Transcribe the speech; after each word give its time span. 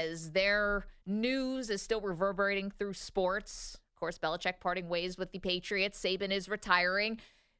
As 0.00 0.30
their 0.32 0.86
news 1.06 1.68
is 1.70 1.82
still 1.82 2.00
reverberating 2.00 2.70
through 2.70 2.94
sports, 2.94 3.78
of 3.94 4.00
course, 4.00 4.18
Belichick 4.18 4.60
parting 4.60 4.88
ways 4.88 5.18
with 5.18 5.30
the 5.32 5.38
Patriots. 5.38 6.00
Saban 6.00 6.30
is 6.30 6.48
retiring. 6.48 7.18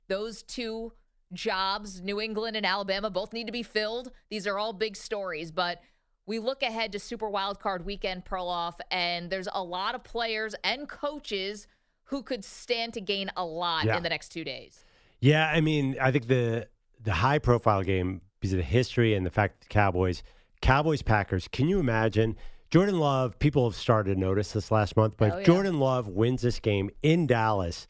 Those 0.09 0.43
two 0.43 0.93
jobs, 1.33 2.01
New 2.01 2.21
England 2.21 2.57
and 2.57 2.65
Alabama, 2.65 3.11
both 3.11 3.33
need 3.33 3.47
to 3.47 3.53
be 3.53 3.63
filled. 3.63 4.11
These 4.31 4.47
are 4.47 4.59
all 4.59 4.73
big 4.73 4.97
stories, 4.97 5.53
but 5.53 5.81
we 6.27 6.39
look 6.39 6.63
ahead 6.63 6.93
to 6.93 6.99
Super 6.99 7.29
Wildcard 7.29 7.85
Weekend, 7.85 8.25
Perloff, 8.25 8.79
and 8.91 9.31
there's 9.31 9.49
a 9.53 9.63
lot 9.63 9.95
of 9.95 10.03
players 10.03 10.55
and 10.65 10.89
coaches 10.89 11.67
who 12.05 12.23
could 12.23 12.45
stand 12.45 12.95
to 12.95 13.01
gain 13.01 13.31
a 13.37 13.45
lot 13.45 13.85
Yeah. 13.85 13.97
in 13.97 14.03
the 14.03 14.09
next 14.09 14.31
two 14.31 14.45
days. 14.45 14.85
Yeah, 15.21 15.47
I 15.49 15.61
mean, 15.61 15.97
I 16.01 16.11
think 16.11 16.27
the 16.29 16.69
the 17.03 17.13
high 17.15 17.39
profile 17.39 17.83
game 17.83 18.21
because 18.41 18.53
of 18.53 18.59
the 18.59 18.63
history 18.63 19.15
and 19.15 19.25
the 19.25 19.31
fact 19.31 19.61
that 19.61 19.69
the 19.69 19.73
Cowboys, 19.73 20.23
Cowboys 20.63 21.03
Packers. 21.03 21.49
Can 21.49 21.69
you 21.69 21.79
imagine 21.81 22.37
Jordan 22.71 22.99
Love? 22.99 23.39
People 23.39 23.69
have 23.69 23.77
started 23.77 24.15
to 24.15 24.21
notice 24.21 24.53
this 24.53 24.71
last 24.71 24.97
month, 24.97 25.15
but 25.17 25.33
Oh, 25.33 25.35
if 25.35 25.41
yeah. 25.41 25.47
Jordan 25.47 25.79
Love 25.81 26.09
wins 26.09 26.43
this 26.43 26.59
game 26.61 26.91
in 27.03 27.27
Dallas, 27.27 27.87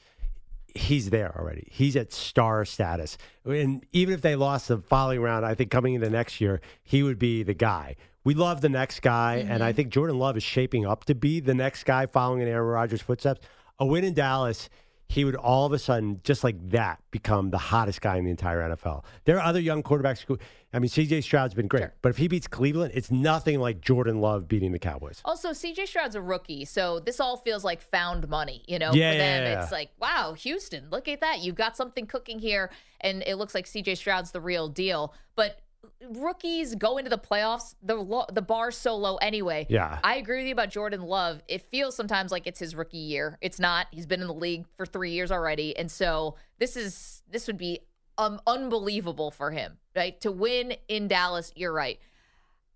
he's 0.75 1.11
there 1.11 1.37
already. 1.39 1.67
He's 1.71 1.97
at 1.97 2.13
star 2.13 2.65
status, 2.65 3.19
and 3.45 3.85
even 3.93 4.15
if 4.15 4.21
they 4.23 4.37
lost 4.37 4.69
the 4.69 4.79
following 4.79 5.21
round, 5.21 5.45
I 5.45 5.55
think 5.55 5.71
coming 5.71 5.95
into 5.95 6.09
next 6.11 6.41
year, 6.41 6.61
he 6.83 7.03
would 7.03 7.19
be 7.19 7.43
the 7.43 7.55
guy. 7.55 7.97
We 8.23 8.35
love 8.35 8.61
the 8.61 8.69
next 8.69 9.01
guy, 9.01 9.37
and 9.37 9.49
Mm-hmm. 9.51 9.63
I 9.63 9.73
think 9.73 9.89
Jordan 9.89 10.19
Love 10.19 10.37
is 10.37 10.43
shaping 10.43 10.87
up 10.87 11.05
to 11.07 11.15
be 11.15 11.41
the 11.41 11.55
next 11.55 11.85
guy 11.85 12.07
following 12.07 12.43
in 12.43 12.49
Aaron 12.49 12.67
Rodgers' 12.69 13.01
footsteps. 13.01 13.41
A 13.79 13.87
win 13.87 14.05
in 14.05 14.13
Dallas, 14.15 14.69
he 15.11 15.25
would 15.25 15.35
all 15.35 15.67
of 15.67 15.73
a 15.73 15.79
sudden, 15.79 16.21
just 16.23 16.45
like 16.45 16.71
that, 16.71 17.03
become 17.11 17.51
the 17.51 17.59
hottest 17.59 18.01
guy 18.01 18.17
in 18.17 18.25
the 18.25 18.31
entire 18.31 18.61
NFL. 18.71 19.03
There 19.25 19.37
are 19.39 19.43
other 19.43 19.59
young 19.59 19.83
quarterbacks. 19.83 20.21
Who, 20.21 20.39
I 20.73 20.79
mean, 20.79 20.89
CJ 20.89 21.25
Stroud's 21.25 21.53
been 21.53 21.67
great, 21.67 21.89
but 22.01 22.11
if 22.11 22.17
he 22.17 22.29
beats 22.29 22.47
Cleveland, 22.47 22.93
it's 22.95 23.11
nothing 23.11 23.59
like 23.59 23.81
Jordan 23.81 24.21
Love 24.21 24.47
beating 24.47 24.71
the 24.71 24.79
Cowboys. 24.79 25.21
Also, 25.25 25.51
CJ 25.51 25.89
Stroud's 25.89 26.15
a 26.15 26.23
rookie, 26.23 26.65
so 26.65 27.01
this 27.01 27.19
all 27.19 27.37
feels 27.37 27.65
like 27.65 27.83
found 27.83 28.29
money. 28.29 28.63
You 28.69 28.79
know, 28.79 28.93
Yeah, 28.93 29.11
for 29.11 29.19
them, 29.19 29.43
yeah, 29.43 29.51
yeah. 29.51 29.63
it's 29.65 29.73
like, 29.73 29.91
wow, 30.01 30.35
Houston, 30.35 30.89
look 30.91 31.09
at 31.09 31.21
that. 31.23 31.41
You've 31.41 31.57
got 31.57 31.77
something 31.77 32.07
cooking 32.07 32.39
here, 32.39 32.71
and 33.01 33.25
it 33.27 33.35
looks 33.35 33.53
like 33.53 33.67
CJ 33.67 33.97
Stroud's 33.97 34.31
the 34.31 34.41
real 34.41 34.69
deal. 34.69 35.13
But 35.35 35.59
rookies 36.09 36.75
go 36.75 36.99
into 36.99 37.11
the 37.11 37.19
playoffs, 37.19 37.75
the 37.83 37.95
lo- 37.95 38.27
the 38.33 38.43
bar's 38.43 38.77
so 38.77 38.97
low 38.97 39.17
anyway. 39.17 39.67
Yeah. 39.69 39.99
I 40.03 40.17
agree 40.17 40.39
with 40.39 40.47
you 40.47 40.53
about 40.53 40.71
Jordan 40.71 41.03
Love. 41.03 41.43
It 41.49 41.63
feels 41.63 41.97
sometimes 41.97 42.31
like 42.31 42.47
it's 42.47 42.59
his 42.59 42.75
rookie 42.75 42.99
year. 42.99 43.39
It's 43.41 43.59
not. 43.59 43.87
He's 43.91 44.07
been 44.07 44.21
in 44.21 44.27
the 44.27 44.35
league 44.35 44.67
for 44.77 44.87
three 44.87 45.13
years 45.13 45.31
already, 45.31 45.77
and 45.77 45.91
so 45.91 46.37
this 46.59 46.77
is 46.77 47.23
this 47.31 47.47
would 47.47 47.59
be 47.59 47.81
um, 48.19 48.41
unbelievable 48.47 49.31
for 49.31 49.51
him, 49.51 49.79
right? 49.95 50.21
To 50.23 50.33
win 50.33 50.75
in 50.89 51.09
Dallas, 51.09 51.53
you're 51.55 51.73
right. 51.73 51.99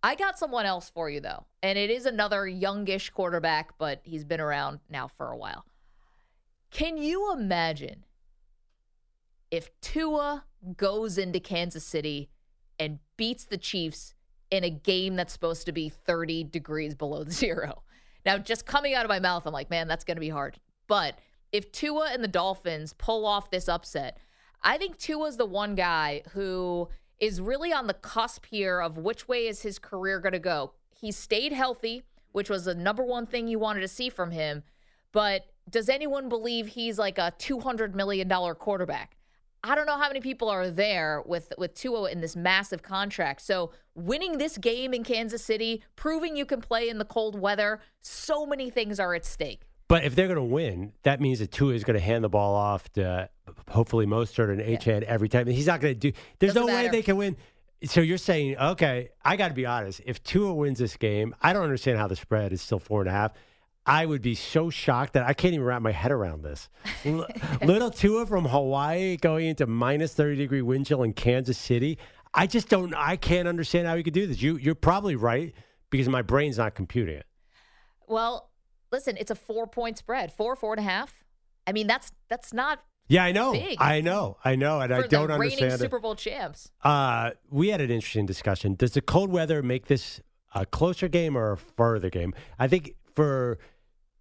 I 0.02 0.14
got 0.14 0.38
someone 0.38 0.66
else 0.66 0.90
for 0.90 1.08
you 1.08 1.20
though, 1.20 1.46
and 1.62 1.78
it 1.78 1.90
is 1.90 2.06
another 2.06 2.46
youngish 2.46 3.10
quarterback, 3.10 3.78
but 3.78 4.00
he's 4.04 4.24
been 4.24 4.40
around 4.40 4.80
now 4.90 5.08
for 5.08 5.30
a 5.30 5.36
while. 5.36 5.64
Can 6.70 6.98
you 6.98 7.32
imagine 7.32 8.04
if 9.50 9.70
Tua 9.80 10.44
goes 10.76 11.16
into 11.18 11.40
Kansas 11.40 11.84
City 11.84 12.30
and 12.78 12.98
beats 13.16 13.44
the 13.44 13.58
Chiefs 13.58 14.14
in 14.50 14.64
a 14.64 14.70
game 14.70 15.16
that's 15.16 15.32
supposed 15.32 15.66
to 15.66 15.72
be 15.72 15.88
30 15.88 16.44
degrees 16.44 16.94
below 16.94 17.24
zero? 17.28 17.82
Now, 18.24 18.38
just 18.38 18.66
coming 18.66 18.94
out 18.94 19.04
of 19.04 19.08
my 19.08 19.20
mouth, 19.20 19.46
I'm 19.46 19.52
like, 19.52 19.70
man, 19.70 19.88
that's 19.88 20.04
going 20.04 20.16
to 20.16 20.20
be 20.20 20.30
hard. 20.30 20.58
But 20.86 21.18
if 21.52 21.70
Tua 21.72 22.10
and 22.12 22.22
the 22.22 22.28
Dolphins 22.28 22.94
pull 22.94 23.26
off 23.26 23.50
this 23.50 23.68
upset, 23.68 24.18
I 24.62 24.78
think 24.78 24.98
Tua's 24.98 25.36
the 25.36 25.46
one 25.46 25.74
guy 25.74 26.22
who 26.32 26.88
is 27.20 27.40
really 27.40 27.72
on 27.72 27.86
the 27.86 27.94
cusp 27.94 28.46
here 28.46 28.80
of 28.80 28.98
which 28.98 29.28
way 29.28 29.46
is 29.46 29.62
his 29.62 29.78
career 29.78 30.20
going 30.20 30.32
to 30.32 30.38
go. 30.38 30.72
He 30.98 31.12
stayed 31.12 31.52
healthy, 31.52 32.02
which 32.32 32.50
was 32.50 32.64
the 32.64 32.74
number 32.74 33.04
one 33.04 33.26
thing 33.26 33.46
you 33.46 33.58
wanted 33.58 33.80
to 33.80 33.88
see 33.88 34.08
from 34.08 34.30
him. 34.30 34.62
But 35.12 35.42
does 35.70 35.88
anyone 35.88 36.28
believe 36.28 36.66
he's 36.66 36.98
like 36.98 37.18
a 37.18 37.32
$200 37.38 37.94
million 37.94 38.28
quarterback? 38.28 39.16
I 39.64 39.74
don't 39.74 39.86
know 39.86 39.96
how 39.96 40.08
many 40.08 40.20
people 40.20 40.50
are 40.50 40.70
there 40.70 41.22
with 41.24 41.52
with 41.56 41.74
Tua 41.74 42.10
in 42.10 42.20
this 42.20 42.36
massive 42.36 42.82
contract. 42.82 43.40
So 43.40 43.72
winning 43.94 44.36
this 44.36 44.58
game 44.58 44.92
in 44.92 45.02
Kansas 45.02 45.42
City, 45.42 45.82
proving 45.96 46.36
you 46.36 46.44
can 46.44 46.60
play 46.60 46.90
in 46.90 46.98
the 46.98 47.04
cold 47.06 47.40
weather, 47.40 47.80
so 48.02 48.44
many 48.44 48.68
things 48.68 49.00
are 49.00 49.14
at 49.14 49.24
stake. 49.24 49.62
But 49.88 50.04
if 50.04 50.14
they're 50.14 50.28
going 50.28 50.36
to 50.36 50.42
win, 50.42 50.92
that 51.02 51.20
means 51.20 51.38
that 51.38 51.50
Tua 51.50 51.72
is 51.72 51.82
going 51.82 51.98
to 51.98 52.04
hand 52.04 52.22
the 52.24 52.28
ball 52.28 52.54
off 52.54 52.92
to 52.92 53.28
hopefully 53.68 54.06
Mostert 54.06 54.50
and 54.50 54.60
H-Head 54.60 55.02
every 55.04 55.28
time. 55.28 55.46
He's 55.46 55.66
not 55.66 55.80
going 55.80 55.94
to 55.94 56.00
do. 56.00 56.12
There's 56.38 56.54
Doesn't 56.54 56.68
no 56.68 56.74
way 56.74 56.88
they 56.88 57.02
can 57.02 57.16
win. 57.16 57.36
So 57.84 58.00
you're 58.00 58.16
saying, 58.18 58.56
okay, 58.58 59.10
I 59.22 59.36
got 59.36 59.48
to 59.48 59.54
be 59.54 59.66
honest. 59.66 60.00
If 60.06 60.22
Tua 60.22 60.54
wins 60.54 60.78
this 60.78 60.96
game, 60.96 61.34
I 61.42 61.52
don't 61.52 61.64
understand 61.64 61.98
how 61.98 62.06
the 62.06 62.16
spread 62.16 62.52
is 62.52 62.62
still 62.62 62.78
four 62.78 63.00
and 63.00 63.08
a 63.08 63.12
half. 63.12 63.32
I 63.86 64.06
would 64.06 64.22
be 64.22 64.34
so 64.34 64.70
shocked 64.70 65.12
that 65.12 65.26
I 65.26 65.34
can't 65.34 65.54
even 65.54 65.66
wrap 65.66 65.82
my 65.82 65.92
head 65.92 66.10
around 66.10 66.42
this. 66.42 66.68
L- 67.04 67.26
Little 67.62 67.90
Tua 67.90 68.24
from 68.26 68.46
Hawaii 68.46 69.16
going 69.16 69.46
into 69.46 69.66
minus 69.66 70.14
30 70.14 70.36
degree 70.36 70.62
wind 70.62 70.86
chill 70.86 71.02
in 71.02 71.12
Kansas 71.12 71.58
City. 71.58 71.98
I 72.32 72.46
just 72.46 72.68
don't, 72.68 72.94
I 72.94 73.16
can't 73.16 73.46
understand 73.46 73.86
how 73.86 73.96
he 73.96 74.02
could 74.02 74.14
do 74.14 74.26
this. 74.26 74.40
You, 74.40 74.56
you're 74.56 74.74
probably 74.74 75.16
right 75.16 75.52
because 75.90 76.08
my 76.08 76.22
brain's 76.22 76.58
not 76.58 76.74
computing 76.74 77.16
it. 77.16 77.26
Well, 78.08 78.50
listen, 78.90 79.16
it's 79.18 79.30
a 79.30 79.34
four 79.34 79.66
point 79.66 79.98
spread, 79.98 80.32
four, 80.32 80.56
four 80.56 80.72
and 80.72 80.80
a 80.80 80.88
half. 80.88 81.22
I 81.66 81.72
mean, 81.72 81.86
that's 81.86 82.12
that's 82.28 82.52
not 82.52 82.80
Yeah, 83.08 83.24
I 83.24 83.32
know. 83.32 83.52
Big. 83.52 83.76
I 83.80 84.00
know. 84.00 84.38
I 84.44 84.56
know. 84.56 84.80
And 84.80 84.92
I 84.92 85.06
don't 85.06 85.28
the 85.28 85.34
understand. 85.34 85.80
Super 85.80 85.98
Bowl 85.98 86.14
champs. 86.14 86.70
Uh, 86.82 87.30
we 87.50 87.68
had 87.68 87.80
an 87.80 87.90
interesting 87.90 88.26
discussion. 88.26 88.74
Does 88.74 88.92
the 88.92 89.00
cold 89.00 89.30
weather 89.30 89.62
make 89.62 89.86
this 89.86 90.20
a 90.54 90.66
closer 90.66 91.08
game 91.08 91.36
or 91.36 91.52
a 91.52 91.56
further 91.56 92.10
game? 92.10 92.34
I 92.58 92.68
think 92.68 92.94
for 93.14 93.58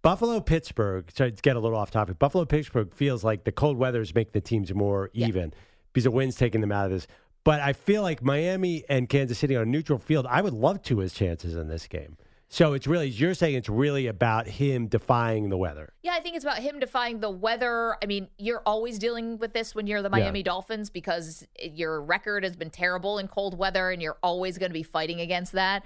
Buffalo 0.04 0.38
Pittsburgh, 0.38 1.10
so 1.14 1.30
to 1.30 1.42
get 1.42 1.56
a 1.56 1.58
little 1.60 1.78
off 1.78 1.90
topic, 1.90 2.18
Buffalo 2.18 2.44
Pittsburgh 2.44 2.92
feels 2.92 3.24
like 3.24 3.44
the 3.44 3.52
cold 3.52 3.78
weathers 3.78 4.14
make 4.14 4.32
the 4.32 4.40
teams 4.40 4.72
more 4.74 5.08
Yeah. 5.14 5.28
even 5.28 5.54
because 5.92 6.04
the 6.04 6.10
wind's 6.10 6.36
taking 6.36 6.60
them 6.60 6.70
out 6.70 6.84
of 6.84 6.90
this. 6.92 7.06
But 7.42 7.60
I 7.60 7.72
feel 7.72 8.02
like 8.02 8.22
Miami 8.22 8.84
and 8.90 9.08
Kansas 9.08 9.38
City 9.38 9.56
on 9.56 9.62
a 9.62 9.66
neutral 9.66 9.98
field, 9.98 10.26
I 10.28 10.42
would 10.42 10.52
love 10.52 10.82
to 10.82 10.98
his 10.98 11.14
chances 11.14 11.56
in 11.56 11.68
this 11.68 11.86
game. 11.86 12.18
So 12.48 12.74
it's 12.74 12.86
really, 12.86 13.08
you're 13.08 13.32
saying 13.32 13.54
it's 13.54 13.70
really 13.70 14.06
about 14.06 14.46
him 14.46 14.88
defying 14.88 15.48
the 15.48 15.56
weather. 15.56 15.94
Yeah, 16.02 16.12
I 16.12 16.20
think 16.20 16.36
it's 16.36 16.44
about 16.44 16.58
him 16.58 16.78
defying 16.80 17.20
the 17.20 17.30
weather. 17.30 17.96
I 18.02 18.06
mean, 18.06 18.28
you're 18.36 18.62
always 18.66 18.98
dealing 18.98 19.38
with 19.38 19.54
this 19.54 19.74
when 19.74 19.86
you're 19.86 20.02
the 20.02 20.10
Miami 20.10 20.42
Dolphins 20.42 20.90
because 20.90 21.46
your 21.62 22.02
record 22.02 22.44
has 22.44 22.56
been 22.56 22.70
terrible 22.70 23.18
in 23.18 23.26
cold 23.26 23.56
weather 23.58 23.90
and 23.90 24.02
you're 24.02 24.18
always 24.22 24.58
going 24.58 24.70
to 24.70 24.74
be 24.74 24.82
fighting 24.82 25.20
against 25.22 25.52
that. 25.52 25.82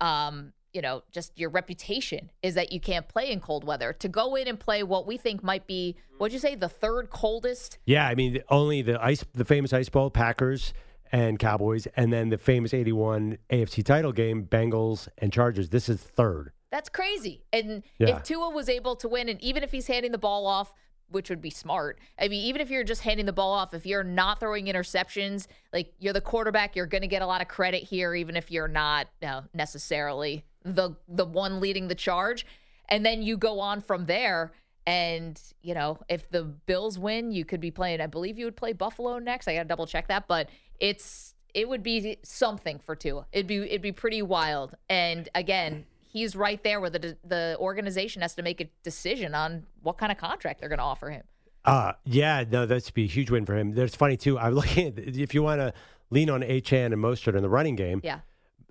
Um, 0.00 0.54
you 0.72 0.80
know, 0.82 1.02
just 1.10 1.32
your 1.38 1.50
reputation 1.50 2.30
is 2.42 2.54
that 2.54 2.72
you 2.72 2.80
can't 2.80 3.08
play 3.08 3.30
in 3.30 3.40
cold 3.40 3.64
weather. 3.64 3.92
To 3.94 4.08
go 4.08 4.34
in 4.36 4.46
and 4.48 4.58
play 4.58 4.82
what 4.82 5.06
we 5.06 5.16
think 5.16 5.42
might 5.42 5.66
be, 5.66 5.96
what'd 6.18 6.32
you 6.32 6.38
say, 6.38 6.54
the 6.54 6.68
third 6.68 7.10
coldest? 7.10 7.78
Yeah, 7.86 8.06
I 8.06 8.14
mean, 8.14 8.42
only 8.48 8.82
the 8.82 9.02
ice, 9.02 9.24
the 9.32 9.44
famous 9.44 9.72
Ice 9.72 9.88
Bowl, 9.88 10.10
Packers 10.10 10.72
and 11.12 11.38
Cowboys, 11.38 11.86
and 11.96 12.12
then 12.12 12.28
the 12.28 12.38
famous 12.38 12.72
'81 12.72 13.38
AFC 13.50 13.84
title 13.84 14.12
game, 14.12 14.44
Bengals 14.44 15.08
and 15.18 15.32
Chargers. 15.32 15.70
This 15.70 15.88
is 15.88 16.00
third. 16.00 16.52
That's 16.70 16.88
crazy. 16.88 17.42
And 17.52 17.82
Yeah. 17.98 18.16
if 18.18 18.22
Tua 18.22 18.50
was 18.50 18.68
able 18.68 18.94
to 18.96 19.08
win, 19.08 19.28
and 19.28 19.42
even 19.42 19.64
if 19.64 19.72
he's 19.72 19.88
handing 19.88 20.12
the 20.12 20.18
ball 20.18 20.46
off, 20.46 20.72
which 21.08 21.28
would 21.28 21.40
be 21.40 21.50
smart. 21.50 21.98
I 22.20 22.28
mean, 22.28 22.44
even 22.44 22.60
if 22.60 22.70
you're 22.70 22.84
just 22.84 23.02
handing 23.02 23.26
the 23.26 23.32
ball 23.32 23.52
off, 23.52 23.74
if 23.74 23.84
you're 23.84 24.04
not 24.04 24.38
throwing 24.38 24.66
interceptions, 24.66 25.48
like 25.72 25.92
you're 25.98 26.12
the 26.12 26.20
quarterback, 26.20 26.76
you're 26.76 26.86
going 26.86 27.02
to 27.02 27.08
get 27.08 27.20
a 27.20 27.26
lot 27.26 27.42
of 27.42 27.48
credit 27.48 27.82
here, 27.82 28.14
even 28.14 28.36
if 28.36 28.48
you're 28.52 28.68
not 28.68 29.08
you 29.20 29.26
know, 29.26 29.42
necessarily 29.52 30.44
the 30.64 30.96
the 31.08 31.24
one 31.24 31.60
leading 31.60 31.88
the 31.88 31.94
charge. 31.94 32.46
And 32.88 33.06
then 33.06 33.22
you 33.22 33.36
go 33.36 33.60
on 33.60 33.80
from 33.80 34.06
there. 34.06 34.52
And 34.86 35.40
you 35.62 35.74
know, 35.74 35.98
if 36.08 36.28
the 36.30 36.42
Bills 36.42 36.98
win, 36.98 37.32
you 37.32 37.44
could 37.44 37.60
be 37.60 37.70
playing. 37.70 38.00
I 38.00 38.06
believe 38.06 38.38
you 38.38 38.46
would 38.46 38.56
play 38.56 38.72
Buffalo 38.72 39.18
next. 39.18 39.46
I 39.46 39.54
got 39.54 39.62
to 39.62 39.68
double 39.68 39.86
check 39.86 40.08
that, 40.08 40.26
but 40.26 40.48
it's 40.80 41.34
it 41.54 41.68
would 41.68 41.82
be 41.82 42.18
something 42.22 42.78
for 42.78 42.96
Tua. 42.96 43.26
It'd 43.32 43.46
be 43.46 43.58
it'd 43.58 43.82
be 43.82 43.92
pretty 43.92 44.22
wild. 44.22 44.74
And 44.88 45.28
again, 45.34 45.86
he's 46.08 46.34
right 46.34 46.62
there 46.62 46.80
where 46.80 46.90
the 46.90 47.16
the 47.24 47.56
organization 47.58 48.22
has 48.22 48.34
to 48.34 48.42
make 48.42 48.60
a 48.60 48.70
decision 48.82 49.34
on 49.34 49.66
what 49.82 49.98
kind 49.98 50.10
of 50.10 50.18
contract 50.18 50.60
they're 50.60 50.68
going 50.68 50.78
to 50.78 50.84
offer 50.84 51.10
him. 51.10 51.22
Uh 51.64 51.92
yeah, 52.04 52.44
no, 52.50 52.66
that's 52.66 52.90
be 52.90 53.04
a 53.04 53.08
huge 53.08 53.30
win 53.30 53.44
for 53.44 53.54
him. 53.56 53.74
There's 53.74 53.94
funny 53.94 54.16
too. 54.16 54.38
I'm 54.38 54.54
looking 54.54 54.86
at 54.98 54.98
if 54.98 55.34
you 55.34 55.42
want 55.42 55.60
to 55.60 55.72
lean 56.10 56.30
on 56.30 56.40
Achane 56.42 56.86
and 56.86 56.96
Mostert 56.96 57.36
in 57.36 57.42
the 57.42 57.50
running 57.50 57.76
game. 57.76 58.00
Yeah. 58.02 58.20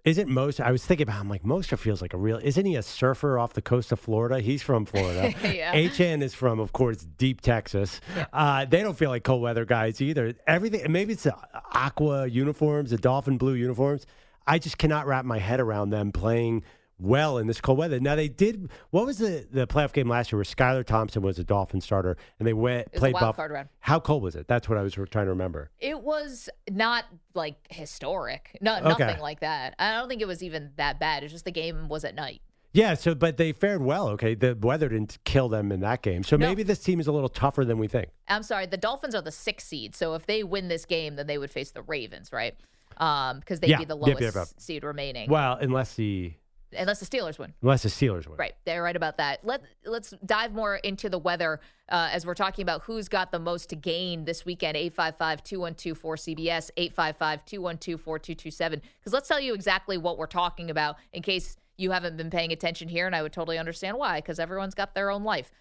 Isn't 0.06 0.30
most? 0.30 0.60
I 0.62 0.72
was 0.72 0.86
thinking 0.86 1.04
about. 1.08 1.20
I'm 1.20 1.30
like 1.30 1.44
Mostert 1.44 1.80
feels 1.80 2.02
like 2.02 2.14
a 2.14 2.18
real. 2.18 2.40
Isn't 2.42 2.66
he 2.66 2.76
a 2.76 2.82
surfer 2.84 3.38
off 3.38 3.54
the 3.54 3.62
coast 3.62 3.92
of 3.92 4.00
Florida? 4.00 4.40
He's 4.40 4.62
from 4.62 4.86
Florida. 4.86 5.34
Yeah. 5.50 5.72
HN 5.74 6.22
is 6.22 6.34
from, 6.34 6.60
of 6.60 6.72
course, 6.74 6.98
deep 6.98 7.42
Texas. 7.42 8.00
Uh, 8.32 8.66
they 8.66 8.82
don't 8.82 8.98
feel 8.98 9.10
like 9.10 9.24
cold 9.24 9.42
weather 9.42 9.66
guys 9.66 10.02
either. 10.02 10.36
Everything. 10.48 10.90
Maybe 10.92 11.14
it's 11.14 11.24
the 11.24 11.36
aqua 11.74 12.28
uniforms, 12.28 12.92
the 12.92 12.98
dolphin 12.98 13.38
blue 13.38 13.56
uniforms. 13.56 14.06
I 14.48 14.58
just 14.60 14.78
cannot 14.78 15.06
wrap 15.06 15.26
my 15.26 15.38
head 15.40 15.60
around 15.60 15.90
them 15.90 16.12
playing 16.12 16.64
well 17.00 17.38
in 17.38 17.48
this 17.48 17.62
cold 17.62 17.78
weather. 17.78 18.00
Now 18.00 18.16
they 18.16 18.28
did. 18.28 18.70
What 18.92 19.06
was 19.06 19.18
the 19.20 19.48
the 19.52 19.66
playoff 19.68 19.94
game 19.94 20.08
last 20.10 20.32
year 20.32 20.38
where 20.38 20.44
Skylar 20.46 20.86
Thompson 20.86 21.22
was 21.22 21.40
a 21.40 21.44
Dolphin 21.44 21.82
starter 21.82 22.18
and 22.40 22.48
they 22.48 22.54
went 22.54 22.92
played 22.94 23.14
wild 23.14 23.22
Buff? 23.28 23.36
card 23.38 23.52
round. 23.52 23.70
How 23.80 24.00
cold 24.00 24.22
was 24.24 24.36
it? 24.36 24.48
That's 24.48 24.68
what 24.70 24.78
I 24.78 24.82
was 24.82 24.94
trying 24.94 25.08
to 25.26 25.30
remember. 25.32 25.72
It 25.80 26.02
was 26.02 26.50
not 26.70 27.06
like 27.34 27.56
historic, 27.72 28.58
no, 28.62 28.78
Okay. 28.78 28.88
nothing 29.06 29.22
like 29.22 29.40
that. 29.42 29.76
I 29.80 29.94
don't 29.94 30.10
think 30.10 30.22
it 30.22 30.28
was 30.28 30.44
even 30.44 30.72
that 30.78 31.00
bad. 31.00 31.24
It's 31.24 31.32
just 31.34 31.46
the 31.46 31.52
game 31.52 31.88
was 31.88 32.04
at 32.04 32.16
night. 32.16 32.42
Yeah, 32.72 32.94
so 32.94 33.16
but 33.16 33.38
they 33.38 33.52
fared 33.52 33.82
well. 33.82 34.10
Okay, 34.10 34.36
the 34.36 34.56
weather 34.56 34.90
didn't 34.90 35.18
kill 35.24 35.50
them 35.50 35.72
in 35.72 35.80
that 35.80 36.04
game, 36.04 36.22
so 36.24 36.38
No. 36.38 36.48
maybe 36.48 36.62
this 36.62 36.78
team 36.80 37.00
is 37.00 37.08
a 37.08 37.12
little 37.12 37.28
tougher 37.30 37.66
than 37.66 37.80
we 37.80 37.88
think. 37.88 38.10
I'm 38.28 38.44
sorry, 38.44 38.68
the 38.68 38.78
Dolphins 38.78 39.16
are 39.16 39.24
the 39.24 39.32
sixth 39.32 39.68
seed, 39.68 39.96
so 39.96 40.14
if 40.14 40.28
they 40.28 40.44
win 40.44 40.68
this 40.68 40.86
game, 40.86 41.16
then 41.16 41.26
they 41.26 41.40
would 41.40 41.50
face 41.50 41.72
the 41.72 41.82
Ravens, 41.82 42.32
right? 42.32 42.56
Um, 42.98 43.40
because 43.40 43.60
they'd 43.60 43.72
Yeah, 43.72 43.78
be 43.80 43.86
the 43.86 43.98
yep, 43.98 44.08
lowest 44.08 44.22
yep, 44.22 44.36
yep. 44.36 44.48
seed 44.58 44.84
remaining, 44.84 45.30
Well, 45.32 45.58
unless 45.60 45.96
the 45.96 46.34
unless 46.78 47.00
the 47.00 47.06
Steelers 47.06 47.40
win. 47.40 47.54
unless 47.62 47.84
the 47.84 47.90
Steelers 47.90 48.28
win. 48.28 48.38
Right, 48.38 48.54
they're 48.66 48.84
right 48.84 48.96
about 48.96 49.18
that. 49.18 49.44
Let 49.44 49.62
Let's 49.86 50.14
dive 50.26 50.54
more 50.54 50.76
into 50.78 51.10
the 51.10 51.20
weather 51.20 51.60
uh, 51.90 52.10
as 52.12 52.26
we're 52.26 52.34
talking 52.36 52.64
about 52.64 52.84
who's 52.84 53.10
got 53.10 53.32
the 53.32 53.40
most 53.40 53.70
to 53.70 53.76
gain 53.76 54.26
this 54.26 54.46
weekend. 54.46 54.78
855-212-4CBS, 54.78 56.72
855-212-4227. 56.78 58.82
Because 59.00 59.14
let's 59.14 59.28
tell 59.28 59.40
you 59.40 59.54
exactly 59.54 59.98
what 59.98 60.18
we're 60.18 60.28
talking 60.28 60.70
about 60.70 60.98
in 61.14 61.22
case 61.22 61.58
you 61.78 61.92
haven't 61.92 62.18
been 62.18 62.30
paying 62.30 62.52
attention 62.52 62.90
here, 62.90 63.08
and 63.08 63.16
I 63.16 63.22
would 63.22 63.34
totally 63.34 63.58
understand 63.58 63.98
why, 63.98 64.20
because 64.20 64.40
everyone's 64.40 64.76
got 64.76 64.94
their 64.94 65.10
own 65.10 65.24
life. 65.24 65.52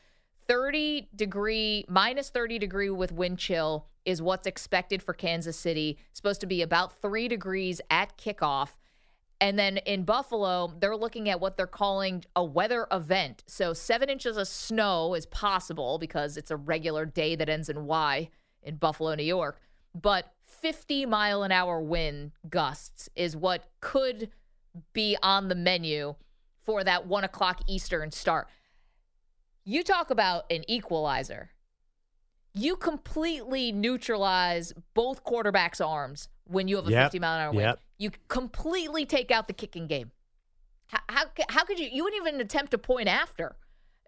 30 0.48 1.08
degree, 1.14 1.84
minus 1.88 2.30
30 2.30 2.58
degree 2.58 2.90
with 2.90 3.12
wind 3.12 3.38
chill 3.38 3.86
is 4.04 4.22
what's 4.22 4.46
expected 4.46 5.02
for 5.02 5.12
Kansas 5.12 5.56
City. 5.56 5.98
Supposed 6.12 6.40
to 6.40 6.46
be 6.46 6.62
about 6.62 7.00
three 7.00 7.28
degrees 7.28 7.80
at 7.90 8.16
kickoff. 8.16 8.70
And 9.40 9.58
then 9.58 9.76
in 9.78 10.02
Buffalo, 10.02 10.74
they're 10.80 10.96
looking 10.96 11.28
at 11.28 11.40
what 11.40 11.56
they're 11.56 11.66
calling 11.66 12.24
a 12.34 12.42
weather 12.44 12.88
event. 12.90 13.44
So 13.46 13.72
seven 13.72 14.08
inches 14.08 14.36
of 14.36 14.48
snow 14.48 15.14
is 15.14 15.26
possible 15.26 15.98
because 15.98 16.36
it's 16.36 16.50
a 16.50 16.56
regular 16.56 17.06
day 17.06 17.36
that 17.36 17.48
ends 17.48 17.68
in 17.68 17.86
Y 17.86 18.30
in 18.62 18.76
Buffalo, 18.76 19.14
New 19.14 19.22
York. 19.22 19.60
But 19.94 20.32
50 20.46 21.06
mile 21.06 21.44
an 21.44 21.52
hour 21.52 21.80
wind 21.80 22.32
gusts 22.48 23.08
is 23.14 23.36
what 23.36 23.68
could 23.80 24.30
be 24.92 25.16
on 25.22 25.48
the 25.48 25.54
menu 25.54 26.14
for 26.64 26.82
that 26.84 27.06
one 27.06 27.24
o'clock 27.24 27.60
Eastern 27.68 28.10
start. 28.10 28.48
You 29.64 29.84
talk 29.84 30.10
about 30.10 30.50
an 30.50 30.64
equalizer. 30.68 31.50
You 32.54 32.74
completely 32.76 33.70
neutralize 33.70 34.72
both 34.94 35.24
quarterbacks' 35.24 35.86
arms 35.86 36.28
when 36.48 36.66
you 36.68 36.76
have 36.76 36.86
a 36.88 36.90
Yep, 36.90 37.04
50 37.06 37.18
mile 37.20 37.34
an 37.36 37.40
hour 37.42 37.50
wind. 37.52 37.60
yep. 37.62 37.80
You 37.98 38.10
completely 38.28 39.06
take 39.06 39.30
out 39.30 39.46
the 39.46 39.52
kicking 39.54 39.86
game. 39.86 40.10
How, 40.88 40.98
how, 41.08 41.24
how 41.48 41.64
could 41.64 41.78
you? 41.78 41.88
You 41.92 42.04
wouldn't 42.04 42.26
even 42.26 42.40
attempt 42.40 42.70
to 42.72 42.78
point 42.78 43.08
after 43.08 43.56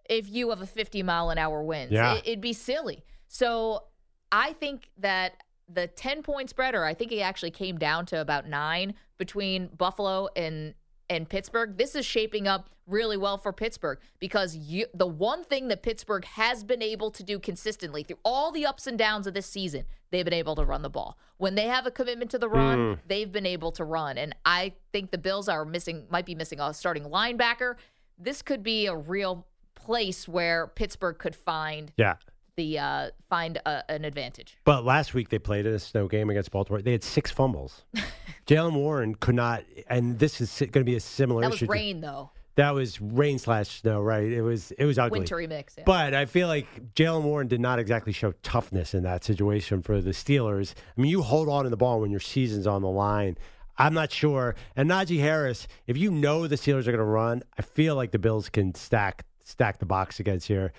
if 0.09 0.29
you 0.29 0.49
have 0.49 0.61
a 0.61 0.65
50 0.67 1.03
mile 1.03 1.29
an 1.29 1.37
hour 1.37 1.63
wind. 1.63 1.91
Yeah. 1.91 2.15
It, 2.15 2.27
it'd 2.27 2.41
be 2.41 2.53
silly. 2.53 3.03
So 3.27 3.83
I 4.31 4.53
think 4.53 4.89
that 4.97 5.33
the 5.69 5.87
10 5.87 6.23
point 6.23 6.49
spread, 6.49 6.75
or 6.75 6.83
I 6.83 6.93
think 6.93 7.11
it 7.11 7.19
actually 7.19 7.51
came 7.51 7.77
down 7.77 8.05
to 8.07 8.19
about 8.19 8.47
nine 8.47 8.95
between 9.17 9.67
Buffalo 9.67 10.27
and 10.35 10.73
and 11.11 11.27
Pittsburgh. 11.27 11.77
This 11.77 11.93
is 11.93 12.05
shaping 12.05 12.47
up 12.47 12.69
really 12.87 13.17
well 13.17 13.37
for 13.37 13.51
Pittsburgh 13.51 13.99
because 14.19 14.55
you, 14.55 14.85
the 14.93 15.05
one 15.05 15.43
thing 15.43 15.67
that 15.67 15.83
Pittsburgh 15.83 16.23
has 16.23 16.63
been 16.63 16.81
able 16.81 17.11
to 17.11 17.23
do 17.23 17.37
consistently 17.37 18.03
through 18.03 18.19
all 18.23 18.51
the 18.51 18.65
ups 18.65 18.87
and 18.87 18.97
downs 18.97 19.27
of 19.27 19.33
this 19.33 19.45
season, 19.45 19.85
they've 20.09 20.25
been 20.25 20.33
able 20.33 20.55
to 20.55 20.63
run 20.63 20.81
the 20.81 20.89
ball. 20.89 21.17
When 21.37 21.55
they 21.55 21.67
have 21.67 21.85
a 21.85 21.91
commitment 21.91 22.31
to 22.31 22.37
the 22.37 22.47
run, 22.47 22.77
hmm. 22.77 22.93
they've 23.07 23.31
been 23.31 23.45
able 23.45 23.71
to 23.73 23.83
run. 23.83 24.17
And 24.17 24.33
I 24.45 24.73
think 24.93 25.11
the 25.11 25.17
Bills 25.17 25.49
are 25.49 25.65
missing, 25.65 26.07
might 26.09 26.25
be 26.25 26.35
missing 26.35 26.59
a 26.59 26.73
starting 26.73 27.03
linebacker. 27.03 27.75
This 28.17 28.41
could 28.41 28.63
be 28.63 28.87
a 28.87 28.95
real 28.95 29.45
place 29.75 30.27
where 30.27 30.67
Pittsburgh 30.67 31.17
could 31.17 31.35
find 31.35 31.91
Yeah. 31.97 32.15
The 32.57 32.79
uh, 32.79 33.09
find 33.29 33.57
a, 33.65 33.89
an 33.89 34.03
advantage. 34.03 34.57
But 34.65 34.83
last 34.83 35.13
week 35.13 35.29
they 35.29 35.39
played 35.39 35.65
a 35.65 35.79
snow 35.79 36.07
game 36.07 36.29
against 36.29 36.51
Baltimore. 36.51 36.81
They 36.81 36.91
had 36.91 37.03
six 37.03 37.31
fumbles. 37.31 37.83
Jaylen 38.47 38.73
Warren 38.73 39.15
could 39.15 39.35
not, 39.35 39.63
and 39.87 40.19
this 40.19 40.41
is 40.41 40.59
going 40.59 40.71
to 40.71 40.83
be 40.83 40.95
a 40.95 40.99
similar 40.99 41.41
That 41.41 41.51
was 41.51 41.57
issue. 41.59 41.67
to- 41.67 41.71
rain 41.71 42.01
though, 42.01 42.31
That 42.55 42.71
was 42.73 42.99
rain 42.99 43.39
slash 43.39 43.81
snow, 43.81 44.01
right? 44.01 44.29
It 44.29 44.41
was 44.41 44.71
it 44.71 44.83
was 44.85 44.99
ugly. 44.99 45.19
wintry 45.19 45.47
mix. 45.47 45.75
yeah. 45.77 45.83
But 45.85 46.13
I 46.13 46.25
feel 46.25 46.49
like 46.49 46.93
Jaylen 46.93 47.23
Warren 47.23 47.47
did 47.47 47.61
not 47.61 47.79
exactly 47.79 48.11
show 48.11 48.33
toughness 48.43 48.93
in 48.93 49.03
that 49.03 49.23
situation 49.23 49.81
for 49.81 50.01
the 50.01 50.11
Steelers. 50.11 50.73
I 50.97 51.01
mean, 51.01 51.09
you 51.09 51.21
hold 51.21 51.47
on 51.47 51.63
to 51.63 51.69
the 51.69 51.77
ball 51.77 52.01
when 52.01 52.11
your 52.11 52.19
season's 52.19 52.67
on 52.67 52.81
the 52.81 52.89
line. 52.89 53.37
I'm 53.77 53.93
not 53.93 54.11
sure. 54.11 54.55
And 54.75 54.89
Najee 54.89 55.21
Harris, 55.21 55.67
if 55.87 55.95
you 55.97 56.11
know 56.11 56.45
the 56.47 56.57
Steelers 56.57 56.81
are 56.81 56.91
going 56.91 56.97
to 56.97 57.03
run, 57.05 57.43
I 57.57 57.61
feel 57.61 57.95
like 57.95 58.11
the 58.11 58.19
Bills 58.19 58.49
can 58.49 58.75
stack 58.75 59.25
stack 59.43 59.79
the 59.79 59.85
box 59.85 60.19
against 60.19 60.47
here. 60.49 60.73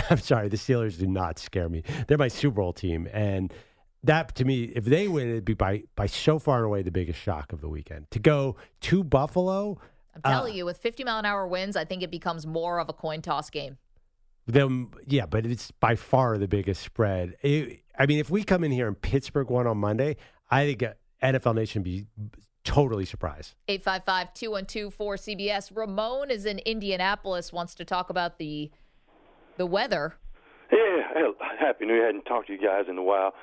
I'm 0.10 0.18
sorry, 0.18 0.48
the 0.48 0.56
Steelers 0.56 0.98
do 0.98 1.06
not 1.06 1.38
scare 1.38 1.68
me. 1.68 1.82
They're 2.06 2.18
my 2.18 2.28
Super 2.28 2.56
Bowl 2.56 2.72
team, 2.72 3.08
and 3.12 3.52
that 4.04 4.34
to 4.36 4.44
me, 4.44 4.64
if 4.64 4.84
they 4.84 5.08
win, 5.08 5.28
it'd 5.30 5.44
be 5.44 5.54
by 5.54 5.84
by 5.96 6.06
so 6.06 6.38
far 6.38 6.58
and 6.58 6.66
away 6.66 6.82
the 6.82 6.90
biggest 6.90 7.20
shock 7.20 7.52
of 7.52 7.60
the 7.60 7.68
weekend. 7.68 8.10
To 8.12 8.18
go 8.18 8.56
to 8.82 9.04
Buffalo, 9.04 9.78
I'm 10.14 10.22
telling 10.22 10.54
you, 10.54 10.64
with 10.64 10.78
50 10.78 11.04
mile 11.04 11.18
an 11.18 11.24
hour 11.26 11.46
winds, 11.46 11.76
I 11.76 11.84
think 11.84 12.02
it 12.02 12.10
becomes 12.10 12.46
more 12.46 12.78
of 12.80 12.88
a 12.88 12.92
coin 12.92 13.22
toss 13.22 13.50
game. 13.50 13.78
Them, 14.46 14.90
yeah, 15.06 15.26
but 15.26 15.46
it's 15.46 15.70
by 15.70 15.94
far 15.94 16.36
the 16.36 16.48
biggest 16.48 16.82
spread. 16.82 17.36
It- 17.42 17.80
I 17.98 18.06
mean, 18.06 18.18
if 18.18 18.30
we 18.30 18.42
come 18.42 18.64
in 18.64 18.70
here 18.72 18.88
and 18.88 19.00
Pittsburgh 19.00 19.50
won 19.50 19.66
on 19.66 19.76
Monday, 19.76 20.16
I 20.50 20.64
think 20.64 20.82
uh, 20.82 20.94
NFL 21.22 21.54
Nation 21.54 21.82
would 21.82 21.84
be 21.84 22.06
totally 22.64 23.04
surprised. 23.04 23.54
855 23.68 24.34
212 24.34 24.96
4CBS. 24.96 25.76
Ramon 25.76 26.30
is 26.30 26.46
in 26.46 26.58
Indianapolis, 26.60 27.52
wants 27.52 27.74
to 27.76 27.84
talk 27.84 28.08
about 28.10 28.38
the 28.38 28.70
the 29.56 29.66
weather. 29.66 30.14
Yeah, 30.70 31.28
happy 31.58 31.86
New 31.86 31.94
Year. 31.94 32.04
I 32.04 32.06
hadn't 32.06 32.24
talked 32.24 32.46
to 32.46 32.52
you 32.52 32.60
guys 32.60 32.84
in 32.88 32.96
a 32.96 33.02
while. 33.02 33.34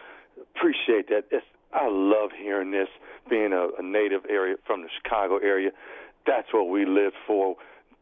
Appreciate 0.56 1.10
that. 1.10 1.26
It's, 1.32 1.46
I 1.74 1.88
love 1.90 2.32
hearing 2.38 2.72
this. 2.72 2.88
Being 3.30 3.54
a, 3.54 3.68
a 3.78 3.84
native 3.84 4.22
area 4.30 4.56
from 4.66 4.82
the 4.82 4.90
Chicago 5.02 5.38
area, 5.38 5.70
that's 6.26 6.48
what 6.52 6.70
we 6.70 6.86
live 6.86 7.14
for. 7.28 7.56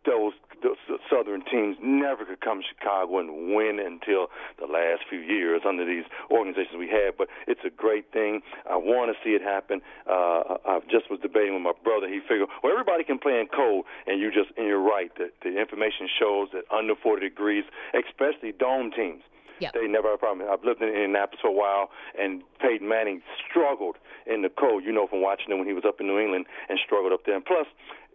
Those, 0.07 0.33
those 0.63 0.79
southern 1.11 1.43
teams 1.43 1.75
never 1.83 2.23
could 2.23 2.39
come 2.39 2.61
to 2.61 2.67
Chicago 2.67 3.19
and 3.19 3.53
win 3.53 3.77
until 3.77 4.31
the 4.57 4.65
last 4.65 5.03
few 5.09 5.19
years 5.19 5.61
under 5.67 5.85
these 5.85 6.05
organizations 6.31 6.79
we 6.79 6.87
had. 6.87 7.17
But 7.17 7.27
it's 7.45 7.61
a 7.67 7.69
great 7.69 8.11
thing. 8.11 8.41
I 8.69 8.77
want 8.77 9.11
to 9.11 9.17
see 9.23 9.35
it 9.35 9.43
happen. 9.43 9.81
Uh, 10.09 10.57
I 10.65 10.79
just 10.89 11.11
was 11.11 11.19
debating 11.19 11.53
with 11.53 11.63
my 11.63 11.75
brother. 11.83 12.07
He 12.07 12.21
figured, 12.23 12.47
well, 12.63 12.71
everybody 12.71 13.03
can 13.03 13.19
play 13.19 13.39
in 13.39 13.47
cold, 13.51 13.85
and 14.07 14.19
you 14.19 14.31
just 14.31 14.55
and 14.55 14.65
you're 14.65 14.81
right. 14.81 15.11
The, 15.17 15.29
the 15.43 15.59
information 15.59 16.07
shows 16.07 16.49
that 16.53 16.63
under 16.71 16.95
40 16.95 17.27
degrees, 17.27 17.65
especially 17.93 18.53
dome 18.55 18.91
teams. 18.95 19.21
Yep. 19.59 19.73
They 19.73 19.87
never 19.87 20.09
had 20.09 20.15
a 20.15 20.17
problem. 20.17 20.47
I've 20.49 20.63
lived 20.63 20.81
in 20.81 20.89
Indianapolis 20.89 21.41
for 21.41 21.49
a 21.49 21.53
while, 21.53 21.89
and 22.17 22.43
Peyton 22.61 22.87
Manning 22.87 23.21
struggled 23.49 23.97
in 24.25 24.41
the 24.41 24.49
cold. 24.49 24.83
You 24.83 24.91
know 24.91 25.07
from 25.07 25.21
watching 25.21 25.51
him 25.51 25.57
when 25.57 25.67
he 25.67 25.73
was 25.73 25.83
up 25.85 25.99
in 25.99 26.07
New 26.07 26.19
England 26.19 26.45
and 26.69 26.77
struggled 26.83 27.11
up 27.11 27.25
there. 27.25 27.35
And 27.35 27.45
plus, 27.45 27.65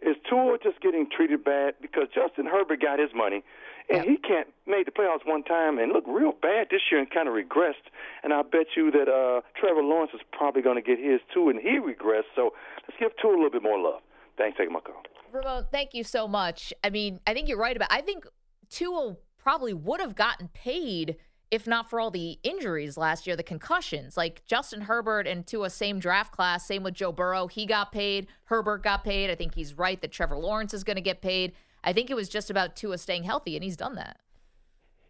is 0.03 0.17
Tua 0.29 0.59
just 0.63 0.81
getting 0.81 1.07
treated 1.11 1.45
bad 1.45 1.75
because 1.81 2.09
Justin 2.15 2.47
Herbert 2.47 2.81
got 2.81 2.99
his 2.99 3.11
money, 3.15 3.43
and 3.89 3.99
Yep. 3.99 4.07
he 4.07 4.17
can't 4.17 4.49
made 4.67 4.87
the 4.87 4.91
playoffs 4.91 5.25
one 5.27 5.43
time 5.43 5.79
and 5.79 5.93
look 5.93 6.05
real 6.07 6.33
bad 6.33 6.69
this 6.71 6.81
year 6.91 7.01
and 7.01 7.11
kind 7.11 7.29
of 7.29 7.35
regressed. 7.35 7.87
And 8.23 8.33
I 8.33 8.43
bet 8.43 8.77
you 8.77 8.91
that 8.91 9.09
uh, 9.09 9.41
Trevor 9.59 9.83
Lawrence 9.83 10.13
is 10.15 10.21
probably 10.33 10.63
going 10.63 10.77
to 10.77 10.83
get 10.83 10.99
his 10.99 11.21
too, 11.33 11.49
and 11.49 11.59
he 11.61 11.79
regressed. 11.79 12.31
So 12.35 12.53
let's 12.89 12.99
give 12.99 13.13
Tua 13.21 13.33
a 13.33 13.37
little 13.37 13.51
bit 13.51 13.63
more 13.63 13.79
love. 13.79 14.01
Thanks 14.37 14.57
for 14.57 14.63
taking 14.63 14.73
my 14.75 14.81
call. 14.81 15.03
Ramon, 15.33 15.67
thank 15.71 15.95
you 15.95 16.05
so 16.05 16.29
much. 16.29 16.73
I 16.85 16.91
mean, 16.91 17.21
I 17.27 17.33
think 17.35 17.49
you're 17.49 17.59
right 17.59 17.77
about 17.77 17.89
I 17.91 18.01
think 18.03 18.27
Tua 18.71 19.17
probably 19.39 19.73
would 19.73 20.01
have 20.01 20.15
gotten 20.15 20.49
paid 20.49 21.17
if 21.53 21.67
not 21.67 21.91
for 21.91 22.01
all 22.01 22.11
the 22.11 22.39
injuries 22.43 22.97
last 22.97 23.27
year, 23.27 23.37
the 23.37 23.43
concussions. 23.43 24.17
Like 24.17 24.43
Justin 24.47 24.81
Herbert 24.81 25.27
and 25.27 25.47
Tua, 25.47 25.69
same 25.69 25.99
draft 25.99 26.33
class. 26.33 26.67
Same 26.67 26.83
with 26.83 26.95
Joe 26.95 27.13
Burrow. 27.13 27.47
He 27.47 27.67
got 27.67 27.93
paid. 27.93 28.27
Herbert 28.47 28.83
got 28.83 29.05
paid. 29.05 29.29
I 29.29 29.35
think 29.35 29.55
he's 29.55 29.75
right 29.75 30.01
that 30.01 30.11
Trevor 30.11 30.39
Lawrence 30.39 30.73
is 30.73 30.83
going 30.83 30.97
to 30.97 31.03
get 31.03 31.21
paid. 31.21 31.53
I 31.85 31.93
think 31.93 32.11
it 32.11 32.15
was 32.15 32.31
just 32.31 32.49
about 32.49 32.75
Tua 32.75 32.97
staying 32.97 33.25
healthy, 33.25 33.55
and 33.55 33.63
he's 33.63 33.77
done 33.77 33.97
that. 33.97 34.17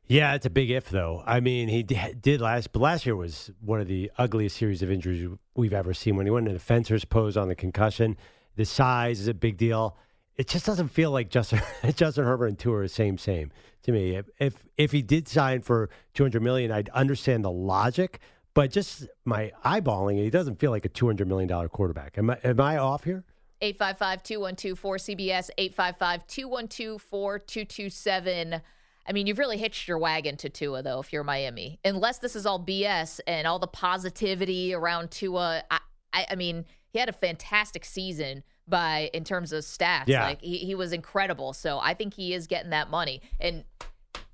Yeah, 0.09 0.35
it's 0.35 0.45
a 0.45 0.51
big 0.51 0.69
if, 0.71 0.91
though. 0.91 1.23
I 1.25 1.39
mean, 1.39 1.69
he 1.69 1.85
did 1.85 2.41
last, 2.41 2.73
but 2.73 2.83
last 2.83 3.07
year 3.07 3.15
was 3.15 3.53
one 3.61 3.81
of 3.81 3.87
the 3.87 4.11
ugliest 4.19 4.57
series 4.57 4.83
of 4.83 4.91
injuries 4.91 5.29
we've 5.55 5.73
ever 5.73 5.95
seen. 5.95 6.17
When 6.17 6.27
he 6.27 6.31
went 6.31 6.49
in 6.49 6.55
the 6.55 6.61
fencer's 6.61 7.05
pose 7.05 7.37
on 7.37 7.47
the 7.47 7.55
concussion, 7.55 8.17
the 8.57 8.65
size 8.65 9.21
is 9.21 9.29
a 9.29 9.35
big 9.35 9.59
deal. 9.59 9.97
It 10.37 10.49
just 10.49 10.65
doesn't 10.65 10.89
feel 10.89 11.11
like 11.11 11.29
Justin 11.29 11.61
Justin 11.95 12.25
Herbert 12.25 12.47
and 12.47 12.59
Tua 12.59 12.79
are 12.79 12.83
the 12.83 12.89
same 12.89 13.19
same 13.19 13.53
to 13.83 13.93
me. 13.93 14.17
If, 14.17 14.31
if 14.39 14.65
if 14.77 14.93
he 14.93 15.03
did 15.03 15.29
sign 15.29 15.63
for 15.63 15.91
two 16.15 16.25
hundred 16.25 16.43
million, 16.43 16.71
I'd 16.71 16.89
understand 16.91 17.45
the 17.45 17.51
logic, 17.51 18.21
but 18.55 18.71
just 18.71 19.07
my 19.25 19.53
eyeballing 19.65 20.19
it, 20.19 20.25
he 20.25 20.31
doesn't 20.31 20.59
feel 20.59 20.71
like 20.71 20.85
a 20.85 20.89
two 20.89 21.07
hundred 21.07 21.29
million 21.29 21.49
dollar 21.49 21.69
quarterback. 21.69 22.17
Am 22.19 22.31
I 22.31 22.39
am 22.45 22.61
I 22.61 22.79
off 22.79 23.05
here? 23.05 23.25
855 23.63 24.23
212 24.25 24.83
4CBS, 24.83 25.51
855 25.57 26.27
212 26.27 27.01
4227. 27.01 28.61
I 29.07 29.13
mean, 29.13 29.27
you've 29.27 29.39
really 29.39 29.57
hitched 29.57 29.89
your 29.89 29.99
wagon 29.99 30.37
to 30.39 30.49
Tua, 30.49 30.83
though, 30.83 31.01
if 31.01 31.13
you're 31.13 31.25
Miami. 31.25 31.79
Unless 31.85 32.19
this 32.19 32.37
is 32.37 32.45
all 32.45 32.65
BS 32.65 33.21
and 33.27 33.47
all 33.47 33.59
the 33.59 33.67
positivity 33.67 34.75
around 34.75 35.11
Tua. 35.11 35.63
I, 35.71 35.79
I, 36.13 36.27
I 36.31 36.35
mean, 36.35 36.65
he 36.89 36.99
had 36.99 37.09
a 37.09 37.13
fantastic 37.13 37.85
season 37.85 38.43
by 38.69 39.11
in 39.13 39.25
terms 39.25 39.53
of 39.53 39.65
stats. 39.65 40.09
Yeah. 40.09 40.25
Like 40.25 40.41
he, 40.41 40.59
he 40.59 40.75
was 40.75 40.93
incredible. 40.93 41.53
So 41.53 41.79
I 41.79 41.95
think 41.95 42.15
he 42.15 42.33
is 42.35 42.47
getting 42.47 42.71
that 42.71 42.91
money. 42.91 43.23
And 43.41 43.65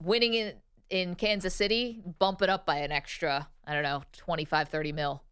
winning 0.03 0.35
in, 0.35 0.53
in 0.91 1.15
Kansas 1.15 1.55
City, 1.55 2.01
bump 2.19 2.43
it 2.43 2.49
up 2.49 2.67
by 2.67 2.79
an 2.79 2.93
extra, 2.93 3.49
I 3.67 3.75
don't 3.75 3.83
know, 3.83 4.03
25, 4.13 4.69
30 4.69 4.93
mil. 4.93 5.23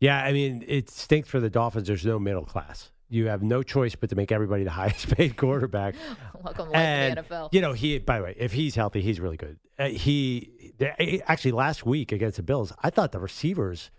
Yeah, 0.00 0.22
I 0.22 0.32
mean, 0.32 0.64
it 0.66 0.90
stinks 0.90 1.28
for 1.28 1.40
the 1.40 1.50
Dolphins. 1.50 1.86
There's 1.86 2.04
no 2.04 2.18
middle 2.18 2.44
class. 2.44 2.90
You 3.08 3.28
have 3.28 3.42
no 3.42 3.62
choice 3.62 3.94
but 3.94 4.10
to 4.10 4.16
make 4.16 4.32
everybody 4.32 4.64
the 4.64 4.70
highest 4.82 5.14
paid 5.16 5.36
quarterback. 5.36 5.94
Welcome 6.42 6.70
to 6.70 6.76
and 6.76 7.18
the 7.18 7.22
NFL. 7.22 7.48
you 7.52 7.60
know, 7.60 7.72
he. 7.72 7.98
By 7.98 8.18
the 8.18 8.24
way, 8.24 8.34
if 8.36 8.52
he's 8.52 8.74
healthy, 8.74 9.00
he's 9.02 9.20
really 9.20 9.36
good. 9.36 9.58
Uh, 9.78 9.88
he 9.88 10.72
they- 10.78 11.22
actually 11.26 11.52
last 11.52 11.86
week 11.86 12.12
against 12.12 12.36
the 12.36 12.42
Bills, 12.42 12.72
I 12.82 12.90
thought 12.90 13.12
the 13.12 13.20
receivers 13.20 13.90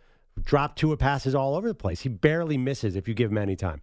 dropped 0.42 0.78
two 0.78 0.96
passes 0.98 1.34
all 1.34 1.56
over 1.56 1.68
the 1.68 1.74
place. 1.74 2.02
He 2.02 2.10
barely 2.10 2.58
misses 2.58 2.96
if 2.96 3.08
you 3.08 3.14
give 3.14 3.32
him 3.32 3.38
any 3.38 3.56
time. 3.56 3.82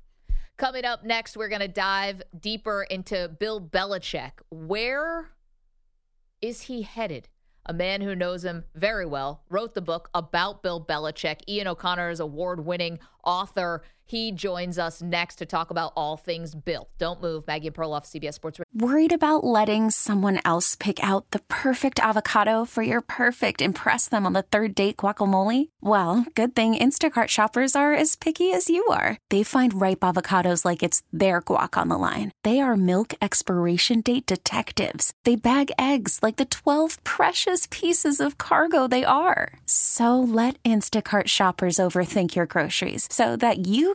Coming 0.63 0.85
up 0.85 1.03
next, 1.03 1.37
we're 1.37 1.49
going 1.49 1.61
to 1.61 1.67
dive 1.67 2.23
deeper 2.39 2.87
into 2.89 3.29
Bill 3.41 3.61
Belichick. 3.61 4.31
Where 4.49 5.31
is 6.41 6.61
he 6.61 6.83
headed? 6.83 7.29
A 7.67 7.73
man 7.73 8.01
who 8.01 8.15
knows 8.15 8.45
him 8.45 8.63
very 8.77 9.05
well 9.05 9.43
wrote 9.51 9.75
the 9.75 9.81
book 9.81 10.09
about 10.15 10.63
Bill 10.63 10.81
Belichick. 10.81 11.41
Ian 11.49 11.67
O'Connor 11.67 12.11
is 12.11 12.21
award 12.21 12.65
winning 12.65 13.01
author. 13.25 13.83
He 14.13 14.31
joins 14.31 14.79
us 14.79 15.01
next 15.01 15.37
to 15.37 15.47
talk 15.47 15.71
about 15.71 15.95
all 15.97 16.19
things 16.19 16.55
Bill. 16.55 16.87
Don't 16.99 17.23
move. 17.23 17.47
Maggie 17.47 17.69
and 17.69 17.75
Perloff, 17.75 18.05
CBS 18.05 18.35
Sports. 18.35 18.61
Worried 18.75 19.11
about 19.11 19.43
letting 19.43 19.91
someone 19.91 20.39
else 20.45 20.77
pick 20.77 21.03
out 21.03 21.31
the 21.31 21.39
perfect 21.49 21.99
avocado 21.99 22.67
for 22.67 22.83
your 22.83 23.01
perfect 23.01 23.63
impress 23.63 24.11
them 24.11 24.27
on 24.27 24.35
the 24.35 24.43
third 24.43 24.75
date 24.75 24.99
guacamole? 24.99 25.71
Well, 25.81 26.27
good 26.35 26.55
thing 26.55 26.77
Instacart 26.77 27.29
shoppers 27.29 27.75
are 27.75 27.95
as 27.95 28.17
picky 28.17 28.53
as 28.53 28.69
you 28.69 28.85
are. 28.91 29.17
They 29.31 29.43
find 29.43 29.81
ripe 29.81 30.01
avocados 30.01 30.63
like 30.63 30.83
it's 30.83 31.03
their 31.11 31.41
guac 31.41 31.79
on 31.79 31.89
the 31.89 31.97
line. 31.97 32.33
They 32.45 32.61
are 32.61 32.77
milk 32.77 33.15
expiration 33.23 34.03
date 34.03 34.27
detectives. 34.27 35.15
They 35.25 35.37
bag 35.37 35.71
eggs 35.79 36.19
like 36.23 36.37
the 36.37 36.45
12 36.45 37.03
precious 37.05 37.67
pieces 37.71 38.21
of 38.21 38.37
cargo 38.37 38.87
they 38.87 39.05
are. 39.07 39.55
So 39.65 40.21
let 40.21 40.63
Instacart 40.65 41.29
shoppers 41.29 41.79
overthink 41.79 42.35
your 42.35 42.47
groceries 42.47 43.07
so 43.11 43.37
that 43.37 43.67
you 43.67 43.95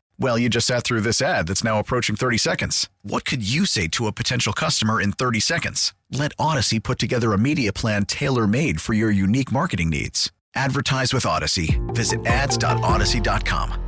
Well, 0.19 0.37
you 0.37 0.49
just 0.49 0.67
sat 0.67 0.83
through 0.83 1.01
this 1.01 1.21
ad 1.21 1.47
that's 1.47 1.63
now 1.63 1.79
approaching 1.79 2.15
30 2.15 2.37
seconds. 2.37 2.89
What 3.01 3.25
could 3.25 3.47
you 3.47 3.65
say 3.65 3.87
to 3.89 4.07
a 4.07 4.11
potential 4.11 4.53
customer 4.53 5.01
in 5.01 5.11
30 5.11 5.39
seconds? 5.39 5.93
Let 6.11 6.31
Odyssey 6.37 6.79
put 6.79 6.99
together 6.99 7.33
a 7.33 7.37
media 7.37 7.73
plan 7.73 8.05
tailor 8.05 8.47
made 8.47 8.81
for 8.81 8.93
your 8.93 9.11
unique 9.11 9.51
marketing 9.51 9.89
needs. 9.89 10.31
Advertise 10.55 11.13
with 11.13 11.25
Odyssey. 11.25 11.79
Visit 11.89 12.25
ads.odyssey.com. 12.25 13.81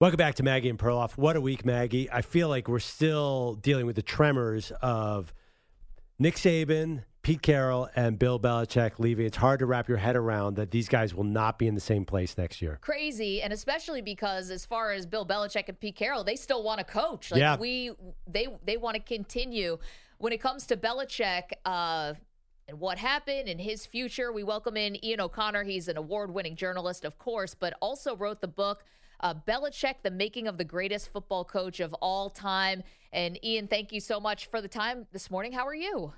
Welcome 0.00 0.18
back 0.18 0.36
to 0.36 0.44
Maggie 0.44 0.68
and 0.68 0.78
Perloff. 0.78 1.16
What 1.16 1.34
a 1.34 1.40
week, 1.40 1.64
Maggie. 1.64 2.08
I 2.08 2.22
feel 2.22 2.48
like 2.48 2.68
we're 2.68 2.78
still 2.78 3.54
dealing 3.54 3.84
with 3.84 3.96
the 3.96 4.02
tremors 4.02 4.70
of 4.80 5.34
Nick 6.20 6.36
Saban, 6.36 7.02
Pete 7.22 7.42
Carroll, 7.42 7.88
and 7.94 8.18
Bill 8.18 8.38
Belichick 8.40 8.98
leaving. 8.98 9.26
It's 9.26 9.36
hard 9.36 9.58
to 9.60 9.66
wrap 9.66 9.88
your 9.88 9.98
head 9.98 10.16
around 10.16 10.54
that 10.56 10.70
these 10.70 10.88
guys 10.88 11.14
will 11.14 11.24
not 11.24 11.58
be 11.58 11.66
in 11.66 11.74
the 11.74 11.80
same 11.80 12.04
place 12.04 12.38
next 12.38 12.62
year. 12.62 12.78
Crazy, 12.80 13.42
and 13.42 13.52
especially 13.52 14.00
because 14.00 14.50
as 14.50 14.64
far 14.64 14.92
as 14.92 15.04
Bill 15.04 15.26
Belichick 15.26 15.68
and 15.68 15.78
Pete 15.78 15.96
Carroll, 15.96 16.24
they 16.24 16.36
still 16.36 16.62
want 16.62 16.78
to 16.78 16.84
coach. 16.84 17.30
Like 17.30 17.40
Yeah. 17.40 17.56
we, 17.56 17.92
they, 18.26 18.48
they 18.64 18.76
want 18.76 18.94
to 18.96 19.02
continue. 19.02 19.78
When 20.18 20.32
it 20.32 20.40
comes 20.40 20.66
to 20.66 20.76
Belichick, 20.76 21.52
uh, 21.64 22.14
and 22.68 22.78
what 22.78 22.98
happened 22.98 23.48
in 23.48 23.58
his 23.58 23.86
future. 23.86 24.30
We 24.30 24.44
welcome 24.44 24.76
in 24.76 25.02
Ian 25.02 25.22
O'Connor. 25.22 25.64
He's 25.64 25.88
an 25.88 25.96
award 25.96 26.30
winning 26.30 26.54
journalist, 26.54 27.04
of 27.04 27.18
course, 27.18 27.54
but 27.54 27.72
also 27.80 28.14
wrote 28.14 28.40
the 28.42 28.48
book, 28.48 28.84
uh, 29.20 29.34
Belichick, 29.34 29.94
the 30.02 30.10
making 30.10 30.46
of 30.46 30.58
the 30.58 30.64
greatest 30.64 31.10
football 31.10 31.44
coach 31.44 31.80
of 31.80 31.94
all 31.94 32.28
time. 32.28 32.82
And 33.10 33.42
Ian, 33.42 33.68
thank 33.68 33.90
you 33.90 34.00
so 34.00 34.20
much 34.20 34.46
for 34.50 34.60
the 34.60 34.68
time 34.68 35.06
this 35.12 35.30
morning. 35.30 35.52
How 35.52 35.66
are 35.66 35.74
you? 35.74 36.12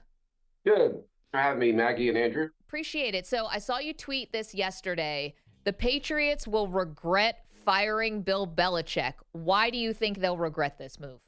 Good 0.64 1.02
for 1.30 1.38
having 1.38 1.60
me, 1.60 1.72
Maggie 1.72 2.08
and 2.08 2.18
Andrew. 2.18 2.48
Appreciate 2.66 3.14
it. 3.14 3.26
So 3.26 3.46
I 3.46 3.58
saw 3.58 3.78
you 3.78 3.94
tweet 3.94 4.32
this 4.32 4.54
yesterday. 4.54 5.34
The 5.64 5.72
Patriots 5.72 6.46
will 6.46 6.68
regret 6.68 7.44
firing 7.64 8.22
Bill 8.22 8.46
Belichick. 8.46 9.14
Why 9.32 9.70
do 9.70 9.78
you 9.78 9.92
think 9.92 10.18
they'll 10.18 10.38
regret 10.38 10.78
this 10.78 10.98
move? 10.98 11.20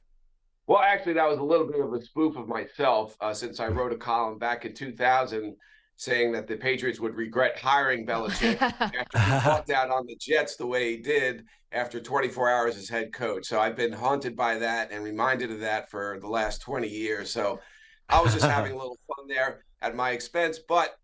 Well, 0.67 0.81
actually, 0.81 1.15
that 1.15 1.29
was 1.29 1.39
a 1.39 1.43
little 1.43 1.67
bit 1.67 1.81
of 1.81 1.93
a 1.93 2.03
spoof 2.03 2.37
of 2.37 2.47
myself 2.49 3.17
uh, 3.21 3.35
since 3.35 3.61
I 3.61 3.69
wrote 3.69 3.93
a 3.93 3.97
column 3.97 4.39
back 4.39 4.65
in 4.65 4.75
2000 4.75 5.57
saying 5.97 6.33
that 6.33 6.47
the 6.47 6.57
Patriots 6.57 7.01
would 7.01 7.15
regret 7.15 7.59
hiring 7.59 8.07
Belichick 8.07 8.61
after 8.81 9.19
he 9.19 9.49
walked 9.49 9.71
out 9.71 9.91
on 9.91 10.07
the 10.07 10.17
Jets 10.17 10.57
the 10.57 10.67
way 10.67 10.93
he 10.93 10.97
did 10.97 11.45
after 11.71 12.01
24 12.01 12.51
hours 12.51 12.77
as 12.77 12.89
head 12.89 13.13
coach. 13.13 13.47
So 13.47 13.61
I've 13.61 13.77
been 13.77 13.93
haunted 13.93 14.37
by 14.37 14.57
that 14.59 14.91
and 14.91 15.05
reminded 15.05 15.51
of 15.51 15.61
that 15.61 15.91
for 15.91 16.19
the 16.21 16.29
last 16.29 16.61
20 16.63 16.89
years. 16.89 17.31
So 17.31 17.61
I 18.09 18.21
was 18.21 18.33
just 18.33 18.47
having 18.47 18.73
a 18.73 18.77
little 18.79 18.99
fun 19.07 19.27
there 19.29 19.65
at 19.81 19.97
my 19.97 20.11
expense. 20.11 20.59
But 20.59 20.95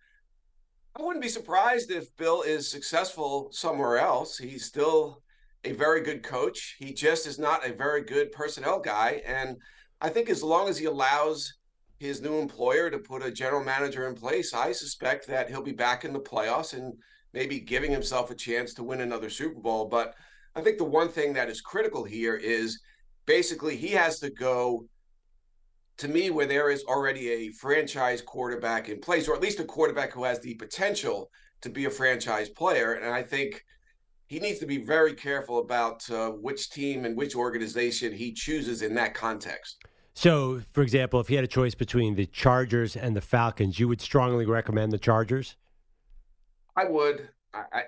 I 0.97 1.03
wouldn't 1.03 1.23
be 1.23 1.29
surprised 1.29 1.91
if 1.91 2.15
Bill 2.17 2.43
is 2.43 2.69
successful 2.69 3.49
somewhere 3.53 3.99
else. 3.99 4.39
He's 4.39 4.65
still 4.65 5.23
a 5.65 5.73
very 5.73 6.01
good 6.01 6.23
coach. 6.23 6.77
He 6.79 6.93
just 6.93 7.27
is 7.27 7.39
not 7.39 7.67
a 7.67 7.73
very 7.73 8.03
good 8.03 8.33
personnel 8.33 8.81
guy. 8.81 9.23
And 9.27 9.57
I 10.01 10.09
think 10.09 10.31
as 10.31 10.43
long 10.43 10.69
as 10.69 10.79
he 10.79 10.87
allows 10.87 11.53
his 11.99 12.21
new 12.21 12.39
employer 12.39 12.91
to 12.91 12.99
put 12.99 13.25
a 13.25 13.31
general 13.31 13.63
manager 13.63 14.07
in 14.09 14.15
place, 14.15 14.55
I 14.55 14.73
suspect 14.73 15.27
that 15.27 15.49
he'll 15.49 15.63
be 15.63 15.73
back 15.73 16.05
in 16.05 16.13
the 16.13 16.21
playoffs 16.21 16.75
and 16.75 16.95
maybe 17.33 17.61
giving 17.61 17.91
himself 17.91 18.31
a 18.31 18.35
chance 18.35 18.73
to 18.75 18.85
win 18.85 19.01
another 19.01 19.31
Super 19.31 19.61
Bowl. 19.61 19.87
But 19.87 20.15
I 20.55 20.61
think 20.61 20.79
the 20.79 20.85
one 20.85 21.09
thing 21.09 21.33
that 21.35 21.49
is 21.49 21.61
critical 21.61 22.05
here 22.05 22.37
is 22.37 22.81
basically 23.27 23.77
he 23.77 23.89
has 23.89 24.21
to 24.21 24.31
go 24.31 24.87
to 25.99 26.09
me 26.09 26.31
where 26.31 26.47
there 26.47 26.71
is 26.71 26.85
already 26.85 27.29
a 27.31 27.51
franchise 27.51 28.23
quarterback 28.23 28.89
in 28.89 29.01
place, 29.01 29.29
or 29.29 29.35
at 29.35 29.43
least 29.43 29.61
a 29.61 29.65
quarterback 29.65 30.13
who 30.13 30.25
has 30.25 30.41
the 30.41 30.55
potential 30.55 31.31
to 31.61 31.69
be 31.69 31.85
a 31.85 31.91
franchise 31.91 32.49
player. 32.49 32.95
And 32.95 33.13
I 33.13 33.23
think 33.23 33.65
he 34.29 34.39
needs 34.39 34.61
to 34.61 34.67
be 34.67 34.79
very 34.79 35.13
careful 35.13 35.59
about 35.59 36.09
uh, 36.11 36.31
which 36.31 36.71
team 36.71 37.05
and 37.05 37.17
which 37.17 37.35
organization 37.35 38.13
he 38.13 38.33
chooses 38.33 38.83
in 38.83 38.95
that 38.95 39.15
context. 39.15 39.83
So, 40.15 40.63
for 40.73 40.83
example, 40.83 41.21
if 41.21 41.29
he 41.29 41.35
had 41.35 41.45
a 41.45 41.49
choice 41.49 41.75
between 41.75 42.15
the 42.15 42.27
Chargers 42.27 42.97
and 42.97 43.17
the 43.17 43.21
Falcons, 43.21 43.79
you 43.79 43.89
would 43.89 44.01
strongly 44.01 44.47
recommend 44.47 44.93
the 44.93 44.99
Chargers? 44.99 45.57
I 46.77 46.85
would. 46.85 47.29
I, 47.53 47.63
I, 47.73 47.83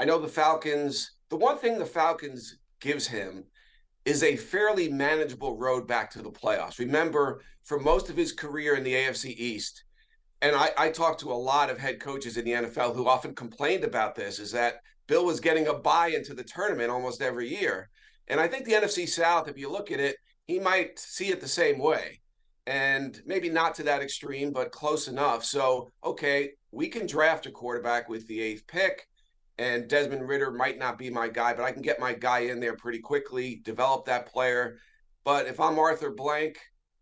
I 0.00 0.04
know 0.04 0.20
the 0.20 0.28
Falcons. 0.28 1.12
The 1.30 1.36
one 1.36 1.58
thing 1.58 1.78
the 1.78 1.86
Falcons 1.86 2.58
gives 2.80 3.06
him 3.08 3.44
is 4.04 4.22
a 4.22 4.36
fairly 4.36 4.88
manageable 4.88 5.56
road 5.56 5.86
back 5.86 6.10
to 6.12 6.22
the 6.22 6.30
playoffs. 6.30 6.78
Remember, 6.78 7.42
for 7.66 7.78
most 7.78 8.08
of 8.08 8.16
his 8.16 8.32
career 8.32 8.76
in 8.76 8.84
the 8.84 8.94
AFC 8.94 9.34
East, 9.36 9.84
and 10.40 10.54
I, 10.54 10.70
I 10.78 10.88
talked 10.90 11.20
to 11.20 11.32
a 11.32 11.34
lot 11.34 11.68
of 11.68 11.78
head 11.78 12.00
coaches 12.00 12.36
in 12.36 12.44
the 12.44 12.52
NFL 12.52 12.94
who 12.94 13.08
often 13.08 13.34
complained 13.34 13.84
about 13.84 14.14
this, 14.14 14.38
is 14.38 14.52
that 14.52 14.76
Bill 15.08 15.24
was 15.24 15.40
getting 15.40 15.66
a 15.66 15.74
buy 15.74 16.08
into 16.08 16.32
the 16.32 16.44
tournament 16.44 16.90
almost 16.90 17.20
every 17.20 17.48
year. 17.48 17.90
And 18.28 18.40
I 18.40 18.46
think 18.46 18.64
the 18.64 18.72
NFC 18.72 19.08
South, 19.08 19.48
if 19.48 19.58
you 19.58 19.70
look 19.70 19.90
at 19.90 20.00
it, 20.00 20.16
he 20.46 20.60
might 20.60 20.98
see 20.98 21.28
it 21.28 21.40
the 21.40 21.48
same 21.48 21.78
way. 21.78 22.20
And 22.66 23.20
maybe 23.26 23.48
not 23.48 23.74
to 23.76 23.82
that 23.84 24.02
extreme, 24.02 24.52
but 24.52 24.72
close 24.72 25.08
enough. 25.08 25.44
So, 25.44 25.90
okay, 26.04 26.50
we 26.70 26.88
can 26.88 27.06
draft 27.06 27.46
a 27.46 27.50
quarterback 27.50 28.08
with 28.08 28.26
the 28.26 28.40
eighth 28.40 28.66
pick, 28.66 29.08
and 29.58 29.88
Desmond 29.88 30.28
Ridder 30.28 30.50
might 30.52 30.78
not 30.78 30.98
be 30.98 31.08
my 31.08 31.28
guy, 31.28 31.54
but 31.54 31.64
I 31.64 31.72
can 31.72 31.82
get 31.82 31.98
my 31.98 32.12
guy 32.12 32.40
in 32.40 32.60
there 32.60 32.76
pretty 32.76 32.98
quickly, 32.98 33.60
develop 33.64 34.04
that 34.06 34.26
player. 34.26 34.78
But 35.24 35.46
if 35.46 35.58
I'm 35.58 35.78
Arthur 35.78 36.10
Blank 36.10 36.58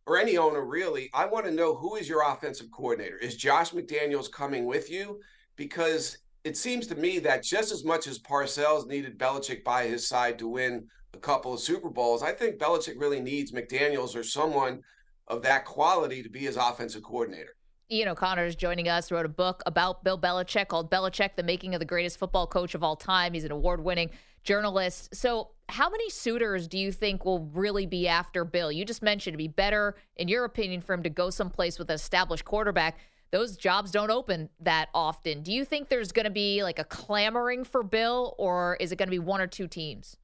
or 0.06 0.18
any 0.18 0.36
owner, 0.36 0.64
really, 0.64 1.10
I 1.14 1.26
want 1.26 1.46
to 1.46 1.50
know 1.50 1.74
who 1.74 1.96
is 1.96 2.08
your 2.08 2.30
offensive 2.30 2.70
coordinator? 2.70 3.16
Is 3.16 3.36
Josh 3.36 3.70
McDaniels 3.70 4.30
coming 4.30 4.66
with 4.66 4.90
you? 4.90 5.20
Because 5.56 6.18
it 6.44 6.56
seems 6.56 6.86
to 6.88 6.94
me 6.94 7.18
that 7.20 7.42
just 7.42 7.72
as 7.72 7.84
much 7.84 8.06
as 8.06 8.18
Parcells 8.18 8.86
needed 8.86 9.18
Belichick 9.18 9.64
by 9.64 9.86
his 9.86 10.06
side 10.06 10.38
to 10.38 10.48
win 10.48 10.86
a 11.14 11.18
couple 11.18 11.54
of 11.54 11.60
Super 11.60 11.88
Bowls, 11.88 12.22
I 12.22 12.32
think 12.32 12.58
Belichick 12.58 13.00
really 13.00 13.20
needs 13.20 13.52
McDaniels 13.52 14.14
or 14.14 14.22
someone 14.22 14.82
of 15.28 15.42
that 15.42 15.64
quality 15.64 16.22
to 16.22 16.28
be 16.28 16.40
his 16.40 16.56
offensive 16.56 17.02
coordinator. 17.02 17.56
Ian 17.90 18.08
O'Connor 18.08 18.44
is 18.44 18.56
joining 18.56 18.88
us, 18.88 19.10
wrote 19.10 19.24
a 19.24 19.30
book 19.30 19.62
about 19.64 20.04
Bill 20.04 20.18
Belichick 20.18 20.68
called 20.68 20.90
Belichick, 20.90 21.36
the 21.36 21.42
Making 21.42 21.74
of 21.74 21.80
the 21.80 21.86
Greatest 21.86 22.18
Football 22.18 22.46
Coach 22.46 22.74
of 22.74 22.82
All 22.82 22.96
Time. 22.96 23.32
He's 23.32 23.44
an 23.44 23.52
award 23.52 23.82
winning 23.82 24.10
journalist. 24.42 25.14
So, 25.14 25.50
how 25.68 25.88
many 25.88 26.10
suitors 26.10 26.68
do 26.68 26.78
you 26.78 26.92
think 26.92 27.24
will 27.24 27.46
really 27.52 27.86
be 27.86 28.06
after 28.06 28.44
Bill? 28.44 28.70
You 28.70 28.84
just 28.84 29.02
mentioned 29.02 29.34
it'd 29.34 29.38
be 29.38 29.48
better, 29.48 29.96
in 30.16 30.28
your 30.28 30.44
opinion, 30.44 30.80
for 30.80 30.92
him 30.94 31.02
to 31.02 31.10
go 31.10 31.30
someplace 31.30 31.78
with 31.78 31.90
an 31.90 31.94
established 31.94 32.44
quarterback 32.44 32.98
those 33.34 33.56
jobs 33.56 33.90
don't 33.90 34.12
open 34.12 34.48
that 34.60 34.90
often. 34.94 35.42
Do 35.42 35.50
you 35.50 35.64
think 35.64 35.88
there's 35.88 36.12
going 36.12 36.24
to 36.24 36.30
be 36.30 36.62
like 36.62 36.78
a 36.78 36.84
clamoring 36.84 37.64
for 37.64 37.82
Bill, 37.82 38.36
or 38.38 38.76
is 38.78 38.92
it 38.92 38.96
going 38.96 39.08
to 39.08 39.10
be 39.10 39.18
one 39.18 39.40
or 39.40 39.48
two 39.48 39.66
teams? 39.66 40.16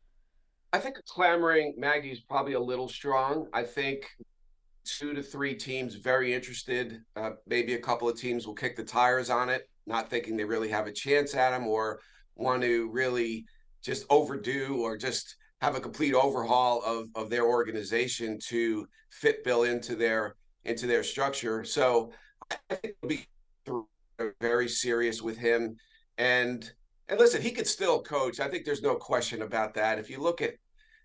I 0.73 0.79
think 0.79 0.95
clamoring, 1.09 1.75
Maggie's 1.77 2.21
probably 2.21 2.53
a 2.53 2.61
little 2.61 2.89
strong. 2.89 3.49
I 3.53 3.65
think 3.65 4.07
two 4.85 5.13
to 5.13 5.25
three 5.25 5.57
teams 5.57 5.97
very 5.97 6.33
interested. 6.33 7.03
Uh, 7.17 7.31
maybe 7.49 7.75
a 7.75 7.81
couple 7.81 8.09
of 8.09 8.17
teams 8.17 8.47
will 8.47 8.55
kick 8.55 8.77
the 8.77 8.85
tires 8.85 9.29
on 9.29 9.49
it, 9.49 9.69
not 9.89 10.09
thinking 10.09 10.37
they 10.37 10.45
really 10.45 10.69
have 10.69 10.87
a 10.87 10.93
chance 10.93 11.35
at 11.35 11.53
him 11.53 11.67
or 11.67 11.99
want 12.37 12.63
to 12.63 12.89
really 12.93 13.45
just 13.83 14.07
overdo 14.11 14.79
or 14.83 14.97
just 14.97 15.37
have 15.61 15.77
a 15.77 15.81
complete 15.81 16.15
overhaul 16.15 16.83
of, 16.85 17.09
of 17.15 17.31
their 17.31 17.45
organization 17.45 18.39
to 18.49 18.87
fit 19.11 19.45
Bill 19.45 19.65
into 19.65 19.95
their 19.95 20.37
into 20.65 20.87
their 20.87 21.03
structure. 21.03 21.65
So 21.65 22.13
I 22.51 22.75
think 22.75 22.95
will 23.03 23.09
be 23.09 23.27
very 24.41 24.69
serious 24.69 25.23
with 25.23 25.39
him. 25.39 25.77
And 26.19 26.71
and 27.09 27.19
listen, 27.19 27.43
he 27.43 27.51
could 27.51 27.67
still 27.67 28.03
coach. 28.03 28.39
I 28.39 28.49
think 28.49 28.65
there's 28.65 28.83
no 28.83 28.95
question 28.95 29.43
about 29.43 29.75
that. 29.75 29.99
If 29.99 30.09
you 30.09 30.21
look 30.21 30.41
at, 30.41 30.55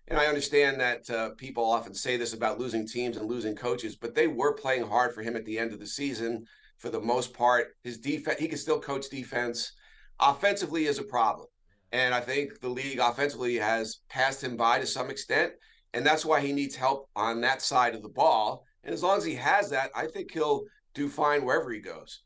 and 0.06 0.18
I 0.18 0.26
understand 0.26 0.80
that 0.80 1.10
uh, 1.10 1.30
people 1.36 1.64
often 1.64 1.94
say 1.94 2.16
this 2.16 2.32
about 2.32 2.60
losing 2.60 2.86
teams 2.86 3.16
and 3.16 3.28
losing 3.28 3.56
coaches, 3.56 3.96
but 3.96 4.14
they 4.14 4.28
were 4.28 4.54
playing 4.54 4.86
hard 4.86 5.14
for 5.14 5.22
him 5.22 5.34
at 5.34 5.44
the 5.44 5.58
end 5.58 5.72
of 5.72 5.80
the 5.80 5.86
season 5.86 6.44
for 6.78 6.90
the 6.90 7.00
most 7.00 7.34
part. 7.34 7.74
His 7.82 7.98
defense, 7.98 8.38
he 8.38 8.46
could 8.46 8.60
still 8.60 8.78
coach 8.78 9.08
defense. 9.10 9.72
Offensively 10.20 10.86
is 10.86 11.00
a 11.00 11.04
problem. 11.04 11.48
And 11.92 12.14
I 12.14 12.20
think 12.20 12.60
the 12.60 12.68
league 12.68 12.98
offensively 12.98 13.56
has 13.56 14.00
passed 14.08 14.42
him 14.42 14.56
by 14.56 14.78
to 14.78 14.86
some 14.86 15.10
extent. 15.10 15.52
And 15.94 16.04
that's 16.04 16.24
why 16.24 16.40
he 16.40 16.52
needs 16.52 16.76
help 16.76 17.08
on 17.16 17.40
that 17.40 17.62
side 17.62 17.94
of 17.94 18.02
the 18.02 18.08
ball. 18.08 18.64
And 18.84 18.92
as 18.92 19.02
long 19.02 19.16
as 19.18 19.24
he 19.24 19.34
has 19.34 19.70
that, 19.70 19.90
I 19.94 20.06
think 20.06 20.32
he'll 20.32 20.64
do 20.94 21.08
fine 21.08 21.44
wherever 21.44 21.70
he 21.70 21.80
goes. 21.80 22.22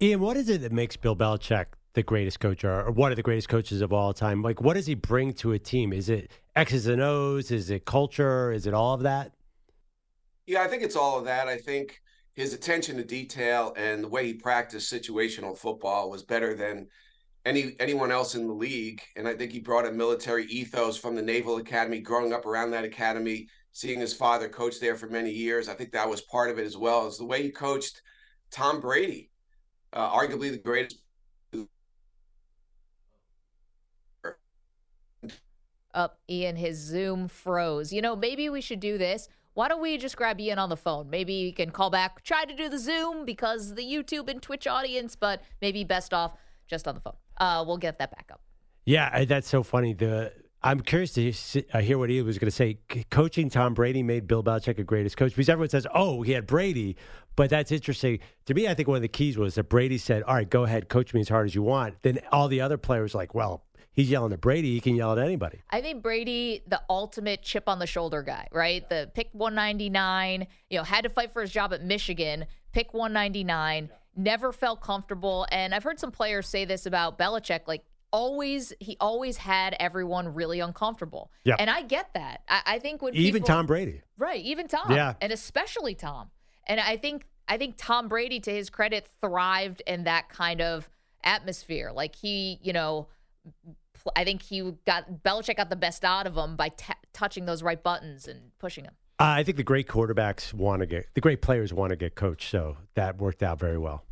Ian, 0.00 0.20
what 0.20 0.36
is 0.36 0.48
it 0.48 0.60
that 0.60 0.72
makes 0.72 0.96
Bill 0.96 1.16
Belichick 1.16 1.66
the 1.94 2.02
greatest 2.02 2.38
coach 2.38 2.64
or, 2.64 2.90
one 2.92 3.10
of 3.10 3.16
the 3.16 3.22
greatest 3.22 3.48
coaches 3.48 3.80
of 3.80 3.92
all 3.92 4.12
time? 4.12 4.42
Like, 4.42 4.60
what 4.60 4.74
does 4.74 4.86
he 4.86 4.94
bring 4.94 5.32
to 5.34 5.52
a 5.52 5.58
team? 5.58 5.92
Is 5.92 6.08
it 6.08 6.30
X's 6.54 6.86
and 6.86 7.02
O's? 7.02 7.50
Is 7.50 7.70
it 7.70 7.84
culture? 7.84 8.52
Is 8.52 8.66
it 8.66 8.74
all 8.74 8.94
of 8.94 9.02
that? 9.02 9.32
Yeah, 10.46 10.62
I 10.62 10.68
think 10.68 10.82
it's 10.82 10.96
all 10.96 11.18
of 11.18 11.24
that. 11.24 11.48
I 11.48 11.58
think 11.58 12.00
his 12.34 12.54
attention 12.54 12.96
to 12.96 13.04
detail 13.04 13.74
and 13.76 14.04
the 14.04 14.08
way 14.08 14.26
he 14.26 14.34
practiced 14.34 14.92
situational 14.92 15.58
football 15.58 16.08
was 16.08 16.22
better 16.22 16.54
than 16.54 16.86
any 17.48 17.74
anyone 17.80 18.12
else 18.12 18.34
in 18.34 18.46
the 18.46 18.52
league. 18.52 19.00
And 19.16 19.26
I 19.26 19.34
think 19.34 19.50
he 19.50 19.58
brought 19.58 19.86
a 19.86 19.90
military 19.90 20.44
ethos 20.46 20.96
from 20.96 21.14
the 21.14 21.22
Naval 21.22 21.56
Academy, 21.56 22.00
growing 22.00 22.32
up 22.32 22.46
around 22.46 22.70
that 22.72 22.84
academy, 22.84 23.48
seeing 23.72 24.00
his 24.00 24.12
father 24.12 24.48
coach 24.48 24.78
there 24.78 24.94
for 24.94 25.08
many 25.08 25.30
years. 25.30 25.68
I 25.68 25.74
think 25.74 25.92
that 25.92 26.08
was 26.08 26.20
part 26.22 26.50
of 26.50 26.58
it 26.58 26.66
as 26.66 26.76
well. 26.76 27.06
Is 27.06 27.18
the 27.18 27.24
way 27.24 27.42
he 27.42 27.50
coached 27.50 28.02
Tom 28.50 28.80
Brady, 28.80 29.30
uh, 29.92 30.10
arguably 30.10 30.50
the 30.50 30.58
greatest. 30.58 31.00
Up, 35.94 36.18
Ian, 36.30 36.54
his 36.54 36.78
Zoom 36.78 37.26
froze. 37.26 37.92
You 37.92 38.02
know, 38.02 38.14
maybe 38.14 38.50
we 38.50 38.60
should 38.60 38.78
do 38.78 38.98
this. 38.98 39.28
Why 39.54 39.66
don't 39.66 39.80
we 39.82 39.98
just 39.98 40.16
grab 40.16 40.38
Ian 40.38 40.60
on 40.60 40.68
the 40.68 40.76
phone? 40.76 41.10
Maybe 41.10 41.32
you 41.32 41.52
can 41.52 41.70
call 41.70 41.90
back, 41.90 42.22
try 42.22 42.44
to 42.44 42.54
do 42.54 42.68
the 42.68 42.78
Zoom 42.78 43.24
because 43.24 43.74
the 43.74 43.82
YouTube 43.82 44.28
and 44.28 44.40
Twitch 44.40 44.68
audience, 44.68 45.16
but 45.16 45.42
maybe 45.60 45.82
best 45.82 46.14
off 46.14 46.34
just 46.68 46.86
on 46.86 46.94
the 46.94 47.00
phone. 47.00 47.16
Uh, 47.36 47.64
we'll 47.66 47.78
get 47.78 47.98
that 47.98 48.10
back 48.10 48.28
up. 48.32 48.40
Yeah, 48.84 49.24
that's 49.24 49.48
so 49.48 49.62
funny. 49.62 49.92
The 49.92 50.32
I'm 50.62 50.80
curious 50.80 51.12
to 51.12 51.64
uh, 51.72 51.80
hear 51.80 51.98
what 51.98 52.10
he 52.10 52.20
was 52.22 52.38
going 52.38 52.50
to 52.50 52.54
say. 52.54 52.78
coaching 53.10 53.48
Tom 53.48 53.74
Brady 53.74 54.02
made 54.02 54.26
Bill 54.26 54.42
Belichick 54.42 54.78
a 54.78 54.82
greatest 54.82 55.16
coach 55.16 55.30
because 55.32 55.48
everyone 55.48 55.68
says, 55.68 55.86
"Oh, 55.94 56.22
he 56.22 56.32
had 56.32 56.46
Brady," 56.46 56.96
but 57.36 57.50
that's 57.50 57.70
interesting 57.70 58.18
to 58.46 58.54
me. 58.54 58.66
I 58.66 58.74
think 58.74 58.88
one 58.88 58.96
of 58.96 59.02
the 59.02 59.08
keys 59.08 59.38
was 59.38 59.54
that 59.54 59.64
Brady 59.64 59.98
said, 59.98 60.24
"All 60.24 60.34
right, 60.34 60.48
go 60.48 60.64
ahead, 60.64 60.88
coach 60.88 61.14
me 61.14 61.20
as 61.20 61.28
hard 61.28 61.46
as 61.46 61.54
you 61.54 61.62
want." 61.62 62.02
Then 62.02 62.18
all 62.32 62.48
the 62.48 62.60
other 62.60 62.76
players 62.76 63.14
like, 63.14 63.34
"Well, 63.34 63.64
he's 63.92 64.10
yelling 64.10 64.32
at 64.32 64.40
Brady. 64.40 64.74
He 64.74 64.80
can 64.80 64.96
yell 64.96 65.12
at 65.12 65.18
anybody." 65.18 65.60
I 65.70 65.80
think 65.80 66.02
Brady, 66.02 66.62
the 66.66 66.82
ultimate 66.90 67.42
chip 67.42 67.68
on 67.68 67.78
the 67.78 67.86
shoulder 67.86 68.22
guy, 68.22 68.48
right? 68.50 68.88
The 68.88 69.10
pick 69.14 69.28
199. 69.32 70.48
You 70.70 70.78
know, 70.78 70.84
had 70.84 71.04
to 71.04 71.10
fight 71.10 71.32
for 71.32 71.40
his 71.40 71.52
job 71.52 71.72
at 71.72 71.84
Michigan. 71.84 72.46
Pick 72.72 72.92
199. 72.92 73.90
Never 74.20 74.52
felt 74.52 74.80
comfortable, 74.80 75.46
and 75.52 75.72
I've 75.72 75.84
heard 75.84 76.00
some 76.00 76.10
players 76.10 76.48
say 76.48 76.64
this 76.64 76.86
about 76.86 77.18
Belichick, 77.18 77.60
like 77.68 77.84
always 78.10 78.72
he 78.80 78.96
always 79.00 79.36
had 79.36 79.76
everyone 79.78 80.34
really 80.34 80.60
uncomfortable. 80.60 81.30
Yeah. 81.44 81.56
And 81.58 81.70
I 81.70 81.82
get 81.82 82.12
that. 82.14 82.42
I, 82.48 82.62
I 82.66 82.78
think 82.78 83.02
when 83.02 83.14
even 83.14 83.42
people, 83.42 83.54
Tom 83.54 83.66
Brady. 83.66 84.02
Right, 84.16 84.42
even 84.44 84.68
Tom. 84.68 84.90
Yeah. 84.90 85.14
And 85.20 85.32
especially 85.32 85.94
Tom. 85.94 86.30
And 86.66 86.80
I 86.80 86.96
think 86.96 87.26
I 87.48 87.56
think 87.56 87.76
Tom 87.78 88.08
Brady, 88.08 88.40
to 88.40 88.50
his 88.50 88.70
credit, 88.70 89.08
thrived 89.20 89.82
in 89.86 90.04
that 90.04 90.28
kind 90.28 90.60
of 90.60 90.88
atmosphere. 91.24 91.92
Like 91.94 92.14
he, 92.14 92.58
you 92.62 92.72
know, 92.72 93.08
I 94.14 94.24
think 94.24 94.42
he 94.42 94.74
got 94.86 95.22
Belichick 95.22 95.56
got 95.56 95.70
the 95.70 95.76
best 95.76 96.04
out 96.04 96.26
of 96.26 96.36
him 96.36 96.56
by 96.56 96.70
t- 96.70 96.92
touching 97.12 97.46
those 97.46 97.62
right 97.62 97.82
buttons 97.82 98.28
and 98.28 98.50
pushing 98.58 98.84
him. 98.84 98.94
Uh, 99.20 99.34
I 99.38 99.42
think 99.42 99.56
the 99.56 99.64
great 99.64 99.88
quarterbacks 99.88 100.52
want 100.54 100.80
to 100.80 100.86
get 100.86 101.06
the 101.14 101.20
great 101.20 101.42
players 101.42 101.72
want 101.72 101.90
to 101.90 101.96
get 101.96 102.14
coached, 102.14 102.50
so 102.50 102.76
that 102.94 103.18
worked 103.18 103.42
out 103.42 103.58
very 103.58 103.78
well. 103.78 104.04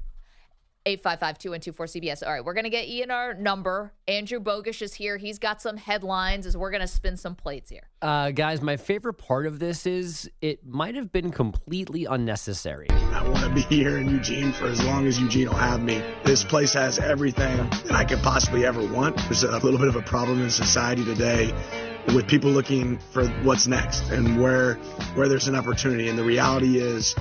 855-2124-CBS. 0.86 2.26
All 2.26 2.32
right, 2.32 2.44
we're 2.44 2.54
going 2.54 2.64
to 2.64 2.70
get 2.70 2.86
Ian 2.86 3.10
our 3.10 3.34
number. 3.34 3.92
Andrew 4.06 4.40
Bogusch 4.40 4.82
is 4.82 4.94
here. 4.94 5.16
He's 5.16 5.38
got 5.38 5.60
some 5.60 5.76
headlines 5.76 6.46
as 6.46 6.56
we're 6.56 6.70
going 6.70 6.80
to 6.80 6.86
spin 6.86 7.16
some 7.16 7.34
plates 7.34 7.70
here. 7.70 7.88
Uh, 8.00 8.30
guys, 8.30 8.62
my 8.62 8.76
favorite 8.76 9.14
part 9.14 9.46
of 9.46 9.58
this 9.58 9.86
is 9.86 10.30
it 10.40 10.64
might 10.64 10.94
have 10.94 11.10
been 11.10 11.30
completely 11.30 12.04
unnecessary. 12.04 12.88
I 12.90 13.28
want 13.28 13.44
to 13.44 13.50
be 13.50 13.62
here 13.62 13.98
in 13.98 14.08
Eugene 14.08 14.52
for 14.52 14.66
as 14.66 14.82
long 14.84 15.06
as 15.06 15.20
Eugene 15.20 15.48
will 15.48 15.56
have 15.56 15.82
me. 15.82 16.02
This 16.24 16.44
place 16.44 16.72
has 16.74 16.98
everything 16.98 17.56
that 17.56 17.92
I 17.92 18.04
could 18.04 18.20
possibly 18.20 18.64
ever 18.64 18.86
want. 18.86 19.16
There's 19.16 19.42
a 19.42 19.58
little 19.58 19.78
bit 19.78 19.88
of 19.88 19.96
a 19.96 20.02
problem 20.02 20.40
in 20.40 20.50
society 20.50 21.04
today 21.04 21.52
with 22.14 22.26
people 22.28 22.50
looking 22.50 22.98
for 23.12 23.26
what's 23.42 23.66
next 23.66 24.10
and 24.10 24.40
where 24.40 24.74
where 25.14 25.28
there's 25.28 25.48
an 25.48 25.54
opportunity 25.54 26.08
and 26.08 26.18
the 26.18 26.24
reality 26.24 26.78
is 26.78 27.14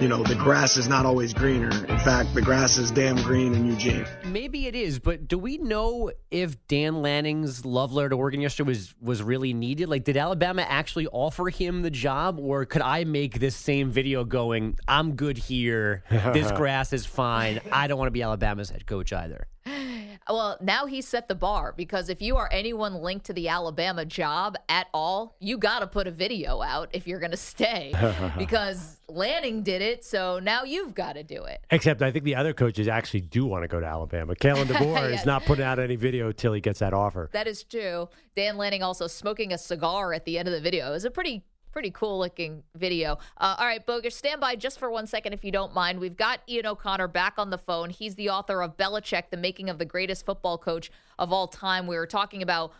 you 0.00 0.08
know, 0.08 0.22
the 0.22 0.34
grass 0.34 0.78
is 0.78 0.88
not 0.88 1.04
always 1.04 1.34
greener. 1.34 1.68
In 1.68 1.98
fact, 1.98 2.34
the 2.34 2.40
grass 2.40 2.78
is 2.78 2.90
damn 2.90 3.16
green 3.16 3.52
in 3.52 3.66
Eugene. 3.66 4.06
Maybe 4.24 4.66
it 4.66 4.74
is, 4.74 4.98
but 4.98 5.28
do 5.28 5.36
we 5.36 5.58
know 5.58 6.10
if 6.30 6.56
Dan 6.68 7.02
Lanning's 7.02 7.66
love 7.66 7.92
letter 7.92 8.08
to 8.08 8.16
Oregon 8.16 8.40
yesterday 8.40 8.68
was 8.68 8.94
was 9.02 9.22
really 9.22 9.52
needed? 9.52 9.90
Like, 9.90 10.04
did 10.04 10.16
Alabama 10.16 10.64
actually 10.66 11.06
offer 11.08 11.50
him 11.50 11.82
the 11.82 11.90
job, 11.90 12.38
or 12.40 12.64
could 12.64 12.80
I 12.82 13.04
make 13.04 13.40
this 13.40 13.54
same 13.54 13.90
video 13.90 14.24
going, 14.24 14.78
"I'm 14.88 15.16
good 15.16 15.36
here. 15.36 16.02
This 16.32 16.50
grass 16.56 16.94
is 16.94 17.04
fine. 17.04 17.60
I 17.70 17.86
don't 17.86 17.98
want 17.98 18.06
to 18.06 18.12
be 18.12 18.22
Alabama's 18.22 18.70
head 18.70 18.86
coach 18.86 19.12
either." 19.12 19.48
Well, 20.28 20.58
now 20.60 20.86
he 20.86 21.00
set 21.00 21.28
the 21.28 21.34
bar 21.34 21.74
because 21.76 22.08
if 22.08 22.22
you 22.22 22.36
are 22.36 22.48
anyone 22.52 22.94
linked 22.94 23.26
to 23.26 23.32
the 23.32 23.48
Alabama 23.48 24.04
job 24.04 24.56
at 24.68 24.86
all, 24.94 25.36
you 25.40 25.58
got 25.58 25.80
to 25.80 25.86
put 25.86 26.06
a 26.06 26.10
video 26.10 26.62
out 26.62 26.90
if 26.92 27.06
you're 27.06 27.18
going 27.18 27.30
to 27.32 27.36
stay 27.36 27.92
because 28.38 29.00
Lanning 29.08 29.62
did 29.62 29.82
it. 29.82 30.04
So 30.04 30.38
now 30.38 30.64
you've 30.64 30.94
got 30.94 31.14
to 31.14 31.22
do 31.22 31.44
it. 31.44 31.64
Except 31.70 32.02
I 32.02 32.10
think 32.10 32.24
the 32.24 32.36
other 32.36 32.52
coaches 32.52 32.86
actually 32.86 33.22
do 33.22 33.44
want 33.44 33.64
to 33.64 33.68
go 33.68 33.80
to 33.80 33.86
Alabama. 33.86 34.34
Kalen 34.34 34.64
DeBoer 34.66 35.10
yeah. 35.10 35.18
is 35.18 35.26
not 35.26 35.44
putting 35.44 35.64
out 35.64 35.78
any 35.78 35.96
video 35.96 36.28
until 36.28 36.52
he 36.52 36.60
gets 36.60 36.78
that 36.80 36.94
offer. 36.94 37.28
That 37.32 37.46
is 37.46 37.64
true. 37.64 38.08
Dan 38.36 38.56
Lanning 38.56 38.82
also 38.82 39.06
smoking 39.06 39.52
a 39.52 39.58
cigar 39.58 40.12
at 40.12 40.24
the 40.24 40.38
end 40.38 40.46
of 40.48 40.54
the 40.54 40.60
video. 40.60 40.88
It 40.88 40.92
was 40.92 41.04
a 41.04 41.10
pretty 41.10 41.44
pretty 41.72 41.90
cool 41.90 42.18
looking 42.18 42.62
video. 42.74 43.18
Uh, 43.36 43.56
all 43.58 43.66
right, 43.66 43.84
Bogus, 43.84 44.14
stand 44.14 44.40
by 44.40 44.56
just 44.56 44.78
for 44.78 44.90
one 44.90 45.06
second 45.06 45.32
if 45.32 45.44
you 45.44 45.52
don't 45.52 45.74
mind. 45.74 46.00
We've 46.00 46.16
got 46.16 46.40
Ian 46.48 46.66
O'Connor 46.66 47.08
back 47.08 47.34
on 47.38 47.50
the 47.50 47.58
phone. 47.58 47.90
He's 47.90 48.14
the 48.14 48.30
author 48.30 48.62
of 48.62 48.76
Belichick, 48.76 49.30
the 49.30 49.36
making 49.36 49.70
of 49.70 49.78
the 49.78 49.84
greatest 49.84 50.24
football 50.24 50.58
coach 50.58 50.90
of 51.18 51.32
all 51.32 51.46
time. 51.46 51.86
We 51.86 51.96
were 51.96 52.06
talking 52.06 52.42
about 52.42 52.72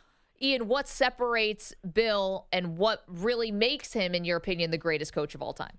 Ian, 0.43 0.69
what 0.69 0.89
separates 0.89 1.75
Bill 1.93 2.47
and 2.51 2.79
what 2.79 3.05
really 3.07 3.51
makes 3.51 3.93
him, 3.93 4.15
in 4.15 4.25
your 4.25 4.39
opinion, 4.39 4.71
the 4.71 4.79
greatest 4.79 5.13
coach 5.13 5.35
of 5.35 5.43
all 5.43 5.53
time? 5.53 5.77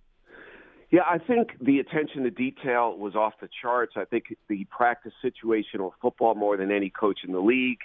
Yeah, 0.91 1.02
I 1.10 1.19
think 1.19 1.52
the 1.62 1.80
attention 1.80 2.24
to 2.24 2.30
detail 2.30 2.97
was 2.97 3.15
off 3.15 3.34
the 3.39 3.47
charts. 3.62 3.93
I 3.95 4.04
think 4.04 4.36
the 4.50 4.65
practice 4.65 5.13
situational 5.24 5.91
football 6.02 6.36
more 6.36 6.58
than 6.58 6.69
any 6.69 6.89
coach 6.89 7.19
in 7.26 7.32
the 7.32 7.39
league. 7.39 7.80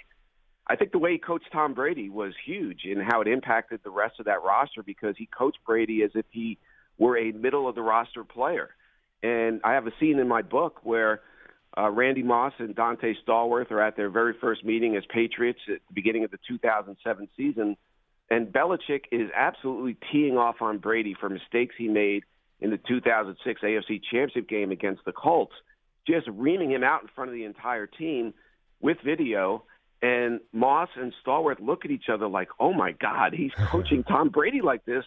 I 0.69 0.75
think 0.75 0.91
the 0.91 0.99
way 0.99 1.13
he 1.13 1.17
coached 1.17 1.47
Tom 1.51 1.73
Brady 1.73 2.09
was 2.09 2.33
huge 2.45 2.81
in 2.83 2.99
how 2.99 3.21
it 3.21 3.27
impacted 3.27 3.81
the 3.83 3.89
rest 3.89 4.19
of 4.19 4.25
that 4.25 4.43
roster 4.43 4.83
because 4.83 5.15
he 5.17 5.25
coached 5.25 5.59
Brady 5.65 6.03
as 6.03 6.11
if 6.13 6.25
he 6.31 6.57
were 6.97 7.17
a 7.17 7.31
middle 7.31 7.69
of 7.69 7.75
the 7.75 7.81
roster 7.81 8.23
player. 8.23 8.69
And 9.23 9.61
I 9.63 9.73
have 9.73 9.87
a 9.87 9.91
scene 9.99 10.19
in 10.19 10.27
my 10.27 10.41
book 10.41 10.79
where 10.83 11.21
uh, 11.77 11.89
Randy 11.89 12.23
Moss 12.23 12.53
and 12.59 12.75
Dante 12.75 13.13
Stallworth 13.25 13.71
are 13.71 13.81
at 13.81 13.95
their 13.95 14.09
very 14.09 14.33
first 14.39 14.65
meeting 14.65 14.95
as 14.95 15.03
Patriots 15.09 15.59
at 15.67 15.79
the 15.87 15.93
beginning 15.93 16.23
of 16.23 16.31
the 16.31 16.39
2007 16.47 17.29
season. 17.37 17.77
And 18.29 18.47
Belichick 18.47 19.05
is 19.11 19.29
absolutely 19.35 19.95
teeing 20.11 20.37
off 20.37 20.61
on 20.61 20.79
Brady 20.79 21.15
for 21.17 21.29
mistakes 21.29 21.75
he 21.77 21.87
made 21.87 22.23
in 22.59 22.71
the 22.71 22.79
2006 22.87 23.61
AFC 23.61 24.01
Championship 24.11 24.49
game 24.49 24.71
against 24.71 25.05
the 25.05 25.11
Colts, 25.11 25.53
just 26.05 26.27
reaming 26.27 26.71
him 26.71 26.83
out 26.83 27.03
in 27.03 27.07
front 27.15 27.29
of 27.29 27.35
the 27.35 27.45
entire 27.45 27.87
team 27.87 28.33
with 28.81 28.97
video. 29.05 29.63
And 30.01 30.39
Moss 30.53 30.89
and 30.95 31.13
Stallworth 31.25 31.59
look 31.59 31.85
at 31.85 31.91
each 31.91 32.09
other 32.11 32.27
like, 32.27 32.49
oh 32.59 32.73
my 32.73 32.91
God, 32.91 33.33
he's 33.33 33.51
coaching 33.71 34.03
Tom 34.03 34.29
Brady 34.29 34.61
like 34.61 34.85
this. 34.85 35.03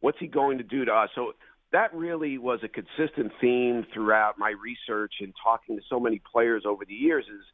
What's 0.00 0.18
he 0.18 0.26
going 0.26 0.58
to 0.58 0.64
do 0.64 0.84
to 0.84 0.92
us? 0.92 1.10
So 1.14 1.32
that 1.72 1.94
really 1.94 2.38
was 2.38 2.60
a 2.62 2.68
consistent 2.68 3.32
theme 3.40 3.86
throughout 3.92 4.38
my 4.38 4.50
research 4.50 5.14
and 5.20 5.32
talking 5.42 5.76
to 5.76 5.82
so 5.88 5.98
many 5.98 6.20
players 6.30 6.64
over 6.66 6.84
the 6.84 6.94
years 6.94 7.24
is 7.24 7.44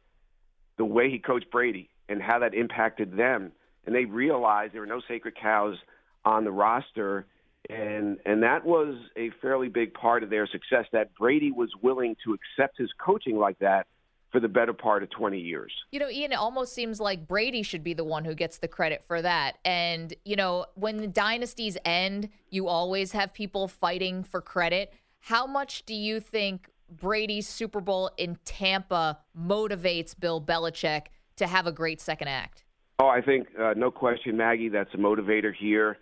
the 0.77 0.85
way 0.85 1.09
he 1.09 1.19
coached 1.19 1.49
Brady 1.51 1.89
and 2.09 2.21
how 2.21 2.39
that 2.39 2.53
impacted 2.53 3.15
them. 3.17 3.53
And 3.85 3.95
they 3.95 4.05
realized 4.05 4.73
there 4.73 4.81
were 4.81 4.87
no 4.87 5.01
sacred 5.07 5.35
cows 5.35 5.77
on 6.25 6.43
the 6.43 6.51
roster 6.51 7.25
and 7.69 8.17
and 8.25 8.43
that 8.43 8.65
was 8.65 8.95
a 9.15 9.29
fairly 9.41 9.69
big 9.69 9.93
part 9.93 10.23
of 10.23 10.29
their 10.29 10.47
success 10.47 10.85
that 10.91 11.15
Brady 11.15 11.51
was 11.51 11.69
willing 11.81 12.15
to 12.25 12.33
accept 12.33 12.77
his 12.77 12.89
coaching 13.03 13.37
like 13.37 13.59
that 13.59 13.87
for 14.33 14.39
the 14.39 14.49
better 14.49 14.73
part 14.73 15.03
of 15.03 15.11
20 15.11 15.39
years. 15.39 15.71
You 15.91 15.99
know, 15.99 16.09
Ian, 16.09 16.31
it 16.31 16.39
almost 16.39 16.73
seems 16.73 16.99
like 16.99 17.27
Brady 17.27 17.61
should 17.61 17.83
be 17.83 17.93
the 17.93 18.03
one 18.03 18.25
who 18.25 18.33
gets 18.33 18.57
the 18.57 18.67
credit 18.67 19.03
for 19.07 19.21
that. 19.21 19.59
And, 19.63 20.11
you 20.25 20.35
know, 20.35 20.65
when 20.73 20.97
the 20.97 21.07
dynasties 21.07 21.77
end, 21.85 22.29
you 22.49 22.67
always 22.67 23.11
have 23.11 23.31
people 23.31 23.67
fighting 23.67 24.23
for 24.23 24.41
credit. 24.41 24.91
How 25.19 25.45
much 25.45 25.85
do 25.85 25.93
you 25.93 26.19
think 26.19 26.67
Brady's 26.89 27.47
Super 27.47 27.79
Bowl 27.79 28.09
in 28.17 28.39
Tampa 28.43 29.19
motivates 29.39 30.19
Bill 30.19 30.41
Belichick 30.41 31.03
to 31.35 31.45
have 31.45 31.67
a 31.67 31.71
great 31.71 32.01
second 32.01 32.27
act? 32.27 32.63
Oh, 32.97 33.07
I 33.07 33.21
think 33.21 33.47
uh, 33.59 33.75
no 33.77 33.91
question, 33.91 34.35
Maggie, 34.35 34.69
that's 34.69 34.93
a 34.95 34.97
motivator 34.97 35.53
here 35.55 35.97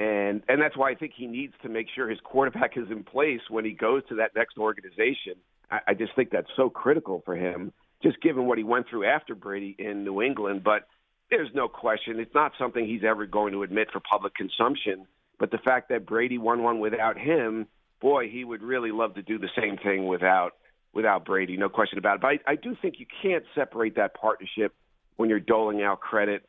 and 0.00 0.44
and 0.48 0.62
that's 0.62 0.76
why 0.76 0.90
I 0.90 0.94
think 0.94 1.12
he 1.16 1.26
needs 1.26 1.54
to 1.62 1.68
make 1.68 1.88
sure 1.92 2.08
his 2.08 2.20
quarterback 2.22 2.76
is 2.76 2.88
in 2.88 3.02
place 3.02 3.40
when 3.50 3.64
he 3.64 3.72
goes 3.72 4.02
to 4.08 4.14
that 4.14 4.30
next 4.36 4.56
organization. 4.56 5.34
I, 5.70 5.78
I 5.88 5.94
just 5.94 6.14
think 6.16 6.30
that's 6.30 6.50
so 6.56 6.70
critical 6.70 7.22
for 7.24 7.36
him, 7.36 7.72
just 8.02 8.20
given 8.22 8.46
what 8.46 8.58
he 8.58 8.64
went 8.64 8.88
through 8.88 9.06
after 9.06 9.34
Brady 9.34 9.76
in 9.78 10.04
New 10.04 10.22
England. 10.22 10.62
But 10.64 10.86
there's 11.30 11.50
no 11.54 11.68
question 11.68 12.18
it's 12.20 12.34
not 12.34 12.52
something 12.58 12.86
he's 12.86 13.04
ever 13.04 13.26
going 13.26 13.52
to 13.52 13.62
admit 13.62 13.88
for 13.92 14.00
public 14.00 14.34
consumption. 14.34 15.06
But 15.38 15.50
the 15.50 15.58
fact 15.58 15.88
that 15.90 16.06
Brady 16.06 16.38
won 16.38 16.62
one 16.62 16.80
without 16.80 17.18
him, 17.18 17.66
boy, 18.00 18.28
he 18.28 18.44
would 18.44 18.62
really 18.62 18.90
love 18.90 19.14
to 19.14 19.22
do 19.22 19.38
the 19.38 19.50
same 19.56 19.76
thing 19.76 20.06
without 20.06 20.52
without 20.94 21.24
Brady, 21.24 21.56
no 21.56 21.68
question 21.68 21.98
about 21.98 22.16
it. 22.16 22.20
But 22.22 22.28
I, 22.28 22.52
I 22.52 22.56
do 22.56 22.74
think 22.80 22.94
you 22.98 23.06
can't 23.22 23.44
separate 23.54 23.96
that 23.96 24.14
partnership 24.14 24.74
when 25.16 25.28
you're 25.28 25.38
doling 25.38 25.82
out 25.82 26.00
credit. 26.00 26.48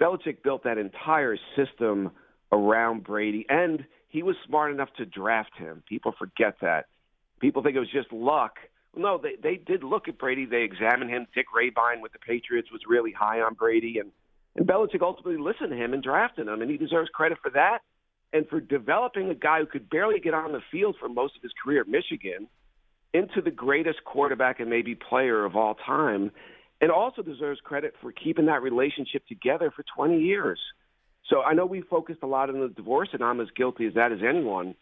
Belichick 0.00 0.42
built 0.42 0.64
that 0.64 0.78
entire 0.78 1.36
system 1.56 2.12
around 2.52 3.04
Brady, 3.04 3.44
and 3.48 3.84
he 4.08 4.22
was 4.22 4.36
smart 4.46 4.72
enough 4.72 4.88
to 4.98 5.04
draft 5.04 5.56
him. 5.58 5.82
People 5.88 6.14
forget 6.18 6.54
that. 6.60 6.86
People 7.42 7.62
think 7.62 7.76
it 7.76 7.80
was 7.80 7.90
just 7.90 8.10
luck. 8.12 8.56
no, 8.96 9.18
they 9.18 9.34
they 9.42 9.56
did 9.56 9.82
look 9.82 10.08
at 10.08 10.16
Brady. 10.16 10.46
They 10.46 10.62
examined 10.62 11.10
him. 11.10 11.26
Dick 11.34 11.46
Rehbein 11.54 12.00
with 12.00 12.12
the 12.12 12.20
Patriots 12.20 12.70
was 12.70 12.80
really 12.88 13.12
high 13.12 13.40
on 13.40 13.54
Brady, 13.54 13.98
and 13.98 14.12
and 14.54 14.66
Belichick 14.66 15.02
ultimately 15.02 15.38
listened 15.38 15.70
to 15.70 15.76
him 15.76 15.92
and 15.92 16.02
drafted 16.02 16.46
him, 16.46 16.62
and 16.62 16.70
he 16.70 16.76
deserves 16.76 17.10
credit 17.10 17.38
for 17.42 17.50
that 17.50 17.80
and 18.32 18.48
for 18.48 18.60
developing 18.60 19.28
a 19.28 19.34
guy 19.34 19.58
who 19.58 19.66
could 19.66 19.90
barely 19.90 20.20
get 20.20 20.34
on 20.34 20.52
the 20.52 20.60
field 20.70 20.96
for 20.98 21.08
most 21.08 21.36
of 21.36 21.42
his 21.42 21.52
career 21.62 21.82
at 21.82 21.88
Michigan 21.88 22.46
into 23.12 23.42
the 23.42 23.50
greatest 23.50 24.04
quarterback 24.04 24.60
and 24.60 24.70
maybe 24.70 24.94
player 24.94 25.44
of 25.44 25.56
all 25.56 25.74
time, 25.74 26.30
and 26.80 26.90
also 26.90 27.22
deserves 27.22 27.60
credit 27.60 27.94
for 28.00 28.12
keeping 28.12 28.46
that 28.46 28.62
relationship 28.62 29.26
together 29.26 29.70
for 29.74 29.84
20 29.96 30.22
years. 30.22 30.58
So 31.28 31.42
I 31.42 31.52
know 31.54 31.66
we 31.66 31.82
focused 31.82 32.22
a 32.22 32.26
lot 32.26 32.48
on 32.48 32.60
the 32.60 32.68
divorce, 32.68 33.10
and 33.12 33.22
I'm 33.22 33.40
as 33.40 33.48
guilty 33.54 33.86
as 33.86 33.94
that 33.94 34.12
as 34.12 34.20
anyone. 34.26 34.74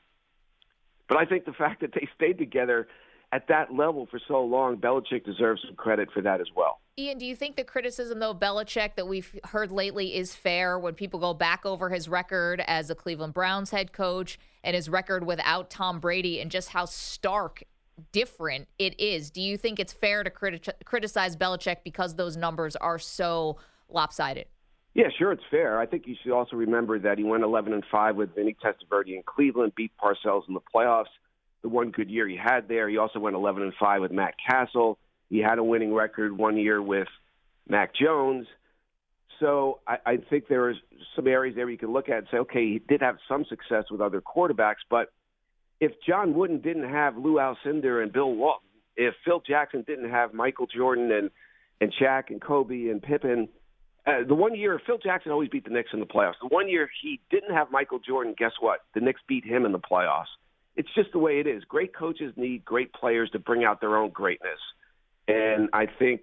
But 1.11 1.19
I 1.19 1.25
think 1.25 1.45
the 1.45 1.53
fact 1.53 1.81
that 1.81 1.93
they 1.93 2.09
stayed 2.15 2.39
together 2.39 2.87
at 3.33 3.49
that 3.49 3.75
level 3.75 4.07
for 4.09 4.21
so 4.29 4.45
long, 4.45 4.77
Belichick 4.77 5.25
deserves 5.25 5.61
some 5.67 5.75
credit 5.75 6.09
for 6.15 6.23
that 6.23 6.41
as 6.41 6.47
well. 6.55 6.81
Ian, 6.99 7.19
do 7.19 7.27
you 7.27 7.35
think 7.35 7.57
the 7.57 7.65
criticism, 7.65 8.21
though, 8.21 8.35
Belichick 8.35 8.95
that 8.95 9.09
we've 9.09 9.37
heard 9.45 9.73
lately 9.73 10.15
is 10.15 10.37
fair 10.37 10.79
when 10.79 10.95
people 10.95 11.19
go 11.19 11.35
back 11.35 11.67
over 11.67 11.91
his 11.91 12.09
record 12.09 12.63
as 12.67 12.91
a 12.91 12.95
Cleveland 12.95 13.35
Browns 13.35 13.71
head 13.71 13.93
coach 13.93 14.39
and 14.63 14.77
his 14.77 14.89
record 14.89 15.27
without 15.27 15.69
Tom 15.69 15.99
Brady 15.99 16.41
and 16.41 16.49
just 16.49 16.69
how 16.69 16.85
stark 16.85 17.65
different 18.13 18.69
it 18.79 18.99
is? 19.01 19.31
Do 19.31 19.43
you 19.43 19.57
think 19.57 19.81
it's 19.81 19.93
fair 19.93 20.23
to 20.23 20.31
criti- 20.31 20.73
criticize 20.85 21.37
Belichick 21.37 21.79
because 21.85 22.15
those 22.15 22.37
numbers 22.37 22.77
are 22.77 23.01
so 23.01 23.59
lopsided? 23.89 24.47
Yeah, 24.95 25.07
sure, 25.17 25.33
it's 25.33 25.43
fair. 25.51 25.79
I 25.79 25.87
think 25.87 26.07
you 26.07 26.17
should 26.21 26.33
also 26.33 26.57
remember 26.57 26.99
that 26.99 27.17
he 27.17 27.25
went 27.25 27.45
11 27.45 27.73
and 27.73 27.85
5 27.91 28.17
with 28.17 28.35
Vinny 28.35 28.57
Testaverde 28.63 29.15
in 29.15 29.23
Cleveland, 29.25 29.73
beat 29.77 29.93
Parcells 30.03 30.49
in 30.49 30.55
the 30.55 30.61
playoffs. 30.75 31.05
The 31.63 31.69
one 31.69 31.91
good 31.91 32.11
year 32.11 32.27
he 32.27 32.37
had 32.37 32.67
there. 32.69 32.89
He 32.89 32.97
also 32.97 33.21
went 33.21 33.37
11 33.37 33.63
and 33.63 33.73
5 33.79 34.01
with 34.01 34.11
Matt 34.11 34.35
Cassel. 34.45 34.99
He 35.29 35.39
had 35.39 35.59
a 35.59 35.65
winning 35.65 35.95
record 35.95 36.37
one 36.37 36.57
year 36.57 36.83
with 36.83 37.07
Mac 37.69 37.95
Jones. 37.95 38.47
So 39.39 39.79
I, 39.87 39.99
I 40.05 40.17
think 40.17 40.49
there 40.49 40.69
are 40.69 40.75
some 41.15 41.29
areas 41.29 41.55
there 41.55 41.71
you 41.71 41.79
can 41.79 41.93
look 41.93 42.09
at 42.09 42.19
and 42.19 42.27
say, 42.31 42.39
okay, 42.39 42.67
he 42.67 42.83
did 42.89 43.01
have 43.01 43.19
some 43.29 43.45
success 43.49 43.85
with 43.91 44.01
other 44.01 44.21
quarterbacks, 44.21 44.83
but 44.89 45.13
if 45.79 45.93
John 46.07 46.35
Wooden 46.35 46.61
didn't 46.61 46.91
have 46.91 47.17
Lou 47.17 47.37
Alcindor 47.37 48.03
and 48.03 48.13
Bill 48.13 48.35
Walton, 48.35 48.69
if 48.97 49.15
Phil 49.25 49.41
Jackson 49.47 49.83
didn't 49.87 50.11
have 50.11 50.35
Michael 50.35 50.67
Jordan 50.67 51.13
and 51.13 51.31
and 51.83 51.95
Shaq 51.99 52.25
and 52.29 52.43
Kobe 52.43 52.89
and 52.89 53.01
Pippen– 53.01 53.49
uh, 54.07 54.25
the 54.27 54.35
one 54.35 54.55
year 54.55 54.81
Phil 54.87 54.99
Jackson 54.99 55.33
always 55.33 55.49
beat 55.49 55.65
the 55.65 55.71
Knicks 55.71 55.91
in 55.93 56.01
the 56.01 56.07
playoffs. 56.07 56.35
The 56.41 56.49
one 56.49 56.69
year 56.69 56.89
he 57.03 57.21
didn't 57.31 57.55
have 57.55 57.71
Michael 57.71 57.99
Jordan, 57.99 58.35
guess 58.37 58.53
what? 58.61 58.81
The 58.95 59.01
Knicks 59.01 59.21
beat 59.29 59.45
him 59.45 59.65
in 59.67 59.73
the 59.73 59.79
playoffs. 59.79 60.27
It's 60.77 60.89
just 60.95 61.13
the 61.13 61.19
way 61.19 61.41
it 61.41 61.47
is. 61.47 61.65
Great 61.65 61.95
coaches 61.95 62.33
need 62.37 62.65
great 62.65 62.93
players 62.93 63.31
to 63.31 63.39
bring 63.39 63.65
out 63.65 63.81
their 63.81 63.97
own 63.97 64.11
greatness. 64.11 64.59
And 65.29 65.69
I 65.73 65.87
think 65.87 66.23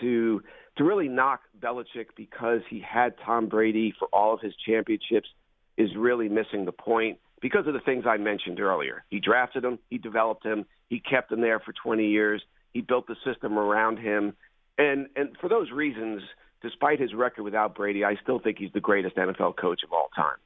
to 0.00 0.42
to 0.76 0.84
really 0.84 1.08
knock 1.08 1.40
Belichick 1.60 2.06
because 2.16 2.60
he 2.70 2.80
had 2.80 3.14
Tom 3.24 3.48
Brady 3.48 3.92
for 3.98 4.06
all 4.12 4.32
of 4.32 4.40
his 4.40 4.54
championships 4.64 5.28
is 5.76 5.90
really 5.96 6.28
missing 6.28 6.64
the 6.64 6.72
point 6.72 7.18
because 7.40 7.66
of 7.66 7.74
the 7.74 7.80
things 7.80 8.04
I 8.06 8.16
mentioned 8.16 8.60
earlier. 8.60 9.04
He 9.10 9.18
drafted 9.20 9.64
him, 9.64 9.78
he 9.90 9.98
developed 9.98 10.44
him, 10.44 10.66
he 10.88 11.00
kept 11.00 11.32
him 11.32 11.40
there 11.40 11.60
for 11.60 11.72
20 11.72 12.06
years, 12.06 12.42
he 12.72 12.80
built 12.80 13.06
the 13.06 13.16
system 13.24 13.58
around 13.58 13.98
him. 13.98 14.34
And 14.76 15.08
and 15.16 15.36
for 15.40 15.48
those 15.48 15.70
reasons, 15.70 16.22
despite 16.62 17.00
his 17.00 17.14
record 17.14 17.42
without 17.42 17.74
Brady, 17.74 18.04
I 18.04 18.16
still 18.22 18.38
think 18.38 18.58
he's 18.58 18.72
the 18.72 18.80
greatest 18.80 19.16
NFL 19.16 19.56
coach 19.56 19.82
of 19.84 19.92
all 19.92 20.08
time. 20.14 20.36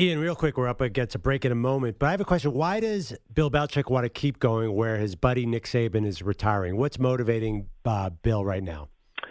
Ian, 0.00 0.20
real 0.20 0.36
quick, 0.36 0.56
we're 0.56 0.68
up 0.68 0.80
against 0.80 1.16
a 1.16 1.18
break 1.18 1.44
in 1.44 1.50
a 1.50 1.56
moment, 1.56 1.98
but 1.98 2.06
I 2.06 2.10
have 2.12 2.20
a 2.20 2.24
question. 2.24 2.52
Why 2.52 2.78
does 2.78 3.12
Bill 3.34 3.50
Belichick 3.50 3.90
want 3.90 4.04
to 4.04 4.08
keep 4.08 4.38
going 4.38 4.72
where 4.74 4.96
his 4.96 5.16
buddy 5.16 5.44
Nick 5.44 5.64
Saban 5.64 6.06
is 6.06 6.22
retiring? 6.22 6.76
What's 6.76 7.00
motivating 7.00 7.68
uh, 7.84 8.10
Bill 8.10 8.44
right 8.44 8.62
now? 8.62 8.88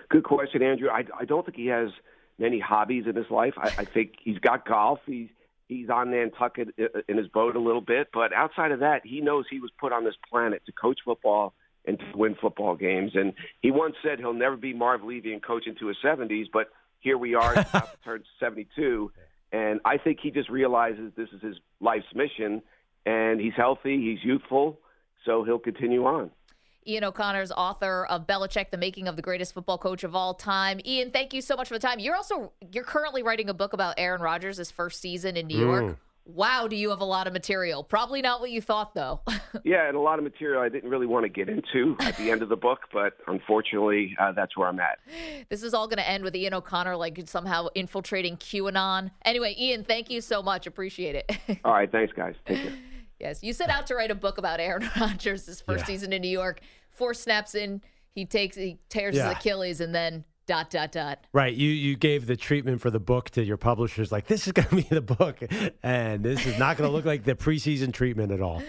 Good 0.10 0.26
question, 0.26 0.62
Andrew. 0.62 0.90
I, 0.90 1.06
I 1.18 1.24
don't 1.24 1.46
think 1.46 1.56
he 1.56 1.68
has 1.68 1.92
many 2.38 2.60
hobbies 2.60 3.06
in 3.08 3.16
his 3.16 3.30
life. 3.30 3.54
I, 3.58 3.68
I 3.78 3.86
think 3.86 4.16
he's 4.22 4.40
got 4.40 4.68
golf. 4.68 5.00
He's 5.06 5.30
he's 5.68 5.90
on 5.90 6.12
Nantucket 6.12 6.70
in 7.08 7.18
his 7.18 7.28
boat 7.28 7.56
a 7.56 7.60
little 7.60 7.82
bit, 7.82 8.08
but 8.14 8.34
outside 8.34 8.72
of 8.72 8.80
that, 8.80 9.06
he 9.06 9.22
knows 9.22 9.46
he 9.50 9.60
was 9.60 9.72
put 9.80 9.92
on 9.92 10.06
this 10.06 10.16
planet 10.30 10.64
to 10.66 10.72
coach 10.72 11.00
football 11.04 11.54
and 11.88 11.98
to 11.98 12.06
win 12.14 12.36
football 12.40 12.76
games. 12.76 13.14
And 13.16 13.34
he 13.62 13.72
once 13.72 13.96
said 14.04 14.20
he'll 14.20 14.34
never 14.34 14.58
be 14.58 14.74
Marv 14.74 15.04
Levy 15.04 15.34
and 15.34 15.42
coach 15.42 15.66
into 15.66 15.88
his 15.88 15.98
70s, 16.04 16.46
but 16.52 16.68
here 17.00 17.18
we 17.18 17.34
are, 17.34 17.54
about 17.54 18.04
to 18.04 18.20
72. 18.40 19.12
And 19.52 19.80
I 19.86 19.98
think 19.98 20.20
he 20.22 20.30
just 20.30 20.50
realizes 20.50 21.14
this 21.16 21.30
is 21.34 21.42
his 21.42 21.56
life's 21.80 22.14
mission, 22.14 22.62
and 23.06 23.40
he's 23.40 23.54
healthy, 23.56 23.98
he's 24.02 24.24
youthful, 24.24 24.78
so 25.26 25.44
he'll 25.44 25.58
continue 25.58 26.06
on. 26.06 26.30
Ian 26.86 27.04
O'Connor's 27.04 27.52
author 27.52 28.06
of 28.06 28.28
Belichick, 28.28 28.70
the 28.72 28.78
making 28.78 29.08
of 29.08 29.16
the 29.16 29.22
greatest 29.22 29.54
football 29.54 29.78
coach 29.78 30.04
of 30.04 30.16
all 30.16 30.34
time. 30.34 30.80
Ian, 30.86 31.12
thank 31.12 31.34
you 31.34 31.42
so 31.42 31.56
much 31.56 31.68
for 31.68 31.74
the 31.74 31.80
time. 31.80 32.00
You're 32.00 32.16
also 32.16 32.54
you're 32.72 32.86
currently 32.86 33.24
writing 33.24 33.50
a 33.50 33.54
book 33.54 33.74
about 33.74 33.96
Aaron 33.98 34.22
Rodgers' 34.22 34.56
his 34.56 34.72
first 34.72 35.02
season 35.02 35.36
in 35.36 35.48
New 35.48 35.60
York. 35.60 35.84
Mm. 35.84 35.98
Wow, 36.28 36.68
do 36.68 36.76
you 36.76 36.90
have 36.90 37.00
a 37.00 37.06
lot 37.06 37.26
of 37.26 37.32
material? 37.34 37.84
Probably 37.84 38.22
not 38.22 38.42
what 38.42 38.52
you 38.52 38.62
thought, 38.62 38.94
though. 38.94 39.22
yeah, 39.64 39.88
and 39.88 39.96
a 39.96 40.00
lot 40.00 40.20
of 40.20 40.24
material 40.24 40.62
I 40.62 40.68
didn't 40.70 40.90
really 40.90 41.06
want 41.08 41.24
to 41.24 41.30
get 41.30 41.48
into 41.48 41.96
at 42.02 42.18
the 42.18 42.30
end 42.32 42.42
of 42.42 42.50
the 42.50 42.58
book, 42.58 42.82
but 42.92 43.14
unfortunately, 43.28 44.16
uh, 44.20 44.34
that's 44.34 44.58
where 44.58 44.68
I'm 44.68 44.80
at. 44.80 45.00
this 45.50 45.64
is 45.64 45.74
all 45.74 45.88
going 45.88 45.98
to 46.00 46.08
end 46.10 46.24
with 46.26 46.36
Ian 46.36 46.54
O'Connor 46.54 46.98
like 46.98 47.22
somehow 47.28 47.68
infiltrating 47.76 48.36
QAnon. 48.38 49.12
Anyway, 49.24 49.56
Ian, 49.58 49.84
thank 49.86 50.10
you 50.10 50.20
so 50.20 50.42
much. 50.44 50.68
Appreciate 50.68 51.16
it. 51.16 51.60
all 51.66 51.74
right, 51.74 51.92
thanks, 51.92 52.12
guys. 52.14 52.36
Take 52.46 52.62
care. 52.62 52.74
yes, 53.20 53.42
you 53.42 53.54
set 53.54 53.70
out 53.70 53.88
to 53.88 53.96
write 53.96 54.12
a 54.12 54.16
book 54.16 54.38
about 54.38 54.60
Aaron 54.60 54.90
Rodgers' 55.00 55.46
his 55.46 55.62
first 55.62 55.82
Yeah. 55.84 55.86
season 55.88 56.12
in 56.14 56.22
New 56.22 56.28
York. 56.30 56.60
Four 56.92 57.14
snaps 57.14 57.56
in, 57.56 57.82
he 58.12 58.26
takes, 58.26 58.58
he 58.58 58.80
tears 58.90 59.16
Yeah. 59.16 59.30
his 59.30 59.38
Achilles, 59.38 59.80
and 59.80 59.96
then 59.96 60.26
dot 60.48 60.70
dot 60.70 60.92
dot. 60.92 61.20
Right. 61.34 61.54
You 61.54 61.70
you 61.70 61.96
gave 61.96 62.26
the 62.26 62.36
treatment 62.36 62.82
for 62.82 62.90
the 62.90 63.00
book 63.00 63.30
to 63.32 63.44
your 63.44 63.58
publishers, 63.58 64.12
like 64.12 64.28
this 64.28 64.48
is 64.48 64.54
going 64.54 64.68
to 64.70 64.76
be 64.76 64.82
the 64.84 65.02
book, 65.02 65.40
and 65.84 66.24
this 66.24 66.46
is 66.46 66.58
not 66.58 66.78
going 66.78 66.90
to 66.90 66.96
look 66.96 67.06
like 67.06 67.24
the 67.24 67.36
preseason 67.36 67.94
treatment 67.94 68.32
at 68.32 68.42
all. 68.42 68.64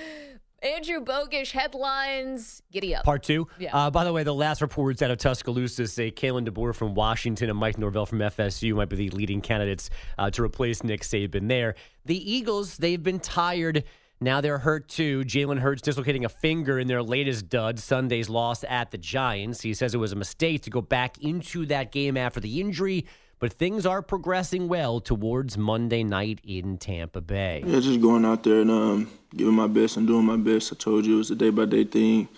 Andrew 0.60 1.00
Bogusch 1.00 1.52
headlines. 1.52 2.62
Giddy 2.72 2.92
up. 2.94 3.04
Part 3.04 3.22
two. 3.22 3.46
Yeah. 3.60 3.76
Uh, 3.76 3.90
by 3.90 4.02
the 4.02 4.12
way, 4.12 4.24
the 4.24 4.34
last 4.34 4.60
reports 4.60 5.02
out 5.02 5.10
of 5.12 5.18
Tuscaloosa 5.18 5.86
say 5.86 6.10
Kalen 6.10 6.48
DeBoer 6.48 6.74
from 6.74 6.94
Washington 6.94 7.48
and 7.48 7.56
Mike 7.58 7.78
Norvell 7.78 8.06
from 8.06 8.18
FSU 8.18 8.74
might 8.74 8.88
be 8.88 8.96
the 8.96 9.10
leading 9.10 9.40
candidates 9.40 9.88
uh, 10.18 10.30
to 10.30 10.42
replace 10.42 10.82
Nick 10.82 11.02
Saban 11.02 11.46
there. 11.46 11.76
The 12.06 12.32
Eagles, 12.32 12.76
they've 12.76 13.02
been 13.02 13.20
tired. 13.20 13.84
Now 14.20 14.40
they're 14.40 14.58
hurt 14.58 14.88
too. 14.88 15.20
Jalen 15.20 15.60
Hurts 15.60 15.82
dislocating 15.82 16.24
a 16.24 16.28
finger 16.28 16.78
in 16.78 16.88
their 16.88 17.02
latest 17.02 17.48
dud, 17.48 17.78
Sunday's 17.78 18.28
loss 18.28 18.64
at 18.64 18.90
the 18.90 18.98
Giants. 18.98 19.60
He 19.60 19.74
says 19.74 19.94
it 19.94 19.98
was 19.98 20.12
a 20.12 20.16
mistake 20.16 20.62
to 20.62 20.70
go 20.70 20.80
back 20.80 21.18
into 21.18 21.66
that 21.66 21.92
game 21.92 22.16
after 22.16 22.40
the 22.40 22.60
injury, 22.60 23.06
but 23.38 23.52
things 23.52 23.86
are 23.86 24.02
progressing 24.02 24.66
well 24.66 25.00
towards 25.00 25.56
Monday 25.56 26.02
night 26.02 26.40
in 26.42 26.78
Tampa 26.78 27.20
Bay. 27.20 27.62
Yeah, 27.64 27.78
just 27.78 28.00
going 28.00 28.24
out 28.24 28.42
there 28.42 28.62
and 28.62 28.70
um, 28.70 29.10
giving 29.36 29.54
my 29.54 29.68
best 29.68 29.96
and 29.96 30.06
doing 30.06 30.24
my 30.24 30.36
best. 30.36 30.72
I 30.72 30.76
told 30.76 31.06
you 31.06 31.14
it 31.14 31.18
was 31.18 31.30
a 31.30 31.36
day 31.36 31.50
by 31.50 31.66
day 31.66 31.84
thing, 31.84 32.28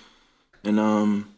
and 0.62 0.78
um, 0.78 1.34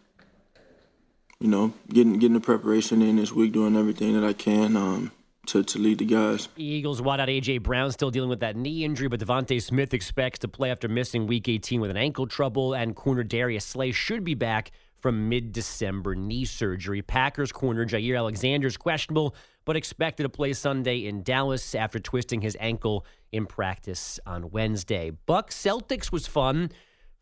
you 1.38 1.48
know, 1.48 1.72
getting 1.88 2.14
getting 2.14 2.34
the 2.34 2.40
preparation 2.40 3.00
in 3.00 3.14
this 3.14 3.32
week, 3.32 3.52
doing 3.52 3.76
everything 3.76 4.14
that 4.20 4.26
I 4.26 4.32
can 4.32 4.76
um, 4.76 5.12
to 5.46 5.62
to 5.62 5.78
lead 5.78 5.98
the 5.98 6.04
guys. 6.04 6.48
Eagles 6.56 7.00
wideout 7.00 7.28
A.J. 7.28 7.58
Brown 7.58 7.90
still 7.90 8.10
dealing 8.10 8.28
with 8.28 8.40
that 8.40 8.56
knee 8.56 8.84
injury, 8.84 9.08
but 9.08 9.20
DeVonta 9.20 9.60
Smith 9.60 9.92
expects 9.92 10.38
to 10.40 10.48
play 10.48 10.70
after 10.70 10.88
missing 10.88 11.26
Week 11.26 11.48
18 11.48 11.80
with 11.80 11.90
an 11.90 11.96
ankle 11.96 12.26
trouble, 12.26 12.74
and 12.74 12.94
corner 12.94 13.24
Darius 13.24 13.64
Slay 13.64 13.92
should 13.92 14.24
be 14.24 14.34
back 14.34 14.70
from 14.98 15.28
mid-December 15.28 16.14
knee 16.14 16.44
surgery. 16.44 17.02
Packers 17.02 17.50
corner 17.50 17.84
Jaire 17.84 18.16
Alexander 18.16 18.68
is 18.68 18.76
questionable, 18.76 19.34
but 19.64 19.76
expected 19.76 20.22
to 20.22 20.28
play 20.28 20.52
Sunday 20.52 21.06
in 21.06 21.24
Dallas 21.24 21.74
after 21.74 21.98
twisting 21.98 22.40
his 22.40 22.56
ankle 22.60 23.04
in 23.32 23.46
practice 23.46 24.20
on 24.24 24.50
Wednesday. 24.50 25.10
Buck 25.10 25.50
Celtics 25.50 26.12
was 26.12 26.28
fun 26.28 26.70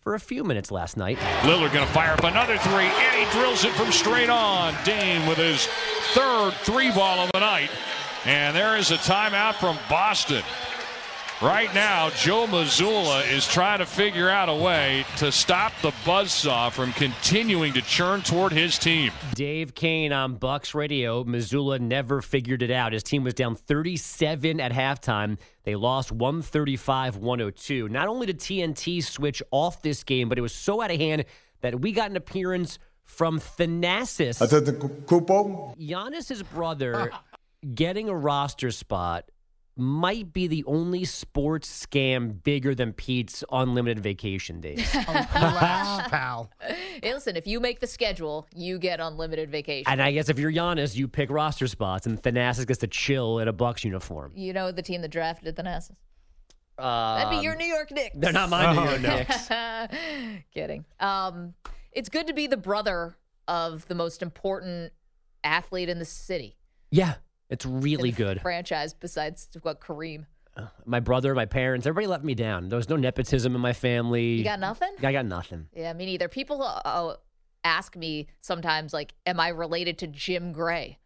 for 0.01 0.15
a 0.15 0.21
few 0.21 0.45
minutes 0.45 0.71
last 0.71 0.99
night. 0.99 1.19
Lillard 1.43 1.73
going 1.73 1.87
to 1.87 1.93
fire 1.93 2.13
up 2.13 2.25
another 2.25 2.59
three, 2.59 2.85
and 2.85 3.17
he 3.17 3.31
drills 3.39 3.65
it 3.65 3.73
from 3.73 3.91
straight 3.93 4.31
on. 4.31 4.75
Dame 4.85 5.27
with 5.27 5.39
his 5.39 5.67
third 6.15 6.53
three 6.63 6.91
ball 6.91 7.21
of 7.21 7.31
the 7.33 7.41
night. 7.41 7.71
And 8.27 8.55
there 8.55 8.77
is 8.77 8.91
a 8.91 8.97
timeout 8.97 9.55
from 9.55 9.79
Boston. 9.89 10.43
Right 11.41 11.75
now, 11.75 12.11
Joe 12.11 12.47
Mazzulla 12.47 13.27
is 13.33 13.49
trying 13.49 13.79
to 13.79 13.87
figure 13.87 14.29
out 14.29 14.51
a 14.51 14.55
way 14.55 15.07
to 15.17 15.33
stop 15.33 15.73
the 15.81 15.91
buzzsaw 16.05 16.71
from 16.71 16.93
continuing 16.93 17.73
to 17.73 17.81
churn 17.81 18.21
toward 18.21 18.53
his 18.53 18.79
team. 18.79 19.11
Dave 19.35 19.75
Koehn 19.75 20.13
on 20.13 20.35
Bucks 20.35 20.75
Radio. 20.75 21.25
Mazzulla 21.25 21.81
never 21.81 22.21
figured 22.21 22.61
it 22.61 22.71
out. 22.71 22.93
His 22.93 23.03
team 23.03 23.25
was 23.25 23.33
down 23.33 23.57
37 23.57 24.61
at 24.61 24.71
halftime. 24.71 25.39
They 25.65 25.77
lost 25.77 26.13
135 26.13 27.17
102. 27.17 27.89
Not 27.89 28.07
only 28.07 28.27
did 28.27 28.39
TNT 28.39 29.03
switch 29.03 29.43
off 29.51 29.81
this 29.81 30.05
game, 30.05 30.29
but 30.29 30.37
it 30.37 30.43
was 30.43 30.55
so 30.55 30.83
out 30.83 30.91
of 30.91 31.01
hand 31.01 31.25
that 31.63 31.81
we 31.81 31.93
got 31.93 32.11
an 32.11 32.17
appearance 32.17 32.79
from 33.05 33.41
Thanasis. 33.41 34.43
I 34.43 34.47
said 34.47 34.67
the 34.67 34.73
Kupo? 34.73 35.75
Giannis's 35.79 36.43
brother 36.43 37.11
getting 37.75 38.09
a 38.09 38.15
roster 38.15 38.71
spot 38.71 39.31
might 39.77 40.33
be 40.33 40.47
the 40.47 40.63
only 40.65 41.05
sports 41.05 41.87
scam 41.87 42.43
bigger 42.43 42.75
than 42.75 42.93
Pete's 42.93 43.43
unlimited 43.51 44.03
vacation 44.03 44.61
days. 44.61 44.91
pal. 44.93 46.51
Hey, 47.03 47.15
listen, 47.15 47.35
if 47.35 47.47
you 47.47 47.61
make 47.61 47.81
the 47.81 47.87
schedule, 47.87 48.47
you 48.55 48.79
get 48.79 49.01
unlimited 49.01 49.51
vacation. 49.51 49.91
And 49.91 50.03
I 50.03 50.13
guess 50.13 50.29
if 50.29 50.39
you're 50.39 50.53
Giannis, 50.53 50.95
you 50.95 51.09
pick 51.09 51.31
roster 51.31 51.67
spots, 51.67 52.07
and 52.07 52.21
Thanasis 52.23 52.67
gets 52.67 52.81
to 52.81 52.87
chill 52.89 53.39
in 53.39 53.49
a 53.49 53.55
Bucks 53.55 53.85
uniform. 53.85 54.33
you 54.35 54.53
know 54.53 54.71
the 54.71 54.83
team 54.83 55.01
that 55.01 55.09
drafted 55.11 55.57
Thanasis. 55.57 55.93
Nassus. 55.93 55.97
Uh, 56.79 57.17
That'd 57.25 57.39
be 57.39 57.45
your 57.45 57.57
New 57.57 57.65
York 57.65 57.91
Knicks. 57.91 58.17
They're 58.19 58.33
not 58.33 58.51
my 58.51 58.73
New 58.75 58.81
Oh, 58.81 58.85
York 58.85 59.01
no. 59.01 59.17
Knicks. 59.17 59.49
Kidding. 60.53 60.85
Um, 60.99 61.55
it's 61.93 62.09
good 62.11 62.27
to 62.27 62.35
be 62.35 62.47
the 62.47 62.57
brother 62.59 63.17
of 63.49 63.87
the 63.89 63.95
most 63.95 64.21
important 64.23 64.93
athlete 65.43 65.89
in 65.89 65.99
the 65.99 66.05
city. 66.05 66.57
Yeah, 66.91 67.15
it's 67.51 67.67
really 67.67 68.13
good. 68.13 68.41
Franchise 68.41 68.95
besides 68.95 69.49
what 69.63 69.81
Kareem. 69.81 70.27
My 70.85 71.01
brother, 71.01 71.35
my 71.35 71.47
parents, 71.47 71.87
everybody 71.87 72.07
let 72.07 72.25
me 72.25 72.35
down. 72.35 72.69
There 72.69 72.77
was 72.77 72.89
no 72.89 72.97
nepotism 72.97 73.55
in 73.55 73.61
my 73.61 73.73
family. 73.73 74.33
You 74.33 74.45
got 74.45 74.61
nothing? 74.61 74.91
I 75.03 75.13
got 75.13 75.25
nothing. 75.25 75.69
Yeah, 75.75 75.93
me 75.93 76.07
neither. 76.07 76.29
People 76.29 76.63
uh, 76.63 76.81
uh, 76.85 77.17
ask 77.65 77.97
me 77.97 78.27
sometimes, 78.41 78.93
like, 78.93 79.15
"Am 79.27 79.41
I 79.41 79.49
related 79.49 79.99
to 79.99 80.07
Jim 80.07 80.53
Gray?" 80.53 80.99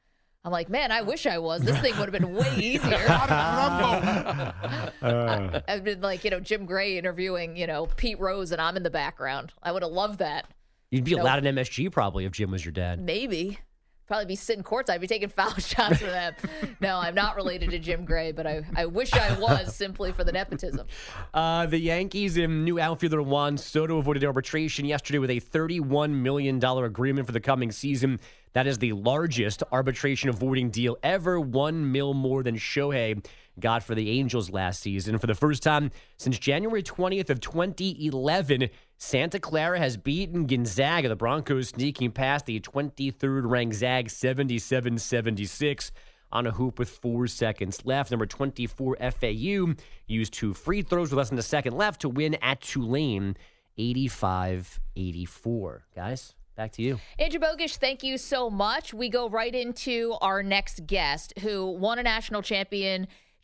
I'm 0.44 0.52
like, 0.52 0.68
man, 0.68 0.92
I 0.92 1.00
wish 1.00 1.24
I 1.24 1.38
was. 1.38 1.62
This 1.62 1.78
thing 1.78 1.96
would 1.98 2.12
have 2.12 2.20
been 2.22 2.34
way 2.34 2.54
easier. 2.58 2.98
Uh, 5.02 5.60
I've 5.68 5.84
been 5.84 6.00
like, 6.00 6.24
you 6.24 6.30
know, 6.30 6.40
Jim 6.40 6.64
Gray 6.64 6.96
interviewing, 6.96 7.58
you 7.58 7.66
know, 7.66 7.84
Pete 7.96 8.18
Rose, 8.18 8.52
and 8.52 8.60
I'm 8.60 8.74
in 8.76 8.82
the 8.82 8.90
background. 8.90 9.52
I 9.62 9.70
would 9.70 9.82
have 9.82 9.92
loved 9.92 10.20
that. 10.20 10.46
You'd 10.90 11.04
be 11.04 11.10
Nope. 11.10 11.20
allowed 11.20 11.44
in 11.44 11.54
MSG 11.54 11.92
probably 11.92 12.24
if 12.24 12.32
Jim 12.32 12.50
was 12.50 12.64
your 12.64 12.72
dad. 12.72 13.00
Maybe. 13.00 13.58
Probably 14.06 14.26
be 14.26 14.36
sitting 14.36 14.62
courts. 14.62 14.90
I'd 14.90 15.00
be 15.00 15.06
taking 15.06 15.28
foul 15.28 15.54
shots 15.58 15.98
for 15.98 16.06
them. 16.06 16.34
no, 16.80 16.98
I'm 16.98 17.14
not 17.14 17.36
related 17.36 17.70
to 17.70 17.78
Jim 17.78 18.04
Gray, 18.04 18.32
but 18.32 18.46
I, 18.46 18.62
I 18.76 18.86
wish 18.86 19.12
I 19.14 19.38
was 19.38 19.74
simply 19.74 20.12
for 20.12 20.24
the 20.24 20.32
nepotism. 20.32 20.86
Uh, 21.32 21.66
the 21.66 21.78
Yankees 21.78 22.36
and 22.36 22.64
new 22.64 22.78
outfielder 22.78 23.20
Juan 23.20 23.58
Soto 23.58 23.98
avoided 23.98 24.24
arbitration 24.24 24.84
yesterday 24.84 25.18
with 25.18 25.30
a 25.30 25.40
$31 25.40 26.10
million 26.10 26.62
agreement 26.62 27.26
for 27.26 27.32
the 27.32 27.40
coming 27.40 27.72
season. 27.72 28.20
That 28.52 28.68
is 28.68 28.78
the 28.78 28.92
largest 28.92 29.64
arbitration 29.72 30.28
avoiding 30.30 30.70
deal 30.70 30.96
ever, 31.02 31.40
one 31.40 31.90
mil 31.90 32.14
more 32.14 32.44
than 32.44 32.56
Shohei 32.56 33.24
got 33.58 33.82
for 33.82 33.94
the 33.94 34.10
Angels 34.10 34.50
last 34.50 34.80
season. 34.80 35.18
For 35.18 35.26
the 35.26 35.34
first 35.34 35.62
time 35.62 35.90
since 36.18 36.38
January 36.38 36.82
20th 36.82 37.30
of 37.30 37.40
2011, 37.40 38.70
Santa 38.96 39.38
Clara 39.38 39.78
has 39.78 39.96
beaten 39.96 40.46
Gonzaga, 40.46 41.08
the 41.08 41.16
Broncos 41.16 41.70
sneaking 41.70 42.12
past 42.12 42.46
the 42.46 42.60
23rd 42.60 43.48
ranked 43.48 43.76
Zag 43.76 44.08
77-76 44.08 45.90
on 46.32 46.46
a 46.46 46.50
hoop 46.50 46.78
with 46.78 46.88
four 46.88 47.26
seconds 47.26 47.84
left. 47.84 48.10
Number 48.10 48.26
24 48.26 48.96
FAU 48.96 49.74
used 50.06 50.32
two 50.32 50.54
free 50.54 50.82
throws 50.82 51.10
with 51.10 51.18
less 51.18 51.28
than 51.28 51.38
a 51.38 51.42
second 51.42 51.76
left 51.76 52.00
to 52.02 52.08
win 52.08 52.36
at 52.42 52.60
Tulane 52.60 53.36
85-84. 53.78 55.80
Guys, 55.94 56.34
back 56.56 56.72
to 56.72 56.82
you. 56.82 56.98
Andrew 57.18 57.40
Bogusch, 57.40 57.76
thank 57.76 58.02
you 58.02 58.18
so 58.18 58.50
much. 58.50 58.94
We 58.94 59.08
go 59.08 59.28
right 59.28 59.54
into 59.54 60.16
our 60.20 60.42
next 60.42 60.86
guest 60.86 61.34
who 61.40 61.66
won 61.66 61.98
a 61.98 62.02
national 62.02 62.42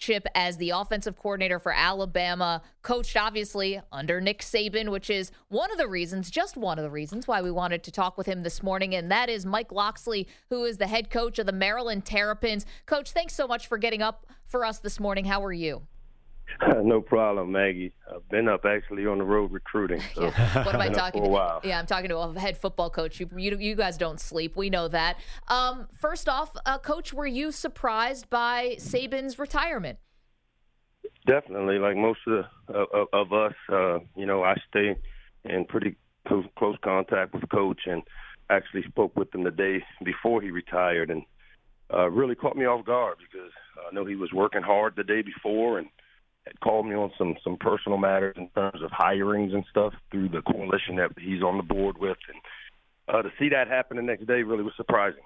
championship 0.01 0.27
as 0.35 0.57
the 0.57 0.71
offensive 0.71 1.17
coordinator 1.17 1.59
for 1.59 1.73
Alabama, 1.73 2.63
coached 2.83 3.17
obviously 3.17 3.81
under 3.93 4.21
Nick 4.21 4.41
Saban, 4.41 4.91
which 4.91 5.11
is 5.11 5.31
one 5.49 5.71
of 5.71 5.79
the 5.79 5.87
reasons, 5.87 6.31
just 6.31 6.57
one 6.57 6.79
of 6.79 6.83
the 6.83 6.91
reasons 6.91 7.29
why 7.29 7.43
we 7.43 7.51
wanted 7.51 7.83
to 7.85 7.93
talk 7.93 8.17
with 8.17 8.27
him 8.27 8.43
this 8.43 8.63
morning. 8.63 8.95
And 8.95 9.11
that 9.13 9.29
is 9.29 9.45
Mike 9.47 9.71
Locksley, 9.71 10.27
who 10.49 10.65
is 10.65 10.79
the 10.79 10.87
head 10.87 11.11
coach 11.11 11.39
of 11.39 11.47
the 11.47 11.53
Maryland 11.53 12.05
Terrapins. 12.05 12.65
Coach, 12.87 13.13
thanks 13.13 13.35
so 13.35 13.47
much 13.47 13.67
for 13.67 13.79
getting 13.79 14.03
up 14.03 14.27
for 14.47 14.65
us 14.65 14.79
this 14.79 14.99
morning. 14.99 15.27
How 15.27 15.45
are 15.45 15.53
you? 15.53 15.83
no 16.83 17.01
problem, 17.01 17.53
Maggie. 17.53 17.93
I've 18.13 18.29
been 18.29 18.49
up 18.49 18.65
actually 18.65 19.07
on 19.07 19.19
the 19.19 19.25
road 19.25 19.53
recruiting. 19.53 20.03
So 20.15 20.31
What 20.31 20.75
am 20.75 20.81
I 20.81 20.89
talking 20.89 21.25
to? 21.25 21.61
Yeah, 21.65 21.79
I'm 21.79 21.87
talking 21.87 22.09
to 22.11 22.19
a 22.19 22.39
head 22.39 22.59
football 22.59 22.91
coach. 22.91 23.21
You, 23.21 23.29
you, 23.37 23.57
you 23.59 23.75
guys 23.75 23.97
don't 23.97 24.21
sleep. 24.21 24.57
We 24.57 24.71
know 24.71 24.89
that. 24.89 25.19
Um, 25.49 25.89
first 25.99 26.29
off, 26.29 26.51
uh, 26.67 26.79
coach, 26.79 27.13
were 27.13 27.27
you 27.27 27.53
surprised 27.53 28.31
by 28.31 28.77
Saban's 28.79 29.39
retirement? 29.39 29.99
Definitely, 31.27 31.79
like 31.79 31.97
most 31.97 32.21
of, 32.27 32.45
the, 32.69 32.75
of, 32.75 33.09
of 33.13 33.33
us, 33.33 33.55
uh, 33.71 33.99
you 34.17 34.27
know, 34.27 34.43
I 34.43 34.57
stay 34.69 34.97
in 35.45 35.65
pretty 35.67 35.97
close, 36.27 36.45
close 36.57 36.77
contact 36.83 37.35
with 37.35 37.49
Coach, 37.51 37.81
and 37.87 38.03
actually 38.49 38.83
spoke 38.85 39.17
with 39.17 39.35
him 39.35 39.45
the 39.45 39.51
day 39.51 39.83
before 40.05 40.43
he 40.43 40.51
retired, 40.51 41.11
and 41.11 41.23
uh, 41.93 42.09
really 42.11 42.35
caught 42.35 42.57
me 42.57 42.65
off 42.65 42.85
guard 42.85 43.17
because 43.19 43.51
I 43.89 43.95
know 43.95 44.05
he 44.05 44.17
was 44.17 44.33
working 44.33 44.63
hard 44.63 44.95
the 44.97 45.05
day 45.05 45.23
before, 45.23 45.79
and 45.79 45.89
called 46.61 46.87
me 46.87 46.95
on 46.95 47.13
some 47.17 47.37
some 47.45 47.57
personal 47.57 47.99
matters 47.99 48.35
in 48.37 48.49
terms 48.51 48.83
of 48.83 48.91
hirings 48.91 49.55
and 49.55 49.65
stuff 49.71 49.95
through 50.11 50.29
the 50.29 50.43
coalition 50.43 50.97
that 50.97 51.11
he's 51.19 51.43
on 51.43 51.57
the 51.57 51.63
board 51.63 51.99
with, 51.99 52.19
and 52.29 52.41
uh, 53.09 53.23
to 53.23 53.31
see 53.39 53.49
that 53.49 53.69
happen 53.69 53.97
the 53.97 54.03
next 54.03 54.27
day 54.27 54.43
really 54.43 54.63
was 54.63 54.75
surprising. 54.77 55.23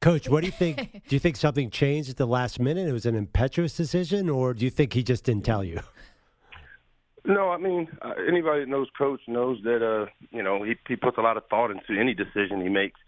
Coach, 0.00 0.28
what 0.28 0.40
do 0.40 0.46
you 0.46 0.52
think? 0.52 0.92
do 1.08 1.16
you 1.16 1.20
think 1.20 1.36
something 1.36 1.70
changed 1.70 2.08
at 2.08 2.16
the 2.16 2.26
last 2.26 2.58
minute? 2.58 2.88
It 2.88 2.92
was 2.92 3.06
an 3.06 3.14
impetuous 3.14 3.76
decision, 3.76 4.30
or 4.30 4.54
do 4.54 4.64
you 4.64 4.70
think 4.70 4.92
he 4.94 5.02
just 5.02 5.24
didn't 5.24 5.44
tell 5.44 5.62
you? 5.62 5.80
No, 7.24 7.50
I 7.50 7.58
mean 7.58 7.88
uh, 8.00 8.14
anybody 8.26 8.60
that 8.60 8.68
knows 8.68 8.88
Coach 8.96 9.20
knows 9.28 9.58
that 9.64 9.86
uh, 9.86 10.06
you 10.30 10.42
know 10.42 10.62
he 10.62 10.74
he 10.88 10.96
puts 10.96 11.18
a 11.18 11.20
lot 11.20 11.36
of 11.36 11.46
thought 11.48 11.70
into 11.70 12.00
any 12.00 12.14
decision 12.14 12.62
he 12.62 12.68
makes. 12.68 12.98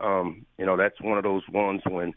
Um, 0.00 0.46
you 0.58 0.66
know 0.66 0.76
that's 0.76 1.00
one 1.00 1.18
of 1.18 1.24
those 1.24 1.42
ones 1.52 1.82
when 1.88 2.14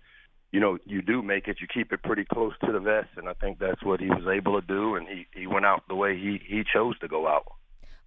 you 0.53 0.59
know 0.59 0.77
you 0.85 1.01
do 1.01 1.21
make 1.21 1.47
it, 1.47 1.57
you 1.59 1.67
keep 1.67 1.91
it 1.91 2.01
pretty 2.03 2.23
close 2.23 2.53
to 2.63 2.71
the 2.71 2.79
vest, 2.79 3.09
and 3.17 3.27
I 3.27 3.33
think 3.33 3.59
that's 3.59 3.83
what 3.83 3.99
he 3.99 4.07
was 4.07 4.25
able 4.31 4.61
to 4.61 4.65
do, 4.65 4.95
and 4.95 5.07
he 5.07 5.25
he 5.35 5.47
went 5.47 5.65
out 5.65 5.83
the 5.89 5.95
way 5.95 6.15
he 6.15 6.39
he 6.47 6.63
chose 6.71 6.97
to 6.99 7.07
go 7.09 7.27
out. 7.27 7.45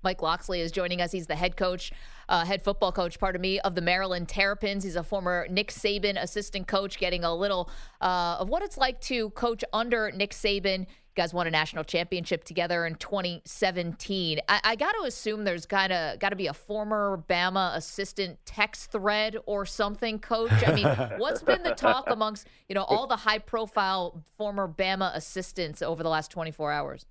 Mike 0.05 0.23
Locksley 0.23 0.61
is 0.61 0.71
joining 0.71 1.01
us. 1.01 1.11
He's 1.11 1.27
the 1.27 1.35
head 1.35 1.57
coach, 1.57 1.93
uh, 2.29 2.45
head 2.45 2.63
football 2.63 2.93
coach, 2.93 3.19
pardon 3.19 3.41
me, 3.41 3.59
of 3.61 3.75
the 3.75 3.81
Maryland 3.81 4.29
Terrapins. 4.29 4.85
He's 4.85 4.95
a 4.95 5.03
former 5.03 5.49
Nick 5.51 5.73
Saban 5.73 6.23
assistant 6.23 6.69
coach, 6.69 6.99
getting 6.99 7.25
a 7.25 7.35
little 7.35 7.69
uh, 8.01 8.37
of 8.39 8.49
what 8.49 8.63
it's 8.63 8.79
like 8.79 9.01
to 9.03 9.31
coach 9.31 9.65
under 9.73 10.13
Nick 10.13 10.31
Saban. 10.31 10.87
Guys 11.17 11.33
won 11.33 11.47
a 11.47 11.51
national 11.51 11.83
championship 11.83 12.45
together 12.45 12.85
in 12.85 12.95
2017. 12.97 14.39
I, 14.49 14.61
I 14.63 14.77
got 14.77 14.93
to 14.93 15.07
assume 15.07 15.45
there's 15.45 15.65
got 15.65 15.87
to 15.87 16.19
got 16.21 16.29
to 16.29 16.37
be 16.37 16.47
a 16.47 16.53
former 16.53 17.25
Bama 17.27 17.75
assistant 17.75 18.39
text 18.45 18.93
thread 18.93 19.39
or 19.47 19.65
something, 19.65 20.19
Coach. 20.19 20.53
I 20.67 20.75
mean, 20.75 20.87
what's 21.19 21.43
been 21.43 21.63
the 21.63 21.75
talk 21.75 22.11
amongst 22.11 22.47
you 22.69 22.75
know 22.75 22.83
all 22.83 23.07
the 23.07 23.17
high 23.17 23.39
profile 23.39 24.23
former 24.37 24.69
Bama 24.69 25.15
assistants 25.17 25.81
over 25.81 26.03
the 26.03 26.11
last 26.11 26.31
24 26.31 26.71
hours? 26.71 27.07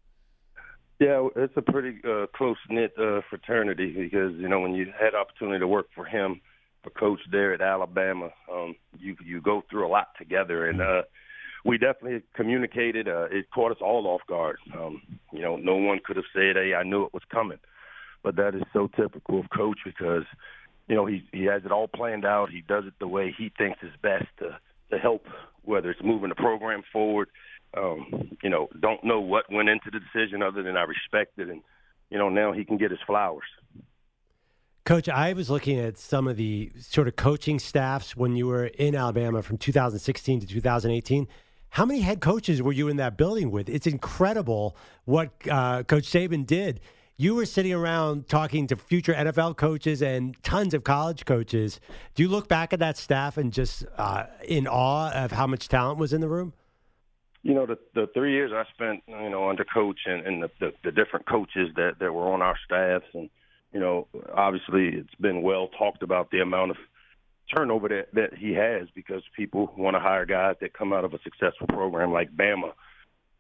Yeah, 0.99 1.27
it's 1.35 1.57
a 1.57 1.63
pretty 1.63 1.99
uh, 2.07 2.27
close 2.35 2.57
knit 2.69 2.93
uh, 2.99 3.21
fraternity 3.27 3.91
because 3.91 4.33
you 4.35 4.47
know 4.47 4.59
when 4.59 4.75
you 4.75 4.85
had 4.97 5.15
opportunity 5.15 5.59
to 5.59 5.67
work 5.67 5.87
for 5.95 6.05
him, 6.05 6.41
for 6.83 6.91
coach 6.91 7.19
there 7.31 7.55
at 7.55 7.61
Alabama, 7.61 8.29
um, 8.53 8.75
you 8.99 9.15
you 9.25 9.41
go 9.41 9.63
through 9.67 9.87
a 9.87 9.89
lot 9.89 10.09
together, 10.19 10.69
and 10.69 10.79
uh, 10.79 11.01
we 11.65 11.77
definitely 11.77 12.21
communicated. 12.35 13.07
Uh, 13.07 13.27
it 13.31 13.49
caught 13.53 13.71
us 13.71 13.81
all 13.81 14.07
off 14.07 14.21
guard. 14.27 14.57
Um, 14.73 15.01
you 15.33 15.41
know, 15.41 15.57
no 15.57 15.75
one 15.75 15.99
could 16.05 16.15
have 16.15 16.25
said, 16.33 16.55
"Hey, 16.55 16.73
I 16.73 16.83
knew 16.83 17.03
it 17.03 17.13
was 17.13 17.23
coming," 17.31 17.59
but 18.23 18.37
that 18.37 18.55
is 18.55 18.63
so 18.71 18.87
typical 18.95 19.39
of 19.39 19.49
coach 19.49 19.79
because 19.83 20.23
you 20.87 20.95
know 20.95 21.05
he 21.05 21.27
he 21.33 21.43
has 21.45 21.65
it 21.65 21.71
all 21.71 21.87
planned 21.87 22.25
out. 22.25 22.49
He 22.49 22.61
does 22.61 22.85
it 22.85 22.93
the 22.99 23.07
way 23.07 23.35
he 23.37 23.51
thinks 23.57 23.83
is 23.83 23.91
best 24.01 24.27
to 24.39 24.57
to 24.91 24.97
help, 24.97 25.25
whether 25.63 25.89
it's 25.89 26.03
moving 26.03 26.29
the 26.29 26.35
program 26.35 26.83
forward 26.93 27.27
um, 27.77 28.37
you 28.41 28.49
know, 28.49 28.67
don't 28.79 29.03
know 29.03 29.19
what 29.19 29.51
went 29.51 29.69
into 29.69 29.91
the 29.91 29.99
decision 29.99 30.41
other 30.41 30.63
than 30.63 30.77
I 30.77 30.83
respect 30.83 31.37
it. 31.37 31.49
And, 31.49 31.61
you 32.09 32.17
know, 32.17 32.29
now 32.29 32.53
he 32.53 32.63
can 32.63 32.77
get 32.77 32.91
his 32.91 32.99
flowers. 33.05 33.43
Coach, 34.85 35.09
I 35.09 35.33
was 35.33 35.49
looking 35.49 35.79
at 35.79 35.97
some 35.97 36.27
of 36.27 36.37
the 36.37 36.71
sort 36.79 37.07
of 37.07 37.15
coaching 37.15 37.57
staffs 37.57 38.15
when 38.15 38.35
you 38.35 38.47
were 38.47 38.65
in 38.65 38.95
Alabama 38.95 39.41
from 39.41 39.57
2016 39.57 40.41
to 40.41 40.47
2018. 40.47 41.27
How 41.75 41.83
many 41.83 41.99
head 41.99 42.21
coaches 42.21 42.61
were 42.61 42.71
you 42.71 42.87
in 42.87 42.95
that 42.97 43.17
building 43.17 43.51
with? 43.51 43.67
It's 43.67 43.85
incredible 43.85 44.77
what 45.03 45.31
uh, 45.51 45.83
Coach 45.83 46.05
Saban 46.05 46.47
did. 46.47 46.79
You 47.17 47.35
were 47.35 47.45
sitting 47.45 47.73
around 47.73 48.29
talking 48.29 48.65
to 48.67 48.77
future 48.77 49.13
NFL 49.13 49.57
coaches 49.57 50.01
and 50.01 50.41
tons 50.41 50.73
of 50.73 50.85
college 50.85 51.25
coaches. 51.25 51.81
Do 52.13 52.23
you 52.23 52.29
look 52.29 52.47
back 52.47 52.71
at 52.71 52.79
that 52.79 52.97
staff 52.97 53.35
and 53.35 53.51
just 53.51 53.85
uh, 53.97 54.27
in 54.47 54.67
awe 54.67 55.11
of 55.11 55.33
how 55.33 55.47
much 55.47 55.67
talent 55.67 55.99
was 55.99 56.13
in 56.13 56.21
the 56.21 56.29
room? 56.29 56.53
you 57.43 57.53
know 57.53 57.65
the 57.67 57.77
the 57.93 58.07
three 58.15 58.31
years 58.31 58.51
I 58.53 58.63
spent 58.73 59.03
you 59.07 59.29
know 59.29 59.49
under 59.49 59.65
coach 59.65 59.99
and, 60.05 60.25
and 60.25 60.43
the, 60.43 60.49
the 60.59 60.71
the 60.85 60.91
different 60.91 61.27
coaches 61.27 61.69
that 61.75 61.99
that 61.99 62.11
were 62.11 62.27
on 62.33 62.41
our 62.41 62.57
staffs 62.65 63.05
and 63.13 63.29
you 63.71 63.79
know 63.79 64.07
obviously 64.33 64.87
it's 64.87 65.13
been 65.21 65.43
well 65.43 65.67
talked 65.77 66.01
about 66.01 66.31
the 66.31 66.39
amount 66.39 66.71
of 66.71 66.77
turnover 67.53 67.87
that 67.89 68.13
that 68.13 68.37
he 68.37 68.53
has 68.53 68.87
because 68.95 69.23
people 69.35 69.73
want 69.77 69.95
to 69.95 69.99
hire 69.99 70.25
guys 70.25 70.55
that 70.61 70.73
come 70.73 70.93
out 70.93 71.05
of 71.05 71.13
a 71.13 71.19
successful 71.23 71.67
program 71.67 72.11
like 72.11 72.35
Bama. 72.35 72.73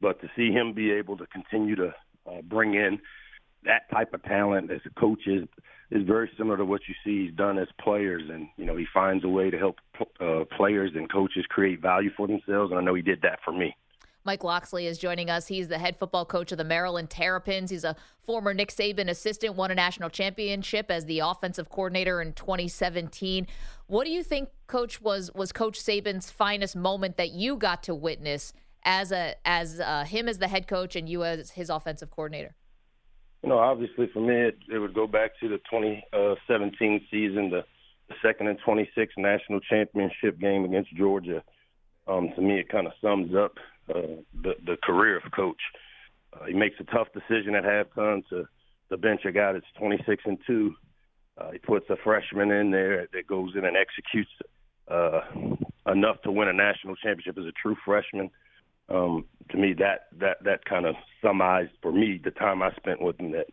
But 0.01 0.21
to 0.21 0.29
see 0.35 0.51
him 0.51 0.73
be 0.73 0.91
able 0.91 1.17
to 1.17 1.25
continue 1.27 1.75
to 1.75 1.93
uh, 2.27 2.41
bring 2.43 2.75
in 2.75 2.99
that 3.63 3.89
type 3.91 4.13
of 4.13 4.21
talent 4.23 4.71
as 4.71 4.81
a 4.85 4.99
coach 4.99 5.27
is 5.27 5.47
is 5.91 6.05
very 6.05 6.29
similar 6.37 6.57
to 6.57 6.65
what 6.65 6.81
you 6.87 6.95
see 7.03 7.25
he's 7.25 7.35
done 7.35 7.57
as 7.57 7.67
players. 7.79 8.23
And 8.29 8.47
you 8.57 8.65
know 8.65 8.75
he 8.75 8.85
finds 8.93 9.23
a 9.23 9.29
way 9.29 9.49
to 9.49 9.57
help 9.57 9.77
uh, 10.19 10.43
players 10.55 10.91
and 10.95 11.11
coaches 11.11 11.45
create 11.49 11.81
value 11.81 12.11
for 12.15 12.27
themselves. 12.27 12.71
And 12.71 12.79
I 12.79 12.83
know 12.83 12.93
he 12.93 13.01
did 13.01 13.21
that 13.21 13.39
for 13.43 13.51
me 13.51 13.75
Mike 14.25 14.43
Locksley 14.43 14.87
is 14.87 14.97
joining 14.97 15.29
us. 15.29 15.47
He's 15.47 15.67
the 15.67 15.77
head 15.77 15.97
football 15.97 16.25
coach 16.25 16.51
of 16.51 16.57
the 16.57 16.63
Maryland 16.63 17.11
Terrapins. 17.11 17.69
He's 17.69 17.83
a 17.83 17.95
former 18.19 18.53
Nick 18.53 18.71
Saban 18.71 19.07
assistant, 19.07 19.55
won 19.55 19.69
a 19.69 19.75
national 19.75 20.09
championship 20.09 20.89
as 20.89 21.05
the 21.05 21.19
offensive 21.19 21.69
coordinator 21.69 22.21
in 22.21 22.33
2017. 22.33 23.45
What 23.85 24.05
do 24.05 24.09
you 24.09 24.23
think, 24.23 24.49
Coach, 24.65 24.99
was 24.99 25.31
was 25.35 25.51
Coach 25.51 25.79
Saban's 25.79 26.31
finest 26.31 26.75
moment 26.75 27.17
that 27.17 27.31
you 27.31 27.55
got 27.55 27.83
to 27.83 27.93
witness 27.93 28.51
as 28.83 29.11
a 29.11 29.35
as 29.45 29.79
uh, 29.79 30.05
him 30.05 30.27
as 30.27 30.39
the 30.39 30.47
head 30.47 30.67
coach 30.67 30.95
and 30.95 31.07
you 31.07 31.23
as 31.23 31.51
his 31.51 31.69
offensive 31.69 32.09
coordinator? 32.09 32.55
You 33.43 33.49
know, 33.49 33.59
obviously 33.59 34.09
for 34.11 34.21
me, 34.21 34.33
it, 34.33 34.57
it 34.73 34.79
would 34.79 34.95
go 34.95 35.05
back 35.05 35.39
to 35.39 35.47
the 35.47 35.57
2017 35.69 37.05
season, 37.11 37.51
the, 37.51 37.63
the 38.09 38.15
second 38.23 38.47
and 38.47 38.57
26 38.65 39.13
national 39.17 39.59
championship 39.59 40.39
game 40.39 40.65
against 40.65 40.95
Georgia. 40.95 41.43
Um, 42.07 42.29
to 42.35 42.41
me, 42.41 42.59
it 42.59 42.69
kind 42.69 42.87
of 42.87 42.93
sums 43.01 43.35
up 43.35 43.53
uh, 43.93 44.21
the 44.41 44.53
the 44.65 44.77
career 44.83 45.17
of 45.17 45.31
coach. 45.31 45.61
Uh, 46.33 46.45
he 46.45 46.53
makes 46.53 46.75
a 46.79 46.83
tough 46.85 47.07
decision 47.13 47.55
at 47.55 47.63
halftime 47.63 48.27
to 48.29 48.47
to 48.89 48.97
bench 48.97 49.21
a 49.25 49.31
guy 49.31 49.53
that's 49.53 49.65
26 49.77 50.23
and 50.25 50.37
two. 50.45 50.75
Uh, 51.37 51.51
he 51.51 51.57
puts 51.57 51.89
a 51.89 51.95
freshman 52.03 52.51
in 52.51 52.71
there 52.71 53.07
that 53.13 53.27
goes 53.27 53.51
in 53.55 53.65
and 53.65 53.75
executes 53.75 54.29
uh, 54.87 55.21
enough 55.91 56.21
to 56.21 56.31
win 56.31 56.47
a 56.47 56.53
national 56.53 56.95
championship 56.95 57.37
as 57.37 57.45
a 57.45 57.51
true 57.51 57.75
freshman. 57.83 58.29
Um, 58.87 59.25
to 59.49 59.57
me, 59.57 59.73
that 59.79 60.07
that 60.19 60.43
that 60.43 60.65
kind 60.65 60.85
of 60.85 60.95
summarized 61.21 61.71
for 61.81 61.91
me 61.91 62.19
the 62.23 62.31
time 62.31 62.61
I 62.61 62.71
spent 62.75 63.01
with 63.01 63.19
him. 63.19 63.31
That 63.31 63.47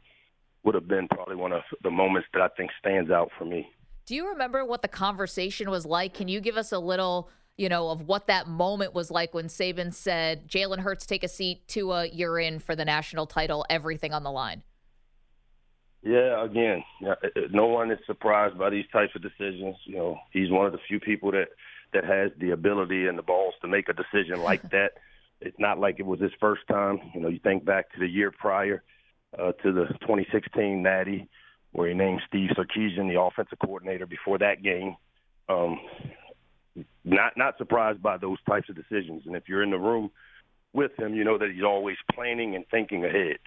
would 0.64 0.74
have 0.74 0.86
been 0.86 1.08
probably 1.08 1.36
one 1.36 1.52
of 1.52 1.62
the 1.82 1.90
moments 1.90 2.28
that 2.32 2.42
I 2.42 2.48
think 2.56 2.70
stands 2.78 3.10
out 3.10 3.30
for 3.36 3.44
me. 3.44 3.68
Do 4.06 4.14
you 4.14 4.28
remember 4.28 4.64
what 4.64 4.82
the 4.82 4.88
conversation 4.88 5.70
was 5.70 5.84
like? 5.84 6.14
Can 6.14 6.28
you 6.28 6.40
give 6.40 6.56
us 6.56 6.72
a 6.72 6.78
little? 6.78 7.30
You 7.56 7.68
know, 7.68 7.90
of 7.90 8.02
what 8.02 8.26
that 8.26 8.46
moment 8.48 8.94
was 8.94 9.10
like 9.10 9.34
when 9.34 9.46
Saban 9.46 9.92
said, 9.92 10.48
Jalen 10.48 10.78
Hurts, 10.78 11.06
take 11.06 11.22
a 11.22 11.28
seat, 11.28 11.66
Tua, 11.68 12.06
you're 12.06 12.38
in 12.38 12.58
for 12.58 12.74
the 12.74 12.84
national 12.84 13.26
title, 13.26 13.64
everything 13.68 14.12
on 14.12 14.22
the 14.22 14.30
line? 14.30 14.62
Yeah, 16.02 16.44
again, 16.44 16.82
no 17.52 17.66
one 17.66 17.92
is 17.92 17.98
surprised 18.06 18.58
by 18.58 18.70
these 18.70 18.86
types 18.92 19.14
of 19.14 19.22
decisions. 19.22 19.76
You 19.84 19.96
know, 19.96 20.18
he's 20.32 20.50
one 20.50 20.66
of 20.66 20.72
the 20.72 20.80
few 20.88 20.98
people 20.98 21.30
that 21.32 21.48
that 21.92 22.04
has 22.04 22.30
the 22.38 22.50
ability 22.52 23.06
and 23.06 23.18
the 23.18 23.22
balls 23.22 23.54
to 23.60 23.68
make 23.68 23.88
a 23.88 23.92
decision 23.92 24.42
like 24.42 24.62
that. 24.70 24.92
It's 25.40 25.58
not 25.58 25.78
like 25.78 26.00
it 26.00 26.06
was 26.06 26.20
his 26.20 26.32
first 26.40 26.62
time. 26.68 26.98
You 27.14 27.20
know, 27.20 27.28
you 27.28 27.38
think 27.38 27.64
back 27.64 27.92
to 27.92 28.00
the 28.00 28.08
year 28.08 28.32
prior 28.32 28.82
uh, 29.38 29.52
to 29.62 29.72
the 29.72 29.86
2016 30.00 30.82
Natty, 30.82 31.28
where 31.72 31.88
he 31.88 31.94
named 31.94 32.20
Steve 32.26 32.50
Sarkisian 32.56 33.08
the 33.08 33.20
offensive 33.20 33.58
coordinator 33.58 34.06
before 34.06 34.38
that 34.38 34.62
game. 34.62 34.96
Um, 35.48 35.78
not 37.12 37.36
not 37.36 37.58
surprised 37.58 38.02
by 38.02 38.16
those 38.16 38.38
types 38.48 38.68
of 38.68 38.76
decisions. 38.76 39.22
And 39.26 39.36
if 39.36 39.48
you're 39.48 39.62
in 39.62 39.70
the 39.70 39.78
room 39.78 40.10
with 40.72 40.98
him, 40.98 41.14
you 41.14 41.24
know 41.24 41.38
that 41.38 41.50
he's 41.52 41.64
always 41.64 41.96
planning 42.12 42.54
and 42.54 42.64
thinking 42.70 43.04
ahead. 43.04 43.38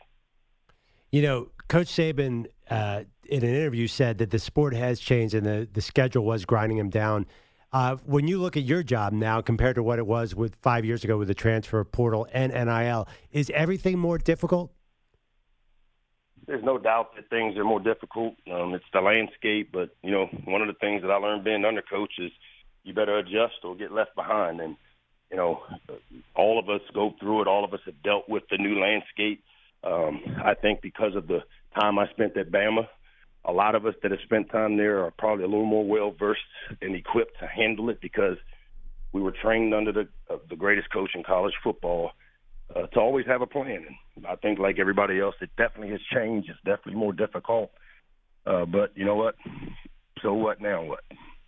You 1.12 1.22
know, 1.22 1.50
Coach 1.68 1.88
Saban 1.88 2.48
uh, 2.70 3.04
in 3.28 3.44
an 3.44 3.50
interview 3.50 3.88
said 3.88 4.18
that 4.20 4.32
the 4.32 4.40
sport 4.40 4.76
has 4.76 5.00
changed 5.00 5.34
and 5.34 5.46
the, 5.46 5.68
the 5.72 5.82
schedule 5.82 6.26
was 6.26 6.46
grinding 6.46 6.78
him 6.78 6.90
down. 6.90 7.26
Uh, 7.72 7.98
when 8.06 8.28
you 8.28 8.38
look 8.38 8.56
at 8.56 8.64
your 8.64 8.84
job 8.84 9.12
now 9.12 9.42
compared 9.42 9.76
to 9.76 9.84
what 9.84 10.00
it 10.00 10.08
was 10.08 10.34
with 10.34 10.56
five 10.62 10.86
years 10.86 11.04
ago 11.04 11.18
with 11.18 11.28
the 11.28 11.34
transfer 11.34 11.84
portal 11.84 12.28
and 12.32 12.54
NIL, 12.54 13.08
is 13.32 13.52
everything 13.54 14.00
more 14.00 14.18
difficult? 14.18 14.72
There's 16.48 16.64
no 16.64 16.78
doubt 16.78 17.16
that 17.16 17.30
things 17.30 17.58
are 17.58 17.64
more 17.64 17.80
difficult. 17.80 18.36
Um, 18.52 18.76
it's 18.76 18.86
the 18.94 19.02
landscape, 19.02 19.72
but 19.74 19.90
you 20.04 20.12
know, 20.12 20.28
one 20.46 20.62
of 20.62 20.68
the 20.68 20.76
things 20.76 21.02
that 21.02 21.10
I 21.10 21.16
learned 21.16 21.44
being 21.44 21.66
under 21.66 21.82
coach 21.82 22.14
is– 22.20 22.32
you 22.86 22.94
better 22.94 23.18
adjust 23.18 23.64
or 23.64 23.76
get 23.76 23.92
left 23.92 24.16
behind. 24.16 24.62
And 24.62 24.78
you 25.32 25.38
know, 25.38 25.62
all 26.36 26.60
of 26.60 26.70
us 26.70 26.82
go 26.94 27.14
through 27.20 27.42
it. 27.42 27.48
All 27.48 27.66
of 27.66 27.74
us 27.74 27.82
have 27.86 28.02
dealt 28.04 28.30
with 28.30 28.44
the 28.50 28.58
new 28.58 28.80
landscape. 28.80 29.44
Um, 29.84 30.22
I 30.44 30.54
think 30.54 30.82
because 30.82 31.16
of 31.16 31.28
the 31.28 31.40
time 31.80 32.00
I 32.00 32.08
spent 32.12 32.38
at 32.38 32.52
Bama, 32.52 32.88
a 33.44 33.52
lot 33.52 33.76
of 33.76 33.86
us 33.86 33.94
that 34.02 34.12
have 34.12 34.22
spent 34.24 34.50
time 34.50 34.78
there 34.78 35.04
are 35.04 35.12
probably 35.12 35.44
a 35.44 35.48
little 35.48 35.66
more 35.66 35.86
well 35.86 36.12
versed 36.18 36.42
and 36.82 36.96
equipped 36.96 37.40
to 37.40 37.48
handle 37.48 37.90
it 37.90 38.00
because 38.02 38.38
we 39.14 39.22
were 39.22 39.32
trained 39.32 39.74
under 39.74 39.92
the 39.92 40.08
uh, 40.30 40.38
the 40.50 40.56
greatest 40.56 40.92
coach 40.92 41.12
in 41.14 41.24
college 41.24 41.54
football 41.64 42.12
uh, 42.76 42.88
to 42.88 43.00
always 43.00 43.26
have 43.28 43.42
a 43.42 43.48
plan. 43.48 43.86
And 44.16 44.26
I 44.26 44.36
think, 44.36 44.60
like 44.60 44.80
everybody 44.80 45.20
else, 45.20 45.36
it 45.42 45.52
definitely 45.58 45.92
has 45.92 46.02
changed. 46.14 46.50
It's 46.50 46.60
definitely 46.66 47.00
more 47.00 47.14
difficult. 47.14 47.72
Uh, 48.46 48.66
but 48.66 48.92
you 48.96 49.06
know 49.06 49.16
what? 49.16 49.36
So 50.22 50.34
what 50.34 50.62
now? 50.62 50.84
What? 50.84 51.02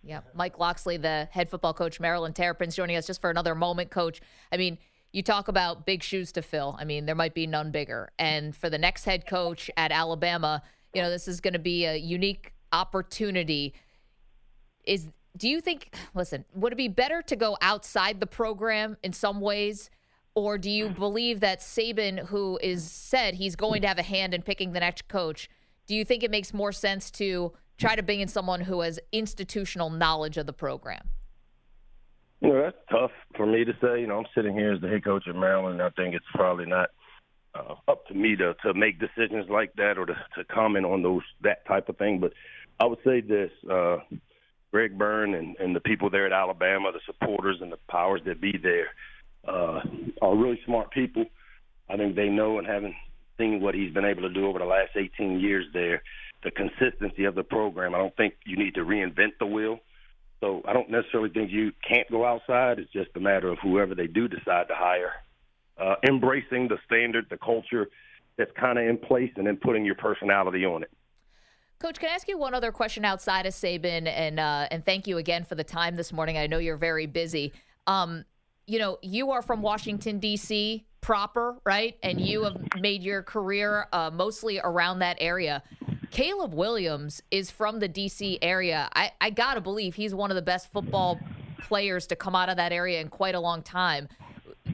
Yeah. 0.08 0.20
Mike 0.32 0.58
Locksley, 0.58 0.96
the 0.96 1.28
head 1.30 1.50
football 1.50 1.74
coach, 1.74 2.00
Maryland 2.00 2.34
Terrapins, 2.34 2.74
joining 2.74 2.96
us 2.96 3.06
just 3.06 3.20
for 3.20 3.28
another 3.28 3.54
moment, 3.54 3.90
coach. 3.90 4.22
I 4.50 4.56
mean, 4.56 4.78
you 5.12 5.22
talk 5.22 5.48
about 5.48 5.84
big 5.84 6.02
shoes 6.02 6.32
to 6.32 6.40
fill. 6.40 6.76
I 6.80 6.84
mean, 6.84 7.04
there 7.04 7.14
might 7.14 7.34
be 7.34 7.46
none 7.46 7.70
bigger. 7.70 8.08
And 8.18 8.56
for 8.56 8.70
the 8.70 8.78
next 8.78 9.04
head 9.04 9.26
coach 9.26 9.70
at 9.76 9.92
Alabama, 9.92 10.62
you 10.94 11.02
know, 11.02 11.10
this 11.10 11.28
is 11.28 11.42
going 11.42 11.52
to 11.52 11.58
be 11.58 11.84
a 11.84 11.96
unique 11.96 12.54
opportunity. 12.72 13.74
Is 14.84 15.08
do 15.36 15.46
you 15.46 15.60
think 15.60 15.94
listen, 16.14 16.46
would 16.54 16.72
it 16.72 16.76
be 16.76 16.88
better 16.88 17.20
to 17.22 17.36
go 17.36 17.58
outside 17.60 18.18
the 18.18 18.26
program 18.26 18.96
in 19.02 19.12
some 19.12 19.42
ways 19.42 19.90
Or 20.38 20.56
do 20.56 20.70
you 20.70 20.90
believe 20.90 21.40
that 21.40 21.58
Saban, 21.58 22.26
who 22.26 22.60
is 22.62 22.88
said 22.88 23.34
he's 23.34 23.56
going 23.56 23.82
to 23.82 23.88
have 23.88 23.98
a 23.98 24.04
hand 24.04 24.34
in 24.34 24.42
picking 24.42 24.72
the 24.72 24.78
next 24.78 25.08
coach, 25.08 25.48
do 25.88 25.96
you 25.96 26.04
think 26.04 26.22
it 26.22 26.30
makes 26.30 26.54
more 26.54 26.70
sense 26.70 27.10
to 27.12 27.54
try 27.78 27.96
to 27.96 28.02
bring 28.02 28.20
in 28.20 28.28
someone 28.28 28.60
who 28.60 28.80
has 28.80 28.98
institutional 29.12 29.90
knowledge 29.90 30.36
of 30.36 30.46
the 30.46 30.52
program? 30.52 31.08
You 32.40 32.50
know, 32.50 32.62
that's 32.62 32.76
tough 32.90 33.10
for 33.36 33.46
me 33.46 33.64
to 33.64 33.72
say. 33.80 34.00
You 34.00 34.06
know, 34.06 34.18
I'm 34.18 34.26
sitting 34.34 34.54
here 34.54 34.72
as 34.72 34.80
the 34.80 34.88
head 34.88 35.04
coach 35.04 35.24
at 35.28 35.34
Maryland, 35.34 35.80
and 35.80 35.82
I 35.82 35.90
think 35.90 36.14
it's 36.14 36.24
probably 36.34 36.66
not 36.66 36.90
uh, 37.54 37.74
up 37.88 38.06
to 38.06 38.14
me 38.14 38.36
to 38.36 38.54
to 38.64 38.74
make 38.74 39.00
decisions 39.00 39.46
like 39.48 39.72
that 39.74 39.98
or 39.98 40.06
to, 40.06 40.14
to 40.36 40.44
comment 40.44 40.86
on 40.86 41.02
those 41.02 41.22
that 41.42 41.66
type 41.66 41.88
of 41.88 41.98
thing. 41.98 42.20
But 42.20 42.32
I 42.78 42.86
would 42.86 43.00
say 43.04 43.20
this: 43.20 43.50
uh, 43.68 43.98
Greg 44.72 44.96
Byrne 44.96 45.34
and, 45.34 45.56
and 45.58 45.74
the 45.74 45.80
people 45.80 46.10
there 46.10 46.26
at 46.26 46.32
Alabama, 46.32 46.92
the 46.92 47.00
supporters 47.06 47.58
and 47.60 47.72
the 47.72 47.78
powers 47.90 48.20
that 48.26 48.40
be 48.40 48.56
there, 48.62 48.88
uh, 49.46 49.80
are 50.22 50.36
really 50.36 50.60
smart 50.64 50.92
people. 50.92 51.24
I 51.90 51.96
think 51.96 52.14
they 52.14 52.28
know 52.28 52.58
and 52.58 52.66
having 52.66 52.94
seen 53.38 53.60
what 53.60 53.74
he's 53.74 53.92
been 53.92 54.04
able 54.04 54.22
to 54.22 54.32
do 54.32 54.46
over 54.46 54.58
the 54.58 54.64
last 54.64 54.90
18 54.94 55.40
years 55.40 55.64
there, 55.72 56.02
the 56.42 56.50
consistency 56.50 57.24
of 57.24 57.34
the 57.34 57.42
program. 57.42 57.94
I 57.94 57.98
don't 57.98 58.16
think 58.16 58.34
you 58.46 58.56
need 58.56 58.74
to 58.74 58.80
reinvent 58.80 59.38
the 59.38 59.46
wheel. 59.46 59.80
So 60.40 60.62
I 60.66 60.72
don't 60.72 60.90
necessarily 60.90 61.30
think 61.30 61.50
you 61.50 61.72
can't 61.86 62.08
go 62.10 62.24
outside. 62.24 62.78
It's 62.78 62.92
just 62.92 63.10
a 63.16 63.20
matter 63.20 63.48
of 63.48 63.58
whoever 63.60 63.94
they 63.94 64.06
do 64.06 64.28
decide 64.28 64.68
to 64.68 64.74
hire, 64.74 65.12
uh, 65.76 65.96
embracing 66.06 66.68
the 66.68 66.78
standard, 66.86 67.26
the 67.28 67.38
culture 67.38 67.88
that's 68.36 68.52
kind 68.52 68.78
of 68.78 68.86
in 68.86 68.98
place, 68.98 69.32
and 69.36 69.46
then 69.46 69.56
putting 69.56 69.84
your 69.84 69.96
personality 69.96 70.64
on 70.64 70.84
it. 70.84 70.90
Coach, 71.80 71.98
can 71.98 72.10
I 72.10 72.12
ask 72.14 72.28
you 72.28 72.38
one 72.38 72.54
other 72.54 72.72
question 72.72 73.04
outside 73.04 73.46
of 73.46 73.52
Saban? 73.52 74.08
And 74.08 74.40
uh, 74.40 74.66
and 74.70 74.84
thank 74.84 75.06
you 75.06 75.18
again 75.18 75.44
for 75.44 75.54
the 75.54 75.64
time 75.64 75.96
this 75.96 76.12
morning. 76.12 76.36
I 76.36 76.46
know 76.46 76.58
you're 76.58 76.76
very 76.76 77.06
busy. 77.06 77.52
Um, 77.86 78.24
you 78.66 78.78
know, 78.78 78.98
you 79.02 79.30
are 79.30 79.42
from 79.42 79.62
Washington 79.62 80.18
D.C. 80.18 80.86
proper, 81.00 81.56
right? 81.64 81.96
And 82.02 82.20
you 82.20 82.44
have 82.44 82.56
made 82.80 83.02
your 83.02 83.22
career 83.22 83.86
uh, 83.92 84.10
mostly 84.12 84.60
around 84.62 85.00
that 85.00 85.16
area. 85.20 85.62
Caleb 86.10 86.54
Williams 86.54 87.22
is 87.30 87.50
from 87.50 87.80
the 87.80 87.88
DC 87.88 88.38
area. 88.42 88.88
I, 88.94 89.12
I 89.20 89.30
got 89.30 89.54
to 89.54 89.60
believe 89.60 89.94
he's 89.94 90.14
one 90.14 90.30
of 90.30 90.34
the 90.34 90.42
best 90.42 90.70
football 90.72 91.18
players 91.62 92.06
to 92.08 92.16
come 92.16 92.34
out 92.34 92.48
of 92.48 92.56
that 92.56 92.72
area 92.72 93.00
in 93.00 93.08
quite 93.08 93.34
a 93.34 93.40
long 93.40 93.62
time. 93.62 94.08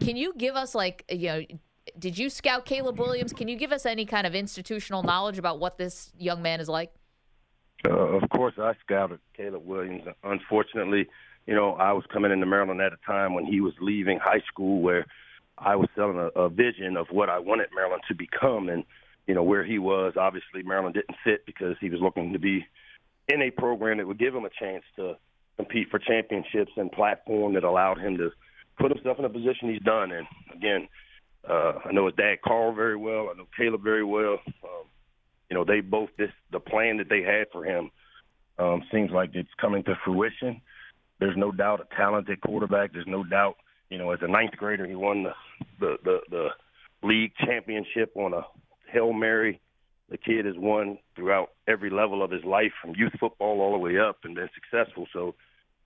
Can 0.01 0.17
you 0.17 0.35
give 0.37 0.55
us, 0.55 0.75
like, 0.75 1.05
you 1.11 1.29
know, 1.29 1.43
did 1.99 2.19
you 2.19 2.31
scout 2.31 2.65
Caleb 2.65 2.99
Williams? 2.99 3.33
Can 3.33 3.49
you 3.49 3.57
give 3.57 3.73
us 3.73 3.87
any 3.87 4.07
kind 4.07 4.27
of 4.27 4.35
institutional 4.35 5.03
knowledge 5.03 5.39
about 5.39 5.59
what 5.59 5.79
this 5.79 6.13
young 6.19 6.43
man 6.43 6.61
is 6.61 6.69
like? 6.69 6.93
Uh, 7.87 7.91
of 7.91 8.29
course, 8.31 8.55
I 8.59 8.73
scouted 8.81 9.21
Caleb 9.37 9.65
Williams. 9.65 10.05
Unfortunately, 10.23 11.07
you 11.47 11.55
know, 11.55 11.75
I 11.75 11.93
was 11.93 12.05
coming 12.13 12.33
into 12.33 12.47
Maryland 12.47 12.81
at 12.81 12.93
a 12.93 13.07
time 13.07 13.35
when 13.35 13.45
he 13.45 13.61
was 13.61 13.75
leaving 13.81 14.19
high 14.19 14.41
school 14.49 14.81
where 14.81 15.07
I 15.59 15.77
was 15.77 15.89
selling 15.95 16.19
a, 16.19 16.29
a 16.41 16.49
vision 16.49 16.97
of 16.97 17.09
what 17.11 17.29
I 17.29 17.39
wanted 17.39 17.69
Maryland 17.75 18.03
to 18.09 18.15
become. 18.15 18.69
And 18.69 18.85
you 19.27 19.35
know, 19.35 19.43
where 19.43 19.65
he 19.65 19.79
was. 19.79 20.15
Obviously, 20.17 20.63
Maryland 20.63 20.95
didn't 20.95 21.17
fit 21.25 21.47
because 21.47 21.77
he 21.81 21.91
was 21.91 22.01
looking 22.01 22.33
to 22.33 22.39
be 22.39 22.67
in 23.29 23.43
a 23.43 23.51
program 23.51 23.99
that 23.99 24.07
would 24.07 24.19
give 24.19 24.35
him 24.35 24.45
a 24.45 24.51
chance 24.51 24.85
to 24.97 25.15
compete 25.57 25.89
for 25.91 25.99
championships 25.99 26.73
and 26.77 26.91
platform 26.93 27.55
that 27.55 27.65
allowed 27.65 27.99
him 27.99 28.17
to 28.19 28.31
put 28.79 28.91
himself 28.91 29.19
in 29.19 29.25
a 29.25 29.31
position 29.31 29.73
he's 29.73 29.83
done. 29.83 30.11
And 30.13 30.27
again, 30.55 30.89
uh, 31.49 31.75
I 31.85 31.93
know 31.93 32.07
his 32.07 32.17
dad 32.17 32.37
Carl 32.45 32.75
very 32.75 32.97
well. 32.97 33.29
I 33.33 33.37
know 33.37 33.47
Caleb 33.57 33.83
very 33.83 34.05
well. 34.05 34.39
Um, 34.63 34.87
you 35.51 35.57
know, 35.57 35.65
they 35.65 35.81
both 35.81 36.11
this 36.19 36.31
the 36.53 36.61
plan 36.61 36.99
that 36.99 37.09
they 37.09 37.23
had 37.23 37.47
for 37.53 37.65
him 37.65 37.91
um, 38.59 38.83
seems 38.93 39.11
like 39.11 39.31
it's 39.35 39.49
coming 39.61 39.85
to 39.85 39.95
fruition. 40.05 40.61
There's 41.21 41.37
no 41.37 41.53
doubt 41.53 41.81
a 41.81 41.97
talented 41.97 42.41
quarterback. 42.41 42.93
There's 42.93 43.07
no 43.07 43.23
doubt, 43.25 43.57
you 43.91 43.99
know, 43.99 44.11
as 44.11 44.19
a 44.23 44.29
ninth 44.29 44.53
grader, 44.57 44.87
he 44.87 44.95
won 44.95 45.23
the 45.23 45.33
the 45.81 45.97
the, 46.05 46.19
the 46.31 46.49
league 47.03 47.33
championship 47.45 48.13
on 48.17 48.33
a 48.33 48.43
Hail 48.95 49.13
Mary. 49.13 49.61
The 50.09 50.19
kid 50.19 50.45
has 50.45 50.55
won 50.57 50.99
throughout 51.17 51.51
every 51.67 51.91
level 51.91 52.23
of 52.23 52.31
his 52.31 52.45
life, 52.45 52.73
from 52.81 52.95
youth 52.97 53.13
football 53.19 53.61
all 53.61 53.73
the 53.73 53.79
way 53.79 53.99
up, 53.99 54.19
and 54.25 54.35
been 54.35 54.49
successful. 54.55 55.07
So, 55.13 55.35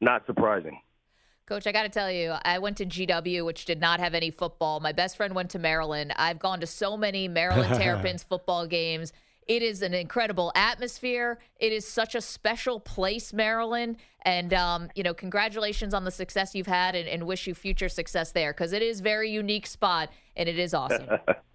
not 0.01 0.27
surprising. 0.27 0.81
Coach, 1.47 1.67
I 1.67 1.73
got 1.73 1.85
to 1.85 1.89
tell 1.89 2.11
you, 2.11 2.35
I 2.43 2.59
went 2.59 2.77
to 2.77 2.85
GW, 2.85 3.45
which 3.45 3.65
did 3.65 3.81
not 3.81 4.01
have 4.01 4.15
any 4.15 4.31
football. 4.31 4.81
My 4.81 4.93
best 4.93 5.17
friend 5.17 5.35
went 5.35 5.51
to 5.51 5.59
Maryland. 5.59 6.13
I've 6.17 6.39
gone 6.39 6.61
to 6.61 6.67
so 6.67 6.97
many 6.97 7.27
Maryland 7.27 7.75
Terrapins 7.81 8.23
football 8.23 8.67
games. 8.67 9.15
It 9.47 9.63
is 9.63 9.81
an 9.81 9.95
incredible 9.95 10.53
atmosphere. 10.55 11.39
It 11.59 11.73
is 11.73 11.87
such 11.87 12.15
a 12.15 12.21
special 12.21 12.81
place, 12.81 13.33
Maryland. 13.33 13.97
And, 14.23 14.53
um, 14.53 14.91
you 14.95 15.03
know, 15.03 15.15
congratulations 15.15 15.95
on 15.95 16.05
the 16.05 16.11
success 16.11 16.55
you've 16.55 16.67
had 16.67 16.95
and, 16.95 17.09
and 17.09 17.23
wish 17.23 17.47
you 17.47 17.55
future 17.55 17.89
success 17.89 18.33
there 18.33 18.53
because 18.53 18.75
it 18.75 18.83
is 18.83 19.01
very 19.01 19.31
unique 19.31 19.67
spot 19.67 20.11
and 20.37 20.51
it 20.51 20.59
is 20.59 20.75
awesome. 20.75 21.09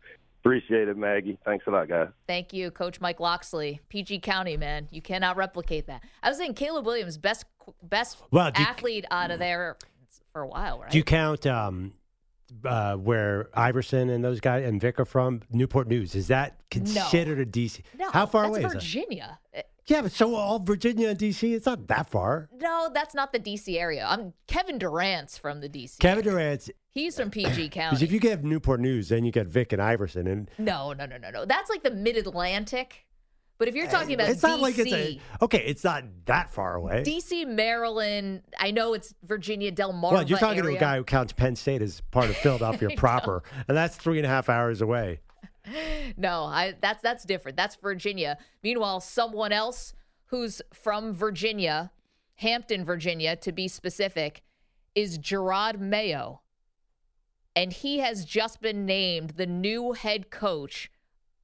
Appreciate 0.43 0.89
it, 0.89 0.97
Maggie. 0.97 1.37
Thanks 1.45 1.65
a 1.67 1.71
lot, 1.71 1.87
guys. 1.87 2.09
Thank 2.27 2.51
you, 2.51 2.69
Coach 2.69 2.99
Mike 2.99 3.21
Locksley, 3.21 3.79
PG 3.87 4.19
County, 4.19 4.57
man. 4.57 4.89
You 4.91 5.01
cannot 5.01 5.37
replicate 5.37 5.87
that. 5.87 6.03
I 6.21 6.27
was 6.27 6.37
saying 6.37 6.55
Caleb 6.55 6.85
Williams, 6.85 7.17
best 7.17 7.45
best 7.81 8.17
well, 8.29 8.51
athlete 8.53 9.05
you, 9.09 9.15
out 9.15 9.31
of 9.31 9.39
there 9.39 9.77
for 10.33 10.41
a 10.41 10.47
while, 10.47 10.81
right? 10.81 10.91
Do 10.91 10.97
you 10.97 11.03
count 11.05 11.47
um, 11.47 11.93
uh, 12.65 12.95
where 12.95 13.47
Iverson 13.53 14.09
and 14.09 14.21
those 14.21 14.41
guys 14.41 14.67
and 14.67 14.81
Vick 14.81 14.99
are 14.99 15.05
from? 15.05 15.43
Newport 15.49 15.87
News. 15.87 16.13
Is 16.13 16.27
that 16.27 16.59
considered 16.69 17.37
no. 17.37 17.43
a 17.43 17.45
DC? 17.45 17.81
No, 17.97 18.11
How 18.11 18.25
far 18.25 18.43
away 18.43 18.63
is 18.63 18.73
Virginia. 18.73 19.39
Yeah, 19.85 20.01
but 20.01 20.11
so 20.11 20.35
all 20.35 20.59
Virginia 20.59 21.09
and 21.09 21.19
DC, 21.19 21.53
it's 21.53 21.65
not 21.65 21.87
that 21.87 22.09
far. 22.09 22.49
No, 22.59 22.89
that's 22.93 23.13
not 23.13 23.33
the 23.33 23.39
DC 23.39 23.77
area. 23.77 24.05
I'm 24.07 24.33
Kevin 24.47 24.77
Durant's 24.77 25.37
from 25.37 25.59
the 25.59 25.67
DC. 25.67 25.99
Kevin 25.99 26.25
area. 26.25 26.37
Durant's 26.37 26.71
He's 26.91 27.17
from 27.17 27.31
PG 27.31 27.69
County. 27.69 27.89
Because 27.89 28.03
if 28.03 28.11
you 28.11 28.19
get 28.19 28.43
Newport 28.43 28.79
News, 28.79 29.09
then 29.09 29.25
you 29.25 29.31
get 29.31 29.47
Vick 29.47 29.73
and 29.73 29.81
Iverson, 29.81 30.27
and 30.27 30.49
no, 30.57 30.93
no, 30.93 31.05
no, 31.05 31.17
no, 31.17 31.31
no. 31.31 31.45
That's 31.45 31.69
like 31.69 31.83
the 31.83 31.91
Mid 31.91 32.17
Atlantic. 32.17 33.05
But 33.57 33.67
if 33.67 33.75
you're 33.75 33.87
talking 33.87 34.15
about 34.15 34.29
it's 34.29 34.41
DC, 34.41 34.47
not 34.47 34.59
like 34.59 34.77
it's 34.77 34.91
a, 34.91 35.19
okay. 35.41 35.63
It's 35.65 35.83
not 35.83 36.03
that 36.25 36.49
far 36.49 36.75
away. 36.75 37.03
DC, 37.05 37.47
Maryland. 37.47 38.41
I 38.59 38.71
know 38.71 38.93
it's 38.93 39.13
Virginia 39.23 39.71
Del 39.71 39.93
Mar. 39.93 40.13
Well, 40.13 40.23
you're 40.23 40.39
talking 40.39 40.59
area. 40.59 40.71
to 40.71 40.77
a 40.77 40.79
guy 40.79 40.97
who 40.97 41.03
counts 41.03 41.33
Penn 41.33 41.55
State 41.55 41.81
as 41.81 42.01
part 42.11 42.29
of 42.29 42.35
Philadelphia 42.37 42.89
proper, 42.97 43.43
and 43.67 43.77
that's 43.77 43.95
three 43.95 44.17
and 44.17 44.25
a 44.25 44.29
half 44.29 44.49
hours 44.49 44.81
away. 44.81 45.21
No, 46.17 46.43
I 46.43 46.75
that's 46.81 47.01
that's 47.01 47.23
different. 47.23 47.57
That's 47.57 47.75
Virginia. 47.77 48.37
Meanwhile, 48.63 48.99
someone 48.99 49.51
else 49.51 49.93
who's 50.25 50.61
from 50.73 51.13
Virginia, 51.13 51.91
Hampton, 52.35 52.83
Virginia, 52.83 53.35
to 53.37 53.51
be 53.51 53.67
specific, 53.67 54.43
is 54.93 55.17
Jerod 55.17 55.79
Mayo 55.79 56.41
and 57.55 57.71
he 57.71 57.99
has 57.99 58.25
just 58.25 58.61
been 58.61 58.85
named 58.85 59.31
the 59.31 59.45
new 59.45 59.93
head 59.93 60.29
coach 60.29 60.91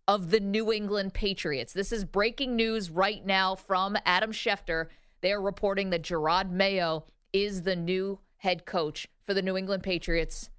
of 0.07 0.31
the 0.31 0.39
New 0.39 0.71
England 0.71 1.13
Patriots. 1.13 1.73
This 1.73 1.91
is 1.91 2.03
breaking 2.03 2.55
news 2.55 2.89
right 2.89 3.23
now 3.25 3.55
from 3.55 3.95
Adam 4.05 4.31
Schefter. 4.31 4.87
They 5.21 5.31
are 5.31 5.41
reporting 5.41 5.91
that 5.91 6.01
Jerod 6.01 6.49
Mayo 6.49 7.05
is 7.31 7.61
the 7.61 7.75
new 7.75 8.19
head 8.37 8.65
coach 8.65 9.07
for 9.25 9.33
the 9.33 9.41
New 9.41 9.55
England 9.55 9.83
Patriots. 9.83 10.49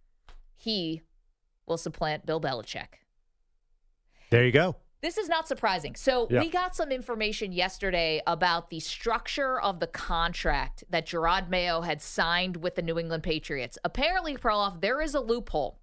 He 0.54 1.02
will 1.66 1.78
supplant 1.78 2.26
Bill 2.26 2.40
Belichick. 2.40 2.99
There 4.30 4.44
you 4.44 4.52
go. 4.52 4.76
This 5.02 5.16
is 5.16 5.28
not 5.28 5.48
surprising. 5.48 5.94
So 5.96 6.28
yeah. 6.30 6.40
we 6.40 6.50
got 6.50 6.76
some 6.76 6.92
information 6.92 7.52
yesterday 7.52 8.20
about 8.26 8.68
the 8.68 8.80
structure 8.80 9.60
of 9.60 9.80
the 9.80 9.86
contract 9.86 10.84
that 10.90 11.06
Jerod 11.06 11.48
Mayo 11.48 11.80
had 11.80 12.02
signed 12.02 12.58
with 12.58 12.74
the 12.74 12.82
New 12.82 12.98
England 12.98 13.22
Patriots. 13.22 13.78
Apparently, 13.82 14.36
Perloff, 14.36 14.80
there 14.82 15.00
is 15.00 15.14
a 15.14 15.20
loophole 15.20 15.78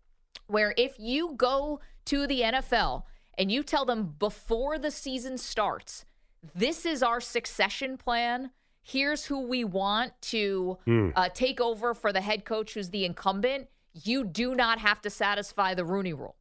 where 0.46 0.74
if 0.78 0.96
you 1.00 1.34
go 1.36 1.80
to 2.06 2.28
the 2.28 2.42
NFL 2.42 3.04
and 3.38 3.52
you 3.52 3.64
tell 3.64 3.86
them 3.86 4.16
before 4.20 4.78
the 4.78 4.92
season 4.92 5.38
starts, 5.38 6.06
this 6.54 6.86
is 6.86 7.02
our 7.02 7.20
succession 7.20 7.98
plan. 7.98 8.52
Here's 8.84 9.26
who 9.26 9.48
we 9.48 9.64
want 9.64 10.14
to 10.22 10.78
mm. 10.88 11.12
uh, 11.16 11.30
take 11.34 11.60
over 11.60 11.96
for 11.96 12.14
the 12.14 12.22
head 12.22 12.46
coach 12.46 12.76
who's 12.76 12.92
the 12.92 13.04
incumbent. 13.04 13.68
You 13.94 14.24
do 14.24 14.54
not 14.54 14.80
have 14.80 15.02
to 15.02 15.10
satisfy 15.10 15.74
the 15.74 15.84
Rooney 15.84 16.14
rule. 16.14 16.36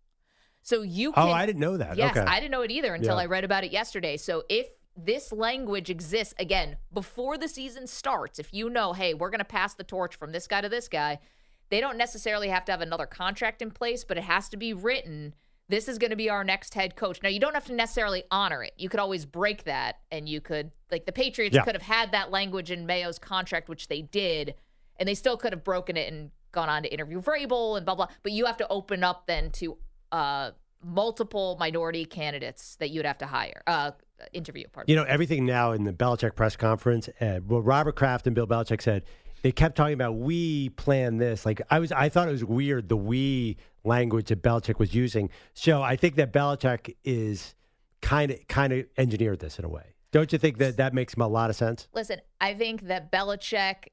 So 0.67 0.83
you 0.83 1.11
oh, 1.11 1.13
can, 1.13 1.23
Oh, 1.29 1.31
I 1.31 1.47
didn't 1.47 1.61
know 1.61 1.77
that. 1.77 1.97
Yes, 1.97 2.17
okay. 2.17 2.27
I 2.27 2.41
didn't 2.41 2.51
know 2.51 2.63
it 2.63 2.73
either 2.73 2.93
until 2.93 3.15
yeah. 3.15 3.23
I 3.23 3.27
read 3.27 3.45
about 3.45 3.63
it 3.63 3.71
yesterday. 3.71 4.17
So 4.17 4.43
if 4.49 4.67
this 4.97 5.31
language 5.31 5.91
exists 5.91 6.35
again 6.41 6.77
before 6.93 7.39
the 7.39 7.47
season 7.47 7.87
starts, 7.87 8.41
if 8.41 8.53
you 8.53 8.69
know, 8.69 8.93
hey, 8.93 9.15
we're 9.15 9.31
going 9.31 9.39
to 9.39 9.45
pass 9.45 9.75
the 9.75 9.85
torch 9.85 10.17
from 10.17 10.33
this 10.33 10.49
guy 10.49 10.61
to 10.61 10.69
this 10.69 10.89
guy, 10.89 11.21
they 11.69 11.81
don't 11.81 11.97
necessarily 11.97 12.49
have 12.49 12.65
to 12.65 12.73
have 12.73 12.81
another 12.81 13.07
contract 13.07 13.63
in 13.63 13.71
place, 13.71 14.03
but 14.03 14.19
it 14.19 14.25
has 14.25 14.49
to 14.49 14.57
be 14.57 14.73
written. 14.73 15.37
This 15.69 15.89
is 15.89 15.99
going 15.99 16.11
to 16.11 16.17
be 16.17 16.29
our 16.29 16.43
next 16.43 16.75
head 16.75 16.97
coach. 16.97 17.23
Now, 17.23 17.29
you 17.29 17.39
don't 17.39 17.55
have 17.55 17.67
to 17.67 17.73
necessarily 17.73 18.25
honor 18.33 18.65
it. 18.65 18.73
You 18.77 18.89
could 18.89 19.01
always 19.01 19.25
break 19.25 19.65
that, 19.65 20.01
and 20.11 20.29
you 20.29 20.41
could, 20.41 20.73
like 20.91 21.07
the 21.07 21.13
Patriots 21.13 21.55
yeah. 21.55 21.63
could 21.63 21.77
have 21.77 21.83
had 21.83 22.11
that 22.11 22.33
language 22.33 22.73
in 22.73 22.87
Mayo's 22.87 23.21
contract, 23.21 23.69
which 23.69 23.87
they 23.87 24.03
did, 24.03 24.55
and 24.99 25.09
they 25.09 25.15
still 25.15 25.37
could 25.37 25.53
have 25.53 25.63
broken 25.63 25.97
it 25.97 26.13
and 26.13 26.31
gone 26.51 26.69
on 26.69 26.83
to 26.83 26.93
interview 26.93 27.21
Vrabel 27.21 27.77
and 27.77 27.87
blah, 27.87 27.95
blah. 27.95 28.09
But 28.25 28.33
you 28.33 28.47
have 28.47 28.57
to 28.57 28.69
open 28.69 29.05
up 29.05 29.27
then 29.29 29.51
to 29.53 29.77
uh, 30.13 30.51
multiple 30.83 31.57
minority 31.59 32.05
candidates 32.05 32.77
that 32.77 32.91
you'd 32.91 33.05
have 33.05 33.19
to 33.19 33.27
hire, 33.27 33.63
uh, 33.67 33.91
interview. 34.33 34.65
Pardon. 34.73 34.91
You 34.91 34.97
know, 34.97 35.05
everything 35.05 35.45
now 35.45 35.73
in 35.73 35.85
the 35.85 35.93
Belichick 35.93 36.35
press 36.35 36.57
conference, 36.57 37.09
uh, 37.21 37.41
what 37.47 37.65
Robert 37.65 37.97
Kraft 37.97 38.27
and 38.27 38.35
Bill 38.35 38.47
Belichick 38.47 38.83
said, 38.83 39.05
they 39.43 39.53
kept 39.53 39.77
talking 39.77 39.95
about 39.95 40.17
we 40.17 40.71
plan 40.71 41.19
this. 41.19 41.45
Like 41.47 41.61
I 41.71 41.79
was, 41.79 41.93
I 41.93 42.09
thought 42.09 42.29
it 42.29 42.33
was 42.33 42.45
weird 42.45 42.89
the 42.89 42.97
we 42.97 43.57
language 43.85 44.29
that 44.29 44.43
Belichick 44.43 44.79
was 44.79 44.95
using. 44.95 45.31
So 45.55 45.83
I 45.83 45.97
think 45.97 46.17
that 46.17 46.33
Belichick 46.33 46.97
is 47.05 47.55
kind 48.01 48.31
of 48.31 48.47
kind 48.49 48.73
of 48.73 48.87
engineered 48.97 49.41
this 49.41 49.59
in 49.59 49.65
a 49.65 49.69
way. 49.69 49.95
Don't 50.13 50.33
you 50.33 50.39
think 50.39 50.59
that 50.59 50.77
that 50.79 50.95
makes 50.95 51.15
a 51.15 51.27
lot 51.27 51.51
of 51.51 51.57
sense? 51.57 51.89
Listen, 51.93 52.21
I 52.41 52.55
think 52.55 52.83
that 52.89 53.13
Belichick. 53.13 53.89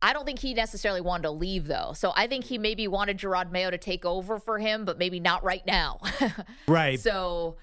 I 0.00 0.12
don't 0.12 0.24
think 0.24 0.38
he 0.38 0.54
necessarily 0.54 1.00
wanted 1.00 1.24
to 1.24 1.30
leave 1.30 1.66
though. 1.66 1.92
So 1.94 2.12
I 2.14 2.26
think 2.26 2.44
he 2.44 2.58
maybe 2.58 2.86
wanted 2.86 3.18
Jerod 3.18 3.50
Mayo 3.50 3.70
to 3.70 3.78
take 3.78 4.04
over 4.04 4.38
for 4.38 4.58
him, 4.58 4.84
but 4.84 4.98
maybe 4.98 5.20
not 5.20 5.42
right 5.44 5.66
now. 5.66 6.00
Right. 6.66 7.00
So, 7.00 7.56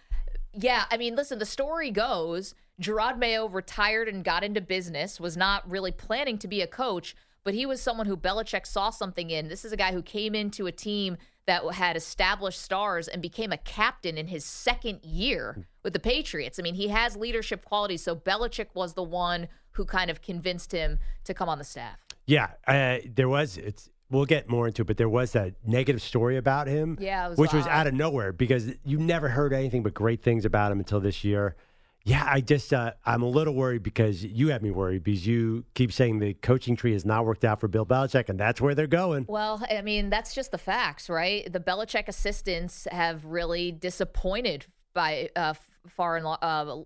yeah, 0.54 0.86
I 0.90 0.98
mean, 0.98 1.16
listen, 1.16 1.38
the 1.38 1.46
story 1.46 1.92
goes 1.92 2.56
Jerod 2.82 3.18
Mayo 3.18 3.48
retired 3.48 4.08
and 4.08 4.24
got 4.24 4.44
into 4.44 4.62
business, 4.62 5.20
was 5.20 5.38
not 5.38 5.70
really 5.70 5.92
planning 5.92 6.38
to 6.40 6.48
be 6.48 6.62
a 6.62 6.68
coach, 6.68 7.16
but 7.44 7.54
he 7.54 7.66
was 7.66 7.82
someone 7.82 8.08
who 8.08 8.18
Belichick 8.18 8.66
saw 8.66 8.90
something 8.90 9.30
in. 9.30 9.48
This 9.48 9.64
is 9.64 9.72
a 9.72 9.78
guy 9.78 9.94
who 9.94 10.02
came 10.02 10.36
into 10.36 10.66
a 10.66 10.72
team 10.72 11.18
that 11.46 11.64
had 11.74 11.96
established 11.96 12.62
stars 12.62 13.08
and 13.08 13.22
became 13.22 13.52
a 13.52 13.58
captain 13.58 14.18
in 14.18 14.28
his 14.28 14.44
second 14.44 15.04
year 15.04 15.68
with 15.84 15.94
the 15.94 16.00
Patriots. 16.00 16.60
I 16.60 16.64
mean, 16.64 16.76
he 16.76 16.88
has 16.88 17.16
leadership 17.16 17.64
qualities, 17.64 18.04
so 18.04 18.16
Belichick 18.16 18.70
was 18.74 18.94
the 18.94 19.04
one 19.04 19.48
who 19.72 19.86
kind 19.86 20.10
of 20.10 20.22
convinced 20.22 20.72
him 20.72 21.00
to 21.24 21.34
come 21.34 21.48
on 21.48 21.60
the 21.60 21.64
staff. 21.64 22.05
Yeah, 22.26 22.52
uh, 22.68 22.98
there 23.06 23.30
was. 23.30 23.58
It's 23.58 23.90
we'll 24.10 24.26
get 24.26 24.50
more 24.50 24.68
into 24.68 24.82
it, 24.84 24.86
but 24.86 24.98
there 24.98 25.10
was 25.10 25.32
that 25.34 25.54
negative 25.66 26.02
story 26.02 26.38
about 26.38 26.68
him. 26.68 26.98
Yeah, 27.00 27.30
was 27.30 27.38
which 27.38 27.54
was 27.54 27.68
out 27.68 27.88
of 27.88 27.94
nowhere 27.94 28.34
because 28.34 28.72
you 28.84 28.98
never 28.98 29.30
heard 29.30 29.54
anything 29.54 29.84
but 29.84 29.94
great 29.94 30.24
things 30.24 30.46
about 30.46 30.72
him 30.72 30.80
until 30.80 31.00
this 31.00 31.24
year. 31.24 31.56
Yeah, 32.04 32.24
I 32.28 32.42
just 32.42 32.72
uh, 32.72 32.94
I'm 33.04 33.24
a 33.24 33.28
little 33.28 33.56
worried 33.56 33.82
because 33.82 34.24
you 34.24 34.50
have 34.50 34.62
me 34.62 34.70
worried 34.70 35.04
because 35.04 35.26
you 35.26 35.66
keep 35.74 35.92
saying 35.92 36.20
the 36.20 36.36
coaching 36.36 36.76
tree 36.76 36.94
has 36.94 37.04
not 37.04 37.26
worked 37.26 37.44
out 37.44 37.60
for 37.60 37.68
Bill 37.68 37.86
Belichick, 37.86 38.30
and 38.30 38.40
that's 38.40 38.62
where 38.62 38.76
they're 38.76 38.86
going. 38.86 39.26
Well, 39.28 39.66
I 39.70 39.82
mean, 39.82 40.12
that's 40.12 40.36
just 40.36 40.52
the 40.52 40.60
facts, 40.60 41.10
right? 41.10 41.52
The 41.52 41.60
Belichick 41.60 42.08
assistants 42.08 42.88
have 42.92 43.26
really 43.26 43.72
disappointed 43.72 44.68
by 44.94 45.30
uh, 45.36 45.56
far 45.88 46.18
and 46.18 46.28
uh, 46.28 46.84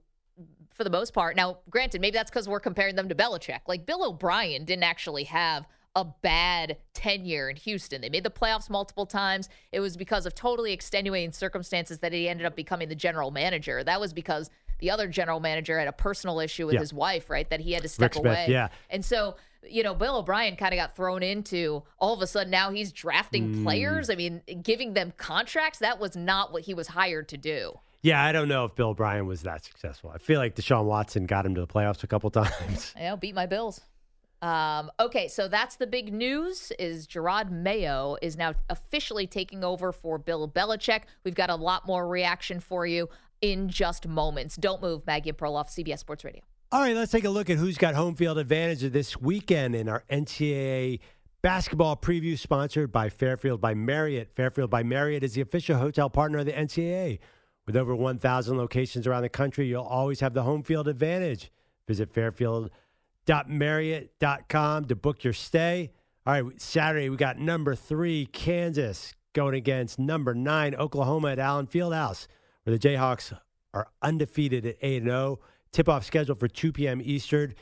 for 0.80 0.86
the 0.86 0.90
most 0.90 1.14
part. 1.14 1.36
Now, 1.36 1.58
granted, 1.70 2.00
maybe 2.00 2.16
that's 2.16 2.32
because 2.32 2.48
we're 2.48 2.62
comparing 2.62 2.96
them 2.96 3.10
to 3.10 3.16
Belichick. 3.16 3.60
Like 3.68 3.86
Bill 3.86 4.08
O'Brien 4.08 4.64
didn't 4.64 4.86
actually 4.86 5.26
have 5.26 5.68
a 5.94 6.06
bad 6.06 6.78
tenure 6.94 7.50
in 7.50 7.58
Houston. 7.58 8.00
They 8.00 8.10
made 8.10 8.24
the 8.24 8.30
playoffs 8.30 8.70
multiple 8.70 9.06
times. 9.06 9.50
It 9.74 9.82
was 9.82 9.98
because 9.98 10.26
of 10.26 10.34
totally 10.36 10.72
extenuating 10.72 11.34
circumstances 11.34 12.00
that 12.00 12.14
he 12.14 12.30
ended 12.30 12.46
up 12.46 12.56
becoming 12.56 12.88
the 12.88 12.96
general 12.96 13.30
manager. 13.30 13.84
That 13.84 14.00
was 14.00 14.14
because 14.14 14.50
the 14.80 14.90
other 14.90 15.10
general 15.10 15.42
manager 15.42 15.78
had 15.78 15.90
a 15.90 15.92
personal 15.92 16.40
issue 16.40 16.66
with 16.66 16.76
Yeah. 16.76 16.80
his 16.80 16.94
wife, 16.94 17.30
right? 17.30 17.50
That 17.50 17.60
he 17.60 17.74
had 17.74 17.82
to 17.84 17.90
step 17.90 18.12
Rick 18.16 18.22
Smith, 18.22 18.26
away. 18.26 18.46
yeah. 18.48 18.70
And 18.90 19.04
so, 19.04 19.36
you 19.68 19.84
know, 19.84 19.94
Bill 19.94 20.16
O'Brien 20.20 20.56
kind 20.56 20.74
of 20.74 20.78
got 20.78 20.96
thrown 20.96 21.24
into 21.24 21.84
all 21.98 22.14
of 22.14 22.22
a 22.22 22.28
sudden 22.28 22.50
now 22.52 22.72
he's 22.72 22.94
drafting 22.94 23.56
Mm. 23.56 23.64
players. 23.64 24.10
I 24.10 24.16
mean, 24.16 24.42
giving 24.62 24.94
them 24.94 25.12
contracts. 25.18 25.80
That 25.80 26.00
was 26.00 26.16
not 26.16 26.54
what 26.54 26.62
he 26.64 26.74
was 26.74 26.88
hired 26.88 27.28
to 27.30 27.38
do. 27.38 27.78
Yeah, 28.02 28.24
I 28.24 28.32
don't 28.32 28.48
know 28.48 28.64
if 28.66 28.76
Bill 28.76 28.90
O'Brien 28.90 29.28
was 29.28 29.42
that 29.42 29.66
successful. 29.66 30.10
I 30.14 30.18
feel 30.18 30.40
like 30.40 30.56
Deshaun 30.56 30.86
Watson 30.86 31.26
got 31.26 31.46
him 31.46 31.56
to 31.56 31.62
the 31.62 31.68
playoffs 31.68 32.04
a 32.04 32.08
couple 32.08 32.30
times. 32.32 32.94
Know, 33.00 33.18
beat 33.18 33.36
my 33.36 33.46
Bills. 33.46 33.82
Um, 34.42 34.90
okay, 35.00 35.28
so 35.28 35.50
that's 35.50 35.76
the 35.76 35.88
big 35.88 36.14
news 36.14 36.72
is 36.80 37.08
Jerod 37.08 37.52
Mayo 37.52 38.16
is 38.22 38.38
now 38.38 38.54
officially 38.70 39.28
taking 39.28 39.66
over 39.66 39.92
for 39.92 40.18
Bill 40.18 40.48
Belichick. 40.48 41.02
We've 41.26 41.36
got 41.36 41.50
a 41.50 41.56
lot 41.56 41.86
more 41.86 42.08
reaction 42.08 42.62
for 42.62 42.86
you 42.86 43.10
in 43.42 43.68
just 43.68 44.08
moments. 44.08 44.56
Don't 44.56 44.82
move, 44.82 45.06
Maggie 45.06 45.30
and 45.30 45.38
Perloff, 45.38 45.68
CBS 45.68 46.00
Sports 46.00 46.24
Radio. 46.24 46.42
All 46.72 46.82
right, 46.82 46.96
let's 46.96 47.12
take 47.12 47.26
a 47.26 47.30
look 47.30 47.50
at 47.50 47.58
who's 47.58 47.78
got 47.78 47.96
home 47.96 48.16
field 48.16 48.38
advantage 48.38 48.80
this 48.94 49.20
weekend 49.20 49.76
in 49.76 49.90
our 49.90 50.04
NCAA 50.10 51.00
basketball 51.42 51.98
preview 51.98 52.38
sponsored 52.38 52.92
by 52.92 53.10
Fairfield 53.10 53.60
by 53.60 53.74
Marriott. 53.74 54.30
Fairfield 54.36 54.70
by 54.70 54.84
Marriott 54.84 55.24
is 55.24 55.34
the 55.34 55.42
official 55.42 55.78
hotel 55.78 56.10
partner 56.10 56.40
of 56.40 56.46
the 56.46 56.52
NCAA. 56.54 57.20
With 57.70 57.78
over 57.78 57.96
1,000 57.96 58.58
locations 58.58 59.06
around 59.06 59.22
the 59.22 59.30
country, 59.30 59.68
you'll 59.68 59.84
always 59.84 60.22
have 60.22 60.34
the 60.34 60.42
home 60.42 60.64
field 60.64 60.88
advantage. 60.88 61.52
Visit 61.88 62.12
fairfield.marriott.com 62.12 64.86
to 64.86 64.96
book 64.96 65.24
your 65.24 65.34
stay. 65.34 65.92
All 66.26 66.42
right, 66.42 66.60
Saturday 66.60 67.12
we 67.12 67.18
got 67.18 67.38
number 67.38 67.76
three, 67.76 68.26
Kansas, 68.26 69.14
going 69.34 69.54
against 69.54 70.00
number 70.00 70.34
nine, 70.34 70.74
Oklahoma 70.74 71.34
at 71.34 71.38
Allen 71.38 71.68
Fieldhouse, 71.68 72.26
where 72.64 72.76
the 72.76 72.90
Jayhawks 72.90 73.38
are 73.76 73.90
undefeated 74.02 74.66
at 74.66 74.78
8 74.82 75.04
0. 75.04 75.40
Tip 75.72 75.88
off 75.88 76.04
scheduled 76.04 76.40
for 76.40 76.48
2 76.48 76.72
p.m. 76.72 77.00
Eastern. 77.04 77.54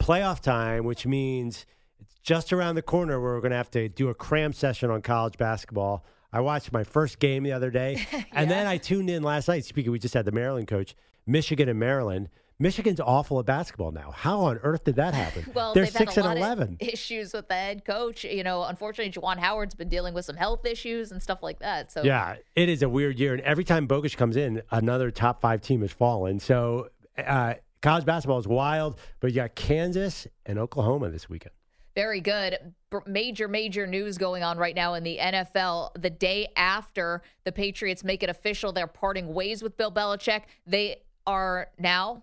Playoff 0.00 0.40
time, 0.40 0.82
which 0.82 1.06
means 1.06 1.66
it's 2.00 2.16
just 2.20 2.52
around 2.52 2.74
the 2.74 2.82
corner 2.82 3.20
where 3.20 3.34
we're 3.34 3.40
going 3.40 3.52
to 3.52 3.58
have 3.58 3.70
to 3.70 3.88
do 3.88 4.08
a 4.08 4.14
cram 4.14 4.52
session 4.52 4.90
on 4.90 5.02
college 5.02 5.38
basketball. 5.38 6.04
I 6.32 6.40
watched 6.40 6.72
my 6.72 6.84
first 6.84 7.18
game 7.18 7.42
the 7.42 7.52
other 7.52 7.70
day, 7.70 8.06
and 8.32 8.50
then 8.50 8.66
I 8.66 8.78
tuned 8.78 9.10
in 9.10 9.22
last 9.22 9.48
night. 9.48 9.64
Speaking, 9.64 9.92
we 9.92 9.98
just 9.98 10.14
had 10.14 10.24
the 10.24 10.32
Maryland 10.32 10.68
coach, 10.68 10.94
Michigan 11.26 11.68
and 11.68 11.78
Maryland. 11.78 12.28
Michigan's 12.58 13.00
awful 13.00 13.40
at 13.40 13.46
basketball 13.46 13.90
now. 13.90 14.12
How 14.12 14.40
on 14.42 14.58
earth 14.58 14.84
did 14.84 14.94
that 14.96 15.14
happen? 15.14 15.44
Well, 15.54 15.74
They're 15.74 15.86
six 15.86 16.14
had 16.14 16.24
a 16.24 16.28
and 16.30 16.38
lot 16.40 16.46
eleven. 16.46 16.78
Of 16.80 16.88
issues 16.88 17.32
with 17.32 17.48
the 17.48 17.54
head 17.54 17.84
coach. 17.84 18.22
You 18.24 18.44
know, 18.44 18.62
unfortunately, 18.62 19.12
Juwan 19.12 19.38
Howard's 19.38 19.74
been 19.74 19.88
dealing 19.88 20.14
with 20.14 20.24
some 20.24 20.36
health 20.36 20.64
issues 20.64 21.10
and 21.10 21.20
stuff 21.20 21.42
like 21.42 21.58
that. 21.58 21.90
So 21.90 22.02
Yeah, 22.04 22.36
it 22.54 22.68
is 22.68 22.82
a 22.82 22.88
weird 22.88 23.18
year, 23.18 23.32
and 23.32 23.42
every 23.42 23.64
time 23.64 23.88
Bogusch 23.88 24.16
comes 24.16 24.36
in, 24.36 24.62
another 24.70 25.10
top 25.10 25.40
five 25.40 25.60
team 25.60 25.80
has 25.80 25.90
fallen. 25.90 26.38
So 26.38 26.90
uh, 27.18 27.54
college 27.80 28.04
basketball 28.04 28.38
is 28.38 28.46
wild, 28.46 28.98
but 29.18 29.30
you 29.32 29.36
got 29.36 29.56
Kansas 29.56 30.28
and 30.46 30.58
Oklahoma 30.58 31.10
this 31.10 31.28
weekend. 31.28 31.54
Very 31.94 32.20
good. 32.20 32.74
Major, 33.06 33.48
major 33.48 33.86
news 33.86 34.18
going 34.18 34.42
on 34.42 34.58
right 34.58 34.74
now 34.74 34.94
in 34.94 35.02
the 35.02 35.18
NFL. 35.20 35.90
The 36.00 36.10
day 36.10 36.48
after 36.56 37.22
the 37.44 37.52
Patriots 37.52 38.02
make 38.02 38.22
it 38.22 38.30
official, 38.30 38.72
they're 38.72 38.86
parting 38.86 39.32
ways 39.34 39.62
with 39.62 39.76
Bill 39.76 39.92
Belichick. 39.92 40.42
They 40.66 41.02
are 41.26 41.68
now 41.78 42.22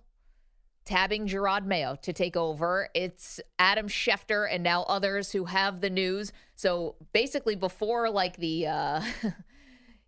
tabbing 0.86 1.28
Jerod 1.28 1.66
Mayo 1.66 1.96
to 2.02 2.14
take 2.14 2.36
over. 2.36 2.90
It's 2.96 3.40
Adam 3.60 3.88
Schefter 3.88 4.48
and 4.52 4.64
now 4.64 4.84
others 4.84 5.32
who 5.32 5.46
have 5.46 5.82
the 5.82 5.90
news. 5.90 6.32
So 6.56 6.96
basically, 7.14 7.56
before 7.56 8.10
like 8.10 8.38
the. 8.38 8.68
Uh, 8.68 9.02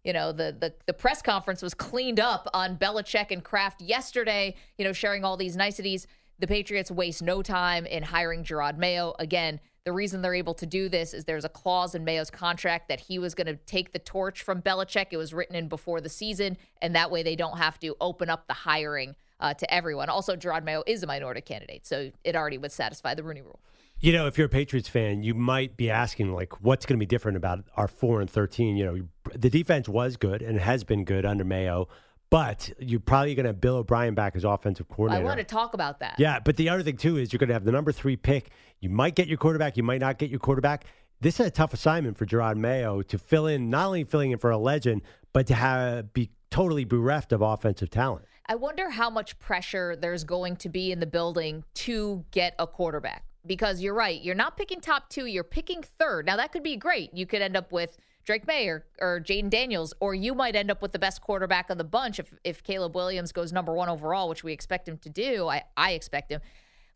you 0.04 0.14
know 0.14 0.32
the, 0.32 0.56
the 0.60 0.74
the 0.88 0.94
press 0.94 1.22
conference 1.22 1.62
was 1.62 1.76
cleaned 1.76 2.20
up 2.20 2.50
on 2.56 2.76
Belichick 2.78 3.30
and 3.30 3.44
Kraft 3.44 3.82
yesterday. 3.82 4.56
You 4.78 4.86
know, 4.86 4.94
sharing 4.94 5.24
all 5.24 5.38
these 5.38 5.56
niceties. 5.56 6.08
The 6.42 6.48
Patriots 6.48 6.90
waste 6.90 7.22
no 7.22 7.44
time 7.44 7.86
in 7.86 8.02
hiring 8.02 8.44
Jerod 8.44 8.76
Mayo. 8.76 9.14
Again, 9.20 9.60
the 9.86 9.92
reason 9.94 10.24
they're 10.24 10.34
able 10.34 10.56
to 10.56 10.66
do 10.66 10.90
this 10.90 11.14
is 11.14 11.26
there's 11.26 11.46
a 11.46 11.50
clause 11.50 11.94
in 11.94 12.04
Mayo's 12.04 12.32
contract 12.32 12.90
that 12.90 13.00
he 13.00 13.20
was 13.20 13.36
going 13.36 13.46
to 13.46 13.58
take 13.68 13.94
the 13.94 14.00
torch 14.00 14.42
from 14.42 14.60
Belichick. 14.60 15.08
It 15.12 15.18
was 15.18 15.36
written 15.36 15.56
in 15.56 15.68
before 15.68 16.02
the 16.02 16.10
season, 16.10 16.58
and 16.82 16.96
that 16.96 17.12
way 17.12 17.22
they 17.22 17.36
don't 17.36 17.60
have 17.60 17.80
to 17.82 17.96
open 18.02 18.28
up 18.28 18.48
the 18.48 18.56
hiring 18.56 19.16
uh, 19.40 19.54
to 19.54 19.72
everyone. 19.72 20.10
Also, 20.10 20.36
Jerod 20.36 20.64
Mayo 20.64 20.82
is 20.88 21.04
a 21.04 21.08
minority 21.08 21.42
candidate, 21.42 21.86
so 21.86 22.12
it 22.24 22.36
already 22.36 22.58
would 22.58 22.72
satisfy 22.72 23.14
the 23.14 23.22
Rooney 23.22 23.42
Rule. 23.42 23.60
You 24.00 24.12
know, 24.12 24.26
if 24.26 24.36
you're 24.36 24.48
a 24.48 24.50
Patriots 24.50 24.90
fan, 24.90 25.22
you 25.22 25.36
might 25.36 25.78
be 25.78 25.92
asking, 25.92 26.34
like, 26.34 26.60
what's 26.64 26.88
going 26.88 26.98
to 26.98 27.00
be 27.00 27.06
different 27.06 27.38
about 27.38 27.66
our 27.78 27.88
four 27.88 28.20
and 28.20 28.28
thirteen? 28.28 28.78
You 28.78 28.86
know, 28.86 29.32
the 29.36 29.52
defense 29.52 29.88
was 29.88 30.18
good 30.18 30.42
and 30.42 30.60
has 30.60 30.84
been 30.84 31.06
good 31.06 31.24
under 31.24 31.44
Mayo, 31.44 31.88
but 32.32 32.72
you're 32.80 33.02
probably 33.02 33.36
going 33.36 33.44
to 33.44 33.50
have 33.50 33.62
Bill 33.62 33.76
O'Brien 33.76 34.16
back 34.16 34.36
as 34.36 34.44
offensive 34.46 34.88
coordinator. 34.88 35.22
I 35.22 35.26
want 35.28 35.38
to 35.38 35.44
talk 35.44 35.76
about 35.76 36.00
that. 36.00 36.16
Yeah, 36.18 36.40
but 36.40 36.56
the 36.56 36.70
other 36.70 36.82
thing 36.82 36.98
too 36.98 37.18
is 37.18 37.32
you're 37.32 37.38
going 37.38 37.50
to 37.50 37.54
have 37.54 37.66
the 37.66 37.74
number 37.74 37.92
three 37.92 38.16
pick. 38.16 38.50
You 38.80 38.90
might 38.90 39.14
get 39.16 39.28
your 39.28 39.38
quarterback. 39.38 39.78
You 39.78 39.84
might 39.84 40.00
not 40.00 40.18
get 40.18 40.32
your 40.32 40.40
quarterback. 40.40 40.86
This 41.20 41.40
is 41.40 41.46
a 41.46 41.52
tough 41.52 41.74
assignment 41.74 42.18
for 42.18 42.26
Jerod 42.26 42.56
Mayo 42.56 43.02
to 43.04 43.20
fill 43.20 43.46
in, 43.46 43.70
not 43.70 43.88
only 43.88 44.06
filling 44.06 44.32
in 44.32 44.40
for 44.40 44.50
a 44.50 44.58
legend, 44.58 45.04
but 45.34 45.46
to 45.48 45.54
have 45.54 46.14
be 46.14 46.32
totally 46.50 46.86
bereft 46.86 47.34
of 47.34 47.42
offensive 47.42 47.90
talent. 47.90 48.26
I 48.48 48.56
wonder 48.56 48.90
how 48.90 49.10
much 49.10 49.38
pressure 49.38 49.96
there's 49.96 50.24
going 50.24 50.56
to 50.58 50.70
be 50.70 50.92
in 50.92 51.00
the 51.00 51.06
building 51.06 51.64
to 51.76 52.26
get 52.32 52.56
a 52.58 52.66
quarterback. 52.66 53.26
Because 53.46 53.82
you're 53.82 53.94
right, 53.94 54.22
you're 54.22 54.36
not 54.36 54.56
picking 54.56 54.82
top 54.82 55.10
two, 55.10 55.26
you're 55.26 55.44
picking 55.44 55.84
third. 56.00 56.28
Now 56.28 56.38
that 56.38 56.52
could 56.52 56.64
be 56.64 56.78
great. 56.78 57.14
You 57.14 57.26
could 57.26 57.42
end 57.42 57.58
up 57.58 57.72
with 57.72 57.98
Drake 58.24 58.46
Maye 58.48 58.68
or, 58.68 58.86
or 59.00 59.20
Jayden 59.20 59.50
Daniels, 59.50 59.94
or 60.00 60.14
you 60.14 60.34
might 60.36 60.56
end 60.56 60.70
up 60.72 60.82
with 60.82 60.92
the 60.92 61.00
best 61.00 61.22
quarterback 61.22 61.70
of 61.70 61.78
the 61.78 61.84
bunch 61.84 62.20
if 62.20 62.34
if 62.44 62.64
Caleb 62.64 62.96
Williams 62.96 63.32
goes 63.32 63.52
number 63.52 63.74
one 63.74 63.90
overall, 63.90 64.30
which 64.30 64.44
we 64.44 64.54
expect 64.54 64.88
him 64.88 64.98
to 65.00 65.10
do. 65.10 65.48
I, 65.48 65.64
I 65.76 65.92
expect 65.92 66.32
him. 66.32 66.42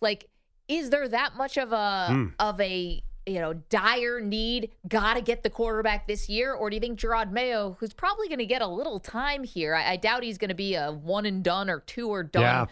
Like, 0.02 0.30
is 0.68 0.90
there 0.90 1.08
that 1.10 1.36
much 1.36 1.58
of 1.58 1.72
a 1.74 2.08
Hmm. 2.10 2.26
of 2.40 2.60
a 2.62 3.02
you 3.26 3.40
know 3.40 3.54
dire 3.54 4.20
need? 4.22 4.72
Got 4.88 5.16
to 5.16 5.22
get 5.22 5.42
the 5.42 5.50
quarterback 5.50 6.08
this 6.08 6.30
year, 6.30 6.54
or 6.54 6.70
do 6.70 6.76
you 6.76 6.80
think 6.80 7.00
Jerod 7.00 7.32
Mayo, 7.32 7.76
who's 7.80 7.94
probably 7.94 8.28
going 8.28 8.40
to 8.40 8.46
get 8.46 8.62
a 8.62 8.68
little 8.68 9.00
time 9.00 9.44
here, 9.44 9.74
I, 9.74 9.94
I 9.94 9.96
doubt 9.98 10.22
he's 10.24 10.38
going 10.38 10.50
to 10.50 10.56
be 10.56 10.76
a 10.76 10.92
one 10.92 11.26
and 11.26 11.44
done 11.44 11.70
or 11.70 11.80
two 11.80 12.10
or 12.10 12.22
done 12.24 12.44
Yeah. 12.44 12.66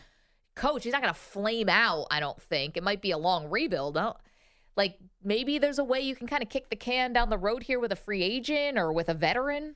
coach. 0.55 0.83
He's 0.83 0.93
not 0.93 1.01
going 1.01 1.13
to 1.13 1.19
flame 1.19 1.69
out. 1.69 2.05
I 2.11 2.19
don't 2.19 2.39
think 2.39 2.77
it 2.77 2.83
might 2.83 3.01
be 3.01 3.09
a 3.11 3.17
long 3.17 3.49
rebuild. 3.49 3.97
I 3.97 4.13
like 4.75 4.97
maybe 5.23 5.57
there's 5.59 5.79
a 5.79 5.83
way 5.83 6.01
you 6.01 6.15
can 6.15 6.27
kind 6.27 6.43
of 6.43 6.49
kick 6.49 6.69
the 6.69 6.75
can 6.75 7.13
down 7.13 7.29
the 7.29 7.37
road 7.37 7.63
here 7.63 7.79
with 7.79 7.91
a 7.91 7.95
free 7.95 8.23
agent 8.23 8.77
or 8.77 8.91
with 8.91 9.09
a 9.09 9.13
veteran. 9.13 9.75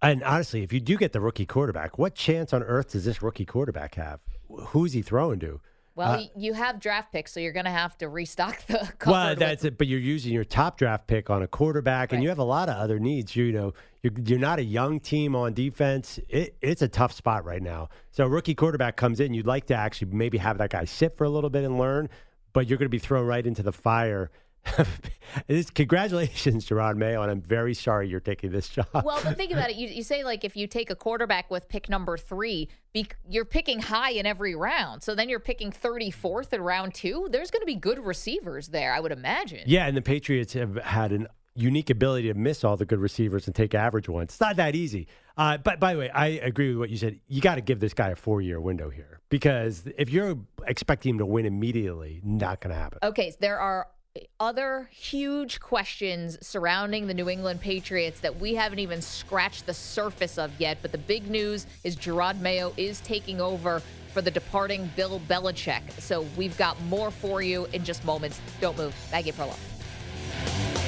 And 0.00 0.22
honestly, 0.22 0.62
if 0.62 0.72
you 0.72 0.80
do 0.80 0.96
get 0.96 1.12
the 1.12 1.20
rookie 1.20 1.46
quarterback, 1.46 1.98
what 1.98 2.14
chance 2.14 2.52
on 2.52 2.62
earth 2.62 2.92
does 2.92 3.04
this 3.04 3.20
rookie 3.22 3.44
quarterback 3.44 3.96
have? 3.96 4.20
Who's 4.68 4.92
he 4.92 5.02
throwing 5.02 5.40
to? 5.40 5.60
Well, 5.96 6.12
Uh, 6.12 6.22
you 6.36 6.52
have 6.54 6.78
draft 6.78 7.10
picks, 7.10 7.32
so 7.32 7.40
you're 7.40 7.52
going 7.52 7.64
to 7.64 7.72
have 7.72 7.98
to 7.98 8.08
restock 8.08 8.64
the. 8.68 8.88
Well, 9.06 9.30
with- 9.30 9.40
that's 9.40 9.64
it. 9.64 9.76
But 9.76 9.88
you're 9.88 9.98
using 9.98 10.32
your 10.32 10.44
top 10.44 10.78
draft 10.78 11.08
pick 11.08 11.28
on 11.28 11.42
a 11.42 11.48
quarterback, 11.48 12.12
and 12.12 12.22
you 12.22 12.28
have 12.28 12.38
a 12.38 12.44
lot 12.44 12.68
of 12.68 12.76
other 12.76 13.00
needs. 13.00 13.34
You 13.34 13.50
know, 13.50 13.74
you're, 14.04 14.12
you're 14.24 14.38
not 14.38 14.60
a 14.60 14.62
young 14.64 15.00
team 15.00 15.34
on 15.34 15.54
defense. 15.54 16.20
It, 16.28 16.56
it's 16.62 16.82
a 16.82 16.88
tough 16.88 17.10
spot 17.12 17.44
right 17.44 17.60
now. 17.60 17.88
So 18.12 18.24
a 18.24 18.28
rookie 18.28 18.54
quarterback 18.54 18.96
comes 18.96 19.18
in. 19.18 19.34
You'd 19.34 19.48
like 19.48 19.66
to 19.66 19.74
actually 19.74 20.12
maybe 20.12 20.38
have 20.38 20.58
that 20.58 20.70
guy 20.70 20.84
sit 20.84 21.16
for 21.16 21.24
a 21.24 21.28
little 21.28 21.50
bit 21.50 21.64
and 21.64 21.76
learn, 21.76 22.08
but 22.52 22.68
you're 22.68 22.78
going 22.78 22.86
to 22.86 22.90
be 22.90 22.98
thrown 22.98 23.26
right 23.26 23.46
into 23.46 23.62
the 23.62 23.72
fire. 23.72 24.30
Congratulations, 25.74 26.68
Jerod 26.68 26.96
Mayo, 26.96 27.22
and 27.22 27.30
I'm 27.30 27.40
very 27.40 27.74
sorry 27.74 28.08
you're 28.08 28.20
taking 28.20 28.50
this 28.50 28.68
job. 28.68 28.86
well, 28.92 29.20
but 29.22 29.36
think 29.36 29.52
about 29.52 29.70
it. 29.70 29.76
You, 29.78 29.86
you 29.86 30.02
say 30.02 30.24
like 30.24 30.44
if 30.44 30.56
you 30.56 30.66
take 30.66 30.90
a 30.90 30.96
quarterback 30.96 31.50
with 31.50 31.68
pick 31.68 31.88
number 31.88 32.16
three, 32.16 32.68
be, 32.92 33.06
you're 33.28 33.44
picking 33.44 33.80
high 33.80 34.10
in 34.10 34.26
every 34.26 34.56
round. 34.56 35.02
So 35.02 35.14
then 35.14 35.28
you're 35.28 35.38
picking 35.38 35.70
34th 35.70 36.52
in 36.52 36.60
round 36.60 36.94
two. 36.94 37.28
There's 37.30 37.50
going 37.50 37.60
to 37.60 37.66
be 37.66 37.76
good 37.76 38.04
receivers 38.04 38.68
there, 38.68 38.92
I 38.92 38.98
would 39.00 39.12
imagine. 39.12 39.62
Yeah, 39.66 39.86
and 39.86 39.96
the 39.96 40.02
Patriots 40.02 40.54
have 40.54 40.76
had 40.76 41.12
an 41.12 41.28
unique 41.58 41.90
ability 41.90 42.28
to 42.28 42.34
miss 42.34 42.64
all 42.64 42.76
the 42.76 42.84
good 42.84 43.00
receivers 43.00 43.46
and 43.46 43.54
take 43.54 43.74
average 43.74 44.08
ones. 44.08 44.30
It's 44.30 44.40
not 44.40 44.56
that 44.56 44.74
easy. 44.74 45.08
Uh, 45.36 45.58
but 45.58 45.78
by 45.80 45.92
the 45.92 46.00
way, 46.00 46.10
I 46.10 46.26
agree 46.26 46.70
with 46.70 46.78
what 46.78 46.90
you 46.90 46.96
said. 46.96 47.20
You 47.28 47.40
got 47.40 47.56
to 47.56 47.60
give 47.60 47.80
this 47.80 47.94
guy 47.94 48.10
a 48.10 48.16
four 48.16 48.40
year 48.40 48.60
window 48.60 48.90
here 48.90 49.20
because 49.28 49.84
if 49.98 50.10
you're 50.10 50.36
expecting 50.66 51.14
him 51.14 51.18
to 51.18 51.26
win 51.26 51.46
immediately, 51.46 52.20
not 52.24 52.60
going 52.60 52.74
to 52.74 52.80
happen. 52.80 52.98
Okay, 53.02 53.30
so 53.30 53.36
there 53.40 53.60
are 53.60 53.88
other 54.40 54.88
huge 54.92 55.60
questions 55.60 56.38
surrounding 56.44 57.06
the 57.06 57.14
New 57.14 57.28
England 57.28 57.60
Patriots 57.60 58.20
that 58.20 58.40
we 58.40 58.54
haven't 58.54 58.78
even 58.78 59.00
scratched 59.00 59.66
the 59.66 59.74
surface 59.74 60.38
of 60.38 60.50
yet. 60.58 60.78
But 60.82 60.92
the 60.92 60.98
big 60.98 61.30
news 61.30 61.66
is 61.84 61.96
Jerod 61.96 62.40
Mayo 62.40 62.72
is 62.76 63.00
taking 63.00 63.40
over 63.40 63.80
for 64.12 64.22
the 64.22 64.30
departing 64.30 64.90
Bill 64.96 65.20
Belichick. 65.28 66.00
So 66.00 66.26
we've 66.36 66.56
got 66.56 66.80
more 66.84 67.10
for 67.10 67.42
you 67.42 67.66
in 67.72 67.84
just 67.84 68.04
moments. 68.04 68.40
Don't 68.60 68.76
move. 68.76 68.94
Maggie 69.12 69.32
Perloff. 69.32 70.87